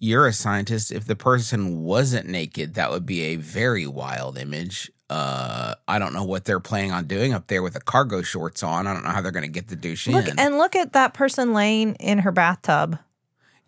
You're 0.01 0.27
a 0.27 0.33
scientist. 0.33 0.93
If 0.93 1.07
the 1.07 1.17
person 1.17 1.83
wasn't 1.83 2.27
naked, 2.29 2.75
that 2.75 2.91
would 2.91 3.05
be 3.05 3.23
a 3.23 3.37
very 3.37 3.87
wild 3.87 4.39
image. 4.39 4.91
Uh, 5.11 5.75
I 5.87 5.99
don't 5.99 6.13
know 6.13 6.25
what 6.25 6.45
they're 6.45 6.61
planning 6.61 6.93
on 6.93 7.07
doing 7.07 7.33
up 7.33 7.47
there 7.49 7.63
with 7.63 7.75
the 7.75 7.81
cargo 7.81 8.23
shorts 8.23 8.63
on. 8.63 8.87
I 8.87 8.93
don't 8.93 9.05
know 9.05 9.11
how 9.11 9.21
they're 9.23 9.33
going 9.33 9.45
to 9.45 9.51
get 9.51 9.69
the 9.69 9.77
douche 9.77 10.07
Look 10.07 10.29
in. 10.29 10.39
and 10.39 10.59
look 10.59 10.77
at 10.77 10.93
that 10.93 11.15
person 11.15 11.53
laying 11.55 11.95
in 11.97 12.19
her 12.21 12.31
bathtub. 12.33 12.99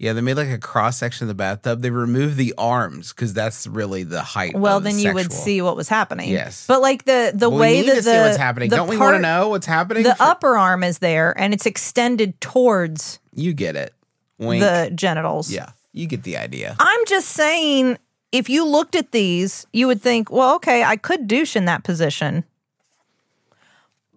Yeah, 0.00 0.14
they 0.14 0.22
made 0.22 0.34
like 0.38 0.48
a 0.48 0.56
cross 0.58 0.96
section 0.96 1.24
of 1.24 1.28
the 1.28 1.34
bathtub. 1.34 1.82
They 1.82 1.90
removed 1.90 2.36
the 2.38 2.54
arms 2.56 3.12
because 3.12 3.34
that's 3.34 3.66
really 3.66 4.02
the 4.02 4.22
height. 4.22 4.56
Well, 4.56 4.80
then 4.80 4.98
you 4.98 5.12
would 5.12 5.30
see 5.30 5.60
what 5.60 5.76
was 5.76 5.88
happening. 5.90 6.30
Yes. 6.30 6.64
but 6.66 6.80
like 6.80 7.04
the 7.04 7.32
the 7.34 7.50
Well, 7.50 7.58
way 7.60 7.74
we 7.74 7.80
need 7.82 7.90
that 7.90 7.94
to 7.96 8.02
the 8.02 8.10
see 8.14 8.18
what's 8.20 8.36
happening. 8.38 8.70
the 8.70 8.76
Don't 8.76 8.88
we 8.88 8.96
want 8.96 9.10
to 9.16 9.20
part- 9.20 9.22
know 9.22 9.48
what's 9.50 9.66
happening? 9.66 10.02
The 10.04 10.14
For- 10.14 10.22
upper 10.22 10.56
arm 10.56 10.82
is 10.82 10.98
there 11.00 11.38
and 11.38 11.52
it's 11.52 11.66
extended 11.66 12.40
towards 12.40 13.20
you 13.34 13.52
get 13.52 13.76
it. 13.76 13.92
Wink. 14.38 14.62
the 14.62 14.90
genitals. 14.94 15.52
yeah, 15.52 15.72
you 15.92 16.06
get 16.06 16.22
the 16.22 16.38
idea. 16.38 16.74
I'm 16.80 17.04
just 17.06 17.28
saying, 17.28 17.98
if 18.32 18.48
you 18.48 18.64
looked 18.66 18.94
at 18.94 19.12
these, 19.12 19.66
you 19.74 19.86
would 19.86 20.00
think, 20.00 20.30
well, 20.32 20.54
okay, 20.56 20.82
I 20.82 20.96
could 20.96 21.28
douche 21.28 21.56
in 21.56 21.66
that 21.66 21.84
position. 21.84 22.44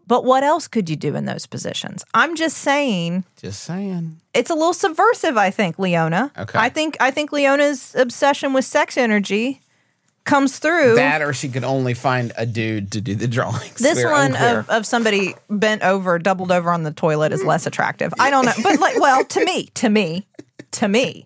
But 0.08 0.26
what 0.26 0.44
else 0.44 0.68
could 0.68 0.90
you 0.90 0.96
do 0.96 1.16
in 1.16 1.26
those 1.26 1.46
positions? 1.46 2.04
I'm 2.14 2.36
just 2.36 2.58
saying 2.58 3.24
Just 3.42 3.64
saying. 3.64 4.20
it's 4.34 4.50
a 4.50 4.54
little 4.54 4.74
subversive, 4.74 5.38
I 5.38 5.50
think, 5.50 5.80
Leona. 5.80 6.32
Okay. 6.38 6.60
I 6.60 6.70
think 6.70 6.98
I 7.00 7.12
think 7.12 7.32
Leona's 7.32 7.96
obsession 7.96 8.54
with 8.54 8.66
sex 8.66 8.98
energy 8.98 9.62
comes 10.26 10.60
through. 10.60 10.96
That 10.96 11.22
or 11.22 11.34
she 11.34 11.50
could 11.50 11.64
only 11.64 11.94
find 11.94 12.32
a 12.38 12.46
dude 12.46 12.92
to 12.94 13.02
do 13.02 13.16
the 13.16 13.28
drawings. 13.28 13.76
this 13.76 13.98
We're 14.02 14.12
one 14.12 14.36
of, 14.36 14.70
of 14.70 14.86
somebody 14.86 15.36
bent 15.50 15.84
over, 15.84 16.18
doubled 16.20 16.52
over 16.52 16.72
on 16.72 16.84
the 16.84 16.92
toilet 16.94 17.32
is 17.34 17.44
less 17.44 17.66
attractive. 17.66 18.14
I 18.20 18.30
don't 18.30 18.46
know. 18.46 18.54
But 18.62 18.80
like 18.80 19.00
well, 19.00 19.24
to 19.26 19.46
me, 19.46 19.66
to 19.76 19.90
me, 19.90 20.28
to 20.72 20.88
me. 20.88 21.24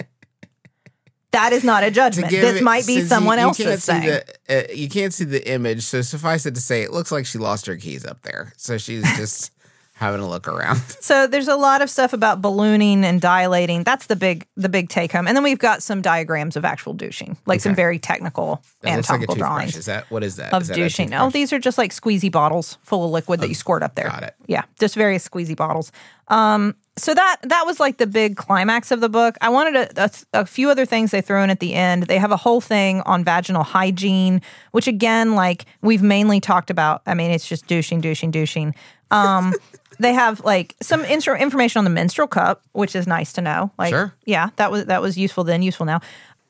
That 1.32 1.54
is 1.54 1.64
not 1.64 1.84
a 1.84 1.92
judgment. 1.92 2.32
This 2.32 2.62
it- 2.62 2.64
might 2.64 2.88
be 2.88 2.94
since 2.96 3.04
you- 3.04 3.08
someone 3.08 3.38
you 3.38 3.44
else's 3.46 3.86
thing. 3.86 4.02
The, 4.04 4.24
uh, 4.50 4.74
you 4.74 4.90
can't 4.90 5.14
see 5.14 5.26
the 5.26 5.48
image, 5.52 5.84
so 5.84 6.02
suffice 6.02 6.46
it 6.46 6.56
to 6.56 6.62
say, 6.62 6.82
it 6.84 6.92
looks 6.92 7.12
like 7.12 7.26
she 7.26 7.38
lost 7.38 7.66
her 7.66 7.76
keys 7.76 8.06
up 8.06 8.22
there. 8.24 8.54
So 8.58 8.78
she's 8.78 9.04
just 9.18 9.52
Having 10.00 10.22
a 10.22 10.30
look 10.30 10.48
around. 10.48 10.78
So 11.00 11.26
there's 11.26 11.48
a 11.48 11.56
lot 11.56 11.82
of 11.82 11.90
stuff 11.90 12.14
about 12.14 12.40
ballooning 12.40 13.04
and 13.04 13.20
dilating. 13.20 13.84
That's 13.84 14.06
the 14.06 14.16
big 14.16 14.46
the 14.56 14.70
big 14.70 14.90
take 14.90 15.12
home. 15.12 15.26
And 15.28 15.36
then 15.36 15.44
we've 15.44 15.58
got 15.58 15.82
some 15.82 16.04
diagrams 16.04 16.56
of 16.56 16.64
actual 16.64 16.94
douching, 16.94 17.36
like 17.48 17.62
some 17.62 17.74
very 17.74 17.98
technical 17.98 18.62
That 18.82 18.96
looks 18.98 19.10
like 19.10 19.22
a 19.22 19.24
anatomical 19.24 19.34
toothbrush. 19.34 19.50
drawings 19.50 19.76
Is 19.76 19.86
that 19.88 20.12
what 20.12 20.24
is 20.24 20.36
that? 20.36 20.54
of 20.54 20.62
Is 20.62 20.68
that 20.68 20.78
douching. 20.78 21.16
Oh, 21.16 21.32
these 21.32 21.52
are 21.52 21.58
just 21.58 21.80
like 21.80 21.92
squeezy 21.92 22.32
bottles 22.32 22.78
full 22.84 23.06
of 23.06 23.10
liquid 23.12 23.40
that 23.40 23.50
you 23.50 23.56
squirt 23.56 23.82
up 23.82 23.96
there. 23.96 24.08
got 24.08 24.22
it. 24.22 24.36
Yeah, 24.46 24.66
just 24.80 24.94
various 24.94 25.28
squeezy 25.28 25.56
bottles. 25.56 25.92
Um, 26.28 26.76
so 26.98 27.14
that 27.14 27.38
that 27.44 27.66
was 27.66 27.80
like 27.80 27.98
the 27.98 28.08
big 28.08 28.36
climax 28.36 28.92
of 28.92 29.00
the 29.02 29.10
book. 29.10 29.38
I 29.42 29.50
wanted 29.50 29.76
a, 29.98 30.04
a, 30.04 30.12
a 30.42 30.46
few 30.46 30.70
other 30.70 30.86
things 30.86 31.12
they 31.12 31.22
throw 31.22 31.44
in 31.44 31.50
at 31.50 31.60
the 31.60 31.74
end. 31.74 32.04
They 32.04 32.18
have 32.18 32.32
a 32.32 32.38
whole 32.38 32.60
thing 32.62 33.02
on 33.02 33.24
vaginal 33.24 33.64
hygiene, 33.64 34.42
which 34.72 34.88
again, 34.88 35.36
like 35.36 35.66
we've 35.82 36.02
mainly 36.04 36.40
talked 36.40 36.70
about. 36.70 37.02
I 37.06 37.14
mean, 37.14 37.32
it's 37.32 37.48
just 37.48 37.68
douching, 37.68 38.02
douching, 38.02 38.32
douching. 38.32 38.76
Um, 39.12 39.54
they 40.00 40.14
have 40.14 40.44
like 40.44 40.76
some 40.82 41.04
instru- 41.04 41.40
information 41.40 41.80
on 41.80 41.84
the 41.84 41.90
menstrual 41.90 42.28
cup, 42.28 42.62
which 42.74 42.96
is 42.96 43.08
nice 43.08 43.34
to 43.34 43.42
know. 43.42 43.72
Like, 43.78 43.90
Sure. 43.94 44.14
yeah, 44.26 44.50
that 44.58 44.72
was 44.72 44.86
that 44.86 45.02
was 45.02 45.18
useful 45.18 45.44
then, 45.44 45.62
useful 45.62 45.86
now. 45.86 46.02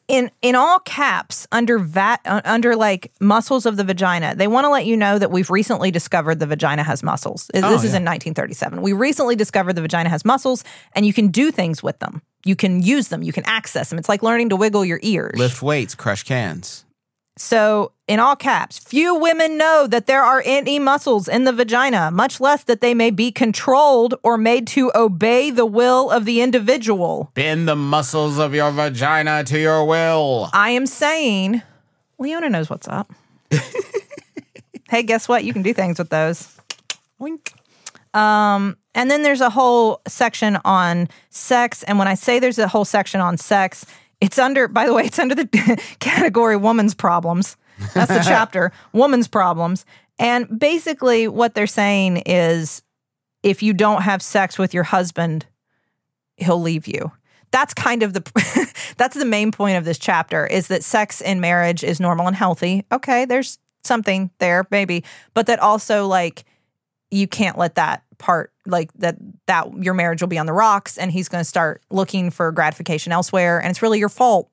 In 0.08 0.32
in 0.41 0.55
all 0.55 0.80
caps 0.80 1.47
under 1.51 1.78
vat 1.80 2.22
uh, 2.24 2.39
under 2.45 2.78
like 2.78 3.12
muscles 3.20 3.66
of 3.66 3.76
the 3.76 3.84
vagina, 3.84 4.36
they 4.36 4.47
want 4.47 4.64
to 4.64 4.70
let 4.70 4.86
you 4.86 4.95
know 4.95 5.20
that 5.20 5.32
we've 5.32 5.49
recently 5.49 5.91
discovered 5.91 6.39
the 6.39 6.47
vagina 6.47 6.82
has 6.84 7.03
muscles. 7.03 7.49
This 7.53 7.64
Oh, 7.64 7.74
is 7.76 7.84
yeah. 7.84 7.97
in 7.99 8.05
1937. 8.05 8.82
We 8.82 8.93
recently 8.93 9.36
discovered 9.36 9.74
the 9.74 9.82
vagina 9.82 10.08
has 10.10 10.24
muscles, 10.24 10.64
and 10.93 11.05
you 11.05 11.12
can 11.12 11.28
do 11.28 11.51
things 11.51 11.84
with 11.84 11.99
them. 11.99 12.22
You 12.45 12.55
can 12.55 12.82
use 12.82 13.10
them. 13.10 13.22
You 13.22 13.34
can 13.34 13.43
access 13.45 13.89
them. 13.89 13.99
It's 13.99 14.08
like 14.08 14.24
learning 14.24 14.49
to 14.49 14.55
wiggle 14.55 14.86
your 14.86 14.99
ears. 15.03 15.38
Lift 15.38 15.62
weights, 15.62 15.93
crush 15.93 16.24
cans. 16.24 16.86
So, 17.38 17.91
in 18.07 18.19
all 18.19 18.35
caps, 18.35 18.79
few 18.79 19.13
women 19.13 19.57
know 19.57 19.85
that 19.88 20.07
there 20.07 20.23
are 20.23 20.41
any 20.45 20.79
muscles 20.79 21.27
in 21.27 21.43
the 21.43 21.53
vagina, 21.53 22.09
much 22.09 22.41
less 22.41 22.63
that 22.63 22.81
they 22.81 22.93
may 22.93 23.11
be 23.11 23.31
controlled 23.31 24.15
or 24.23 24.38
made 24.38 24.65
to 24.67 24.91
obey 24.95 25.51
the 25.51 25.65
will 25.65 26.09
of 26.09 26.25
the 26.25 26.41
individual. 26.41 27.31
Bend 27.35 27.67
the 27.67 27.75
muscles 27.75 28.39
of 28.39 28.55
your 28.55 28.71
vagina 28.71 29.43
to 29.43 29.59
your 29.59 29.85
will. 29.85 30.49
I 30.51 30.71
am 30.71 30.88
saying, 30.88 31.61
Leona 32.17 32.49
knows 32.49 32.69
what's 32.69 32.88
up. 32.88 33.13
hey, 34.89 35.03
guess 35.03 35.29
what? 35.29 35.43
You 35.43 35.53
can 35.53 35.61
do 35.61 35.73
things 35.73 35.99
with 35.99 36.09
those. 36.09 36.57
Wink. 37.19 37.53
Um, 38.15 38.77
and 38.95 39.11
then 39.11 39.21
there's 39.21 39.41
a 39.41 39.51
whole 39.51 40.01
section 40.07 40.57
on 40.65 41.07
sex. 41.29 41.83
And 41.83 41.99
when 41.99 42.07
I 42.07 42.15
say 42.15 42.39
there's 42.39 42.57
a 42.57 42.67
whole 42.67 42.85
section 42.85 43.21
on 43.21 43.38
sex, 43.38 43.85
it's 44.22 44.39
under, 44.39 44.68
by 44.68 44.86
the 44.86 44.93
way, 44.93 45.03
it's 45.03 45.20
under 45.20 45.36
the 45.36 45.82
category 45.99 46.57
woman's 46.57 46.93
problems. 46.93 47.57
That's 47.93 48.11
the 48.11 48.20
chapter, 48.28 48.72
woman's 48.93 49.28
problems. 49.28 49.86
And 50.20 50.59
basically, 50.59 51.28
what 51.28 51.53
they're 51.53 51.68
saying 51.68 52.24
is 52.26 52.82
if 53.43 53.61
you 53.61 53.74
don't 53.74 54.01
have 54.01 54.22
sex 54.22 54.57
with 54.57 54.74
your 54.74 54.84
husband, 54.84 55.45
he'll 56.38 56.61
leave 56.61 56.88
you. 56.88 57.11
That's 57.51 57.74
kind 57.74 58.03
of 58.03 58.13
the 58.13 58.74
that's 58.97 59.15
the 59.15 59.26
main 59.26 59.51
point 59.51 59.78
of 59.78 59.86
this 59.86 59.97
chapter 59.97 60.45
is 60.45 60.68
that 60.68 60.84
sex 60.84 61.22
in 61.22 61.39
marriage 61.39 61.84
is 61.84 61.99
normal 61.99 62.28
and 62.28 62.36
healthy. 62.36 62.86
Okay, 62.91 63.26
there's 63.26 63.59
something 63.84 64.32
there 64.39 64.68
maybe, 64.70 65.03
but 65.34 65.47
that 65.47 65.59
also 65.59 66.07
like 66.07 66.43
you 67.09 67.28
can't 67.28 67.57
let 67.57 67.76
that 67.76 68.03
part 68.18 68.51
like 68.65 68.91
that 68.93 69.18
that 69.45 69.68
your 69.84 69.93
marriage 69.93 70.22
will 70.22 70.28
be 70.28 70.38
on 70.38 70.45
the 70.45 70.53
rocks 70.53 70.97
and 70.97 71.11
he's 71.11 71.30
going 71.30 71.41
to 71.41 71.47
start 71.47 71.82
looking 71.89 72.32
for 72.32 72.51
gratification 72.51 73.11
elsewhere 73.11 73.59
and 73.59 73.70
it's 73.70 73.82
really 73.82 73.99
your 73.99 74.09
fault. 74.09 74.49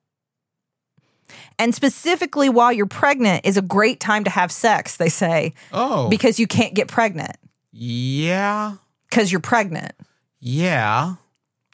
And 1.59 1.75
specifically 1.75 2.49
while 2.49 2.73
you're 2.73 2.87
pregnant 2.87 3.47
is 3.47 3.57
a 3.57 3.63
great 3.63 3.99
time 4.01 4.25
to 4.25 4.31
have 4.31 4.53
sex, 4.53 4.97
they 4.97 5.09
say, 5.09 5.55
Oh. 5.73 6.09
because 6.09 6.39
you 6.39 6.47
can't 6.47 6.75
get 6.75 6.89
pregnant 6.89 7.37
yeah. 7.73 8.75
because 9.11 9.33
you're 9.33 9.41
pregnant. 9.41 9.93
Yeah. 10.41 11.17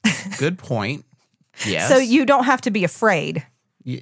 Good 0.38 0.58
point. 0.58 1.04
Yes. 1.66 1.88
So 1.88 1.98
you 1.98 2.24
don't 2.24 2.44
have 2.44 2.62
to 2.62 2.70
be 2.70 2.84
afraid. 2.84 3.44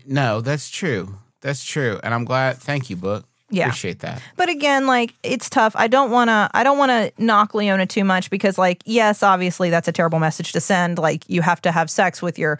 No, 0.06 0.40
that's 0.40 0.70
true. 0.70 1.18
That's 1.40 1.64
true. 1.64 1.98
And 2.02 2.14
I'm 2.14 2.24
glad. 2.24 2.58
Thank 2.58 2.90
you, 2.90 2.96
book. 2.96 3.24
Yeah. 3.50 3.66
Appreciate 3.66 4.00
that. 4.00 4.20
But 4.36 4.48
again, 4.50 4.86
like 4.86 5.14
it's 5.22 5.48
tough. 5.48 5.74
I 5.76 5.88
don't 5.88 6.10
want 6.10 6.28
to 6.28 6.50
I 6.52 6.62
don't 6.64 6.76
want 6.78 6.90
to 6.90 7.12
knock 7.22 7.54
Leona 7.54 7.86
too 7.86 8.04
much 8.04 8.28
because 8.30 8.58
like 8.58 8.82
yes, 8.84 9.22
obviously 9.22 9.70
that's 9.70 9.88
a 9.88 9.92
terrible 9.92 10.18
message 10.18 10.52
to 10.52 10.60
send. 10.60 10.98
Like 10.98 11.24
you 11.28 11.40
have 11.42 11.62
to 11.62 11.72
have 11.72 11.90
sex 11.90 12.20
with 12.20 12.38
your 12.38 12.58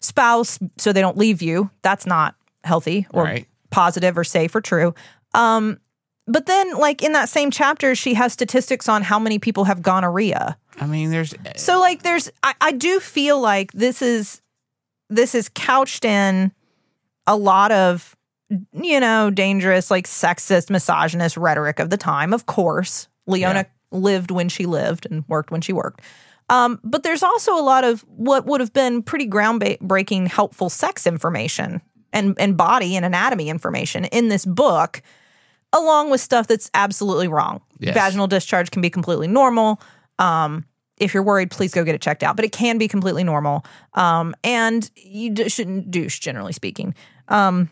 spouse 0.00 0.58
so 0.78 0.92
they 0.92 1.00
don't 1.02 1.18
leave 1.18 1.42
you. 1.42 1.70
That's 1.82 2.06
not 2.06 2.34
healthy 2.64 3.06
or 3.12 3.24
Right. 3.24 3.46
positive 3.70 4.16
or 4.16 4.24
safe 4.24 4.54
or 4.54 4.60
true. 4.62 4.94
Um 5.34 5.78
but 6.26 6.46
then 6.46 6.74
like 6.78 7.02
in 7.02 7.12
that 7.12 7.28
same 7.28 7.50
chapter 7.50 7.94
she 7.94 8.14
has 8.14 8.32
statistics 8.32 8.88
on 8.88 9.02
how 9.02 9.18
many 9.18 9.38
people 9.38 9.64
have 9.64 9.82
gonorrhea. 9.82 10.56
I 10.80 10.86
mean, 10.86 11.10
there's 11.10 11.34
So 11.56 11.78
like 11.80 12.02
there's 12.02 12.30
I, 12.42 12.54
I 12.62 12.72
do 12.72 12.98
feel 13.00 13.38
like 13.40 13.72
this 13.72 14.00
is 14.00 14.40
this 15.10 15.34
is 15.34 15.50
couched 15.50 16.04
in 16.06 16.52
a 17.26 17.36
lot 17.36 17.72
of 17.72 18.16
you 18.72 18.98
know 19.00 19.30
dangerous 19.30 19.90
like 19.90 20.06
sexist 20.06 20.70
misogynist 20.70 21.36
rhetoric 21.36 21.78
of 21.78 21.90
the 21.90 21.96
time 21.96 22.32
of 22.32 22.46
course 22.46 23.08
leona 23.26 23.64
lived 23.92 24.30
when 24.30 24.48
she 24.48 24.66
lived 24.66 25.06
and 25.10 25.24
worked 25.28 25.50
when 25.50 25.60
she 25.60 25.72
worked 25.72 26.00
um, 26.48 26.80
but 26.82 27.04
there's 27.04 27.22
also 27.22 27.56
a 27.56 27.62
lot 27.62 27.84
of 27.84 28.00
what 28.08 28.44
would 28.46 28.60
have 28.60 28.72
been 28.72 29.02
pretty 29.04 29.28
groundbreaking 29.28 30.26
helpful 30.26 30.68
sex 30.68 31.06
information 31.06 31.80
and, 32.12 32.34
and 32.40 32.56
body 32.56 32.96
and 32.96 33.04
anatomy 33.04 33.48
information 33.48 34.04
in 34.06 34.28
this 34.28 34.44
book 34.44 35.00
along 35.72 36.10
with 36.10 36.20
stuff 36.20 36.46
that's 36.48 36.70
absolutely 36.74 37.28
wrong 37.28 37.60
Yes. 37.78 37.94
vaginal 37.94 38.26
discharge 38.26 38.70
can 38.72 38.82
be 38.82 38.90
completely 38.90 39.28
normal 39.28 39.80
um, 40.18 40.64
if 40.98 41.14
you're 41.14 41.22
worried, 41.22 41.50
please 41.50 41.72
go 41.72 41.82
get 41.82 41.94
it 41.94 42.02
checked 42.02 42.22
out. 42.22 42.36
But 42.36 42.44
it 42.44 42.52
can 42.52 42.76
be 42.76 42.86
completely 42.86 43.24
normal. 43.24 43.64
Um, 43.94 44.34
and 44.44 44.90
you 44.96 45.30
d- 45.30 45.48
shouldn't 45.48 45.90
douche, 45.90 46.18
generally 46.18 46.52
speaking. 46.52 46.94
Um, 47.28 47.70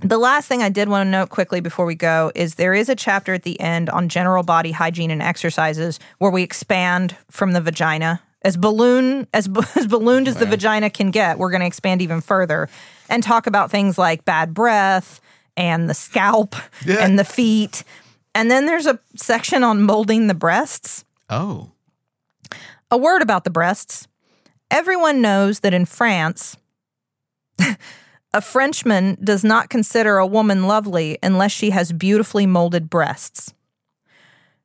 the 0.00 0.18
last 0.18 0.48
thing 0.48 0.62
I 0.62 0.68
did 0.68 0.88
want 0.88 1.06
to 1.06 1.10
note 1.10 1.30
quickly 1.30 1.60
before 1.60 1.84
we 1.84 1.94
go 1.94 2.30
is 2.34 2.54
there 2.54 2.74
is 2.74 2.88
a 2.88 2.94
chapter 2.94 3.34
at 3.34 3.42
the 3.42 3.60
end 3.60 3.90
on 3.90 4.08
general 4.08 4.44
body 4.44 4.72
hygiene 4.72 5.10
and 5.10 5.20
exercises 5.20 5.98
where 6.18 6.30
we 6.30 6.42
expand 6.42 7.16
from 7.30 7.52
the 7.52 7.60
vagina. 7.60 8.22
As 8.42 8.56
balloon 8.56 9.26
as, 9.34 9.48
as 9.76 9.88
ballooned 9.88 10.28
as 10.28 10.36
the 10.36 10.46
vagina 10.46 10.90
can 10.90 11.10
get, 11.10 11.38
we're 11.38 11.50
going 11.50 11.60
to 11.60 11.66
expand 11.66 12.00
even 12.00 12.20
further 12.20 12.68
and 13.08 13.22
talk 13.22 13.46
about 13.48 13.70
things 13.70 13.98
like 13.98 14.24
bad 14.24 14.54
breath 14.54 15.20
and 15.56 15.90
the 15.90 15.94
scalp 15.94 16.54
and 16.86 17.18
the 17.18 17.24
feet. 17.24 17.82
And 18.34 18.48
then 18.48 18.66
there's 18.66 18.86
a 18.86 19.00
section 19.16 19.64
on 19.64 19.82
molding 19.82 20.28
the 20.28 20.34
breasts. 20.34 21.04
Oh. 21.28 21.72
A 22.90 22.96
word 22.96 23.20
about 23.20 23.42
the 23.42 23.50
breasts. 23.50 24.06
Everyone 24.70 25.20
knows 25.20 25.60
that 25.60 25.74
in 25.74 25.86
France, 25.86 26.56
a 28.34 28.40
Frenchman 28.40 29.16
does 29.22 29.42
not 29.44 29.70
consider 29.70 30.18
a 30.18 30.26
woman 30.26 30.66
lovely 30.66 31.18
unless 31.22 31.52
she 31.52 31.70
has 31.70 31.92
beautifully 31.92 32.46
molded 32.46 32.90
breasts. 32.90 33.54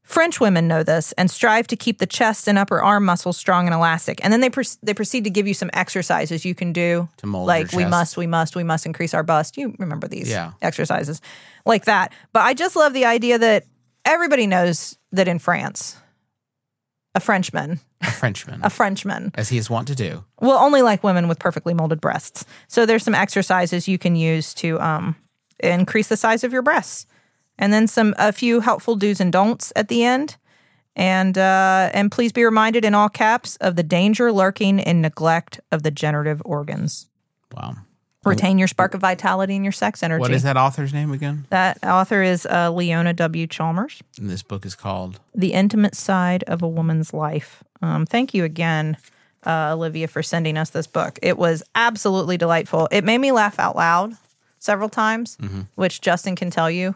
French 0.03 0.41
women 0.41 0.67
know 0.67 0.83
this 0.83 1.13
and 1.13 1.31
strive 1.31 1.65
to 1.67 1.77
keep 1.77 1.99
the 1.99 2.05
chest 2.05 2.49
and 2.49 2.57
upper 2.57 2.81
arm 2.81 3.05
muscles 3.05 3.37
strong 3.37 3.65
and 3.67 3.73
elastic. 3.73 4.19
And 4.21 4.33
then 4.33 4.41
they 4.41 4.49
pr- 4.49 4.61
they 4.83 4.93
proceed 4.93 5.23
to 5.23 5.29
give 5.29 5.47
you 5.47 5.53
some 5.53 5.69
exercises 5.71 6.43
you 6.43 6.53
can 6.53 6.73
do 6.73 7.07
To 7.17 7.25
mold 7.25 7.47
like 7.47 7.71
we 7.71 7.85
must, 7.85 8.17
we 8.17 8.27
must, 8.27 8.53
we 8.55 8.63
must 8.65 8.85
increase 8.85 9.13
our 9.13 9.23
bust. 9.23 9.57
You 9.57 9.73
remember 9.79 10.09
these 10.09 10.29
Yeah. 10.29 10.51
exercises 10.61 11.21
like 11.65 11.85
that. 11.85 12.11
But 12.33 12.41
I 12.41 12.53
just 12.53 12.75
love 12.75 12.91
the 12.93 13.05
idea 13.05 13.39
that 13.39 13.63
everybody 14.03 14.45
knows 14.45 14.97
that 15.13 15.29
in 15.29 15.39
France, 15.39 15.95
a 17.15 17.21
Frenchman, 17.21 17.79
A 18.03 18.11
Frenchman. 18.11 18.59
a 18.63 18.69
Frenchman 18.69 19.31
as 19.35 19.49
he 19.49 19.57
is 19.57 19.69
wont 19.69 19.87
to 19.87 19.95
do. 19.95 20.23
Well, 20.39 20.57
only 20.57 20.81
like 20.81 21.03
women 21.03 21.27
with 21.27 21.39
perfectly 21.39 21.73
molded 21.73 21.99
breasts. 22.01 22.45
So 22.67 22.85
there's 22.85 23.03
some 23.03 23.15
exercises 23.15 23.87
you 23.87 23.97
can 23.97 24.15
use 24.15 24.53
to 24.55 24.79
um, 24.79 25.15
increase 25.59 26.09
the 26.09 26.17
size 26.17 26.43
of 26.43 26.53
your 26.53 26.61
breasts, 26.61 27.05
and 27.57 27.71
then 27.73 27.87
some 27.87 28.13
a 28.17 28.31
few 28.31 28.59
helpful 28.59 28.95
do's 28.95 29.19
and 29.19 29.31
don'ts 29.31 29.73
at 29.75 29.87
the 29.87 30.03
end. 30.03 30.37
And 30.95 31.37
uh, 31.37 31.89
and 31.91 32.11
please 32.11 32.31
be 32.31 32.43
reminded 32.43 32.85
in 32.85 32.93
all 32.93 33.09
caps 33.09 33.55
of 33.57 33.75
the 33.75 33.83
danger 33.83 34.31
lurking 34.31 34.77
in 34.79 35.01
neglect 35.01 35.59
of 35.71 35.81
the 35.81 35.89
generative 35.89 36.41
organs. 36.45 37.09
Wow. 37.55 37.75
Retain 38.25 38.57
your 38.57 38.69
spark 38.69 38.93
of 38.93 39.01
vitality 39.01 39.55
and 39.55 39.65
your 39.65 39.73
sex 39.73 40.01
energy. 40.01 40.21
What 40.21 40.31
is 40.31 40.43
that 40.43 40.55
author's 40.55 40.93
name 40.93 41.11
again? 41.11 41.45
That 41.49 41.83
author 41.83 42.21
is 42.21 42.45
uh, 42.45 42.71
Leona 42.71 43.13
W. 43.13 43.47
Chalmers. 43.47 44.01
And 44.17 44.29
this 44.29 44.41
book 44.43 44.65
is 44.65 44.75
called 44.75 45.19
The 45.35 45.51
Intimate 45.51 45.93
Side 45.93 46.43
of 46.43 46.61
a 46.61 46.67
Woman's 46.67 47.13
Life. 47.13 47.63
Um, 47.83 48.05
thank 48.05 48.33
you 48.33 48.45
again, 48.45 48.95
uh, 49.45 49.73
Olivia, 49.73 50.07
for 50.07 50.23
sending 50.23 50.57
us 50.57 50.69
this 50.69 50.87
book. 50.87 51.19
It 51.21 51.37
was 51.37 51.63
absolutely 51.75 52.37
delightful. 52.37 52.87
It 52.91 53.03
made 53.03 53.17
me 53.17 53.33
laugh 53.33 53.59
out 53.59 53.75
loud 53.75 54.13
several 54.59 54.87
times, 54.87 55.37
which 55.75 55.99
Justin 55.99 56.37
can 56.37 56.49
tell 56.49 56.71
you 56.71 56.95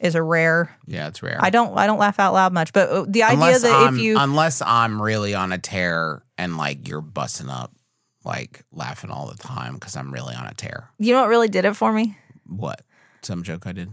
is 0.00 0.16
a 0.16 0.22
rare. 0.22 0.76
Yeah, 0.88 1.06
it's 1.06 1.22
rare. 1.22 1.38
I 1.40 1.50
don't. 1.50 1.78
I 1.78 1.86
don't 1.86 2.00
laugh 2.00 2.18
out 2.18 2.32
loud 2.34 2.52
much, 2.52 2.72
but 2.72 2.88
uh, 2.88 3.04
the 3.06 3.22
idea 3.22 3.34
unless 3.36 3.62
that 3.62 3.72
I'm, 3.86 3.94
if 3.94 4.02
you 4.02 4.18
unless 4.18 4.60
I'm 4.60 5.00
really 5.00 5.34
on 5.34 5.52
a 5.52 5.58
tear 5.58 6.24
and 6.36 6.56
like 6.56 6.88
you're 6.88 7.00
busting 7.00 7.48
up, 7.48 7.70
like 8.24 8.64
laughing 8.72 9.10
all 9.10 9.28
the 9.28 9.36
time 9.38 9.74
because 9.74 9.94
I'm 9.94 10.12
really 10.12 10.34
on 10.34 10.46
a 10.46 10.54
tear. 10.54 10.90
you 10.98 11.14
know 11.14 11.20
what 11.20 11.28
really 11.28 11.48
did 11.48 11.64
it 11.64 11.74
for 11.74 11.92
me 11.92 12.16
What? 12.46 12.82
Some 13.22 13.44
joke 13.44 13.68
I 13.68 13.72
did? 13.72 13.90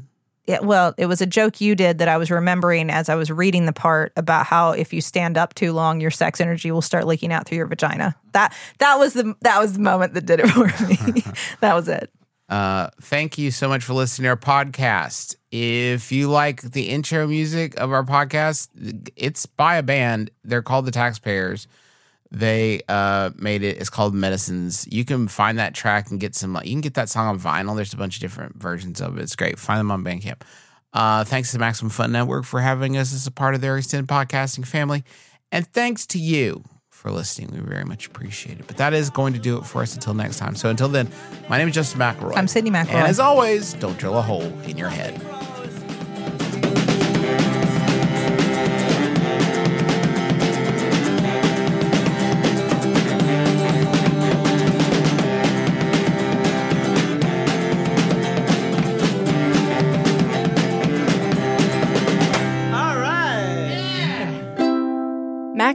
It, 0.50 0.64
well, 0.64 0.96
it 0.98 1.06
was 1.06 1.22
a 1.22 1.28
joke 1.28 1.62
you 1.62 1.76
did 1.76 2.00
that 2.00 2.08
I 2.08 2.18
was 2.18 2.32
remembering 2.32 2.90
as 2.90 3.08
I 3.08 3.14
was 3.14 3.30
reading 3.30 3.68
the 3.68 3.74
part 3.74 4.12
about 4.18 4.48
how 4.48 4.72
if 4.72 4.92
you 4.92 5.00
stand 5.00 5.38
up 5.38 5.54
too 5.54 5.74
long, 5.74 6.02
your 6.02 6.10
sex 6.10 6.42
energy 6.42 6.72
will 6.72 6.82
start 6.82 7.06
leaking 7.06 7.32
out 7.32 7.46
through 7.46 7.58
your 7.58 7.68
vagina. 7.68 8.16
That 8.34 8.56
that 8.80 8.98
was 8.98 9.14
the 9.14 9.36
that 9.42 9.60
was 9.60 9.74
the 9.74 9.80
moment 9.80 10.16
that 10.16 10.26
did 10.26 10.40
it 10.40 10.48
for 10.50 10.66
me. 10.88 11.24
that 11.60 11.76
was 11.76 11.88
it. 11.88 12.12
Uh, 12.50 12.90
thank 13.02 13.38
you 13.38 13.52
so 13.52 13.70
much 13.70 13.84
for 13.84 13.94
listening 13.94 14.24
to 14.24 14.30
our 14.30 14.38
podcast. 14.38 15.36
If 15.52 16.12
you 16.12 16.30
like 16.30 16.64
the 16.64 16.90
intro 16.90 17.28
music 17.28 17.80
of 17.80 17.92
our 17.92 18.04
podcast, 18.04 18.70
it's 19.16 19.46
by 19.46 19.76
a 19.76 19.84
band. 19.84 20.32
They're 20.44 20.64
called 20.64 20.86
the 20.86 20.92
Taxpayers. 20.92 21.68
They 22.32 22.82
uh, 22.88 23.32
made 23.38 23.64
it. 23.64 23.78
It's 23.78 23.90
called 23.90 24.14
Medicines. 24.14 24.88
You 24.92 25.04
can 25.04 25.28
find 25.28 25.58
that 25.58 25.74
track 25.74 26.12
and 26.12 26.20
get 26.20 26.36
some. 26.36 26.56
You 26.64 26.72
can 26.72 26.82
get 26.82 26.94
that 26.94 27.10
song 27.10 27.28
on 27.28 27.40
vinyl. 27.40 27.76
There's 27.76 27.94
a 27.94 27.98
bunch 27.98 28.18
of 28.18 28.22
different 28.22 28.56
versions 28.56 29.02
of 29.02 29.18
it. 29.18 29.22
It's 29.22 29.36
great. 29.36 29.58
Find 29.58 29.80
them 29.80 29.92
on 29.92 30.04
Bandcamp. 30.04 30.42
Uh, 30.94 31.24
thanks 31.24 31.52
to 31.52 31.58
the 31.58 31.60
Maximum 31.60 31.90
Fun 31.90 32.12
Network 32.12 32.46
for 32.46 32.62
having 32.62 32.98
us 32.98 33.14
as 33.14 33.26
a 33.28 33.32
part 33.32 33.56
of 33.56 33.62
their 33.62 33.78
extended 33.78 34.08
podcasting 34.08 34.66
family, 34.66 35.04
and 35.52 35.68
thanks 35.68 36.06
to 36.08 36.20
you 36.20 36.64
for 36.90 37.12
listening. 37.12 37.52
We 37.52 37.60
very 37.60 37.86
much 37.86 38.08
appreciate 38.08 38.60
it. 38.60 38.68
But 38.68 38.78
that 38.78 38.94
is 38.94 39.10
going 39.10 39.34
to 39.34 39.40
do 39.40 39.58
it 39.58 39.66
for 39.66 39.82
us 39.82 39.96
until 39.96 40.14
next 40.14 40.38
time. 40.38 40.56
So 40.56 40.70
until 40.70 40.90
then, 40.90 41.10
my 41.48 41.58
name 41.58 41.70
is 41.70 41.76
Justin 41.76 42.00
McElroy. 42.00 42.36
I'm 42.36 42.48
Sydnee 42.48 42.70
McElroy. 42.70 42.94
And 42.94 43.08
as 43.08 43.20
always, 43.20 43.74
don't 43.76 43.98
drill 43.98 44.18
a 44.18 44.22
hole 44.22 44.52
in 44.64 44.78
your 44.78 44.90
head. 44.90 45.20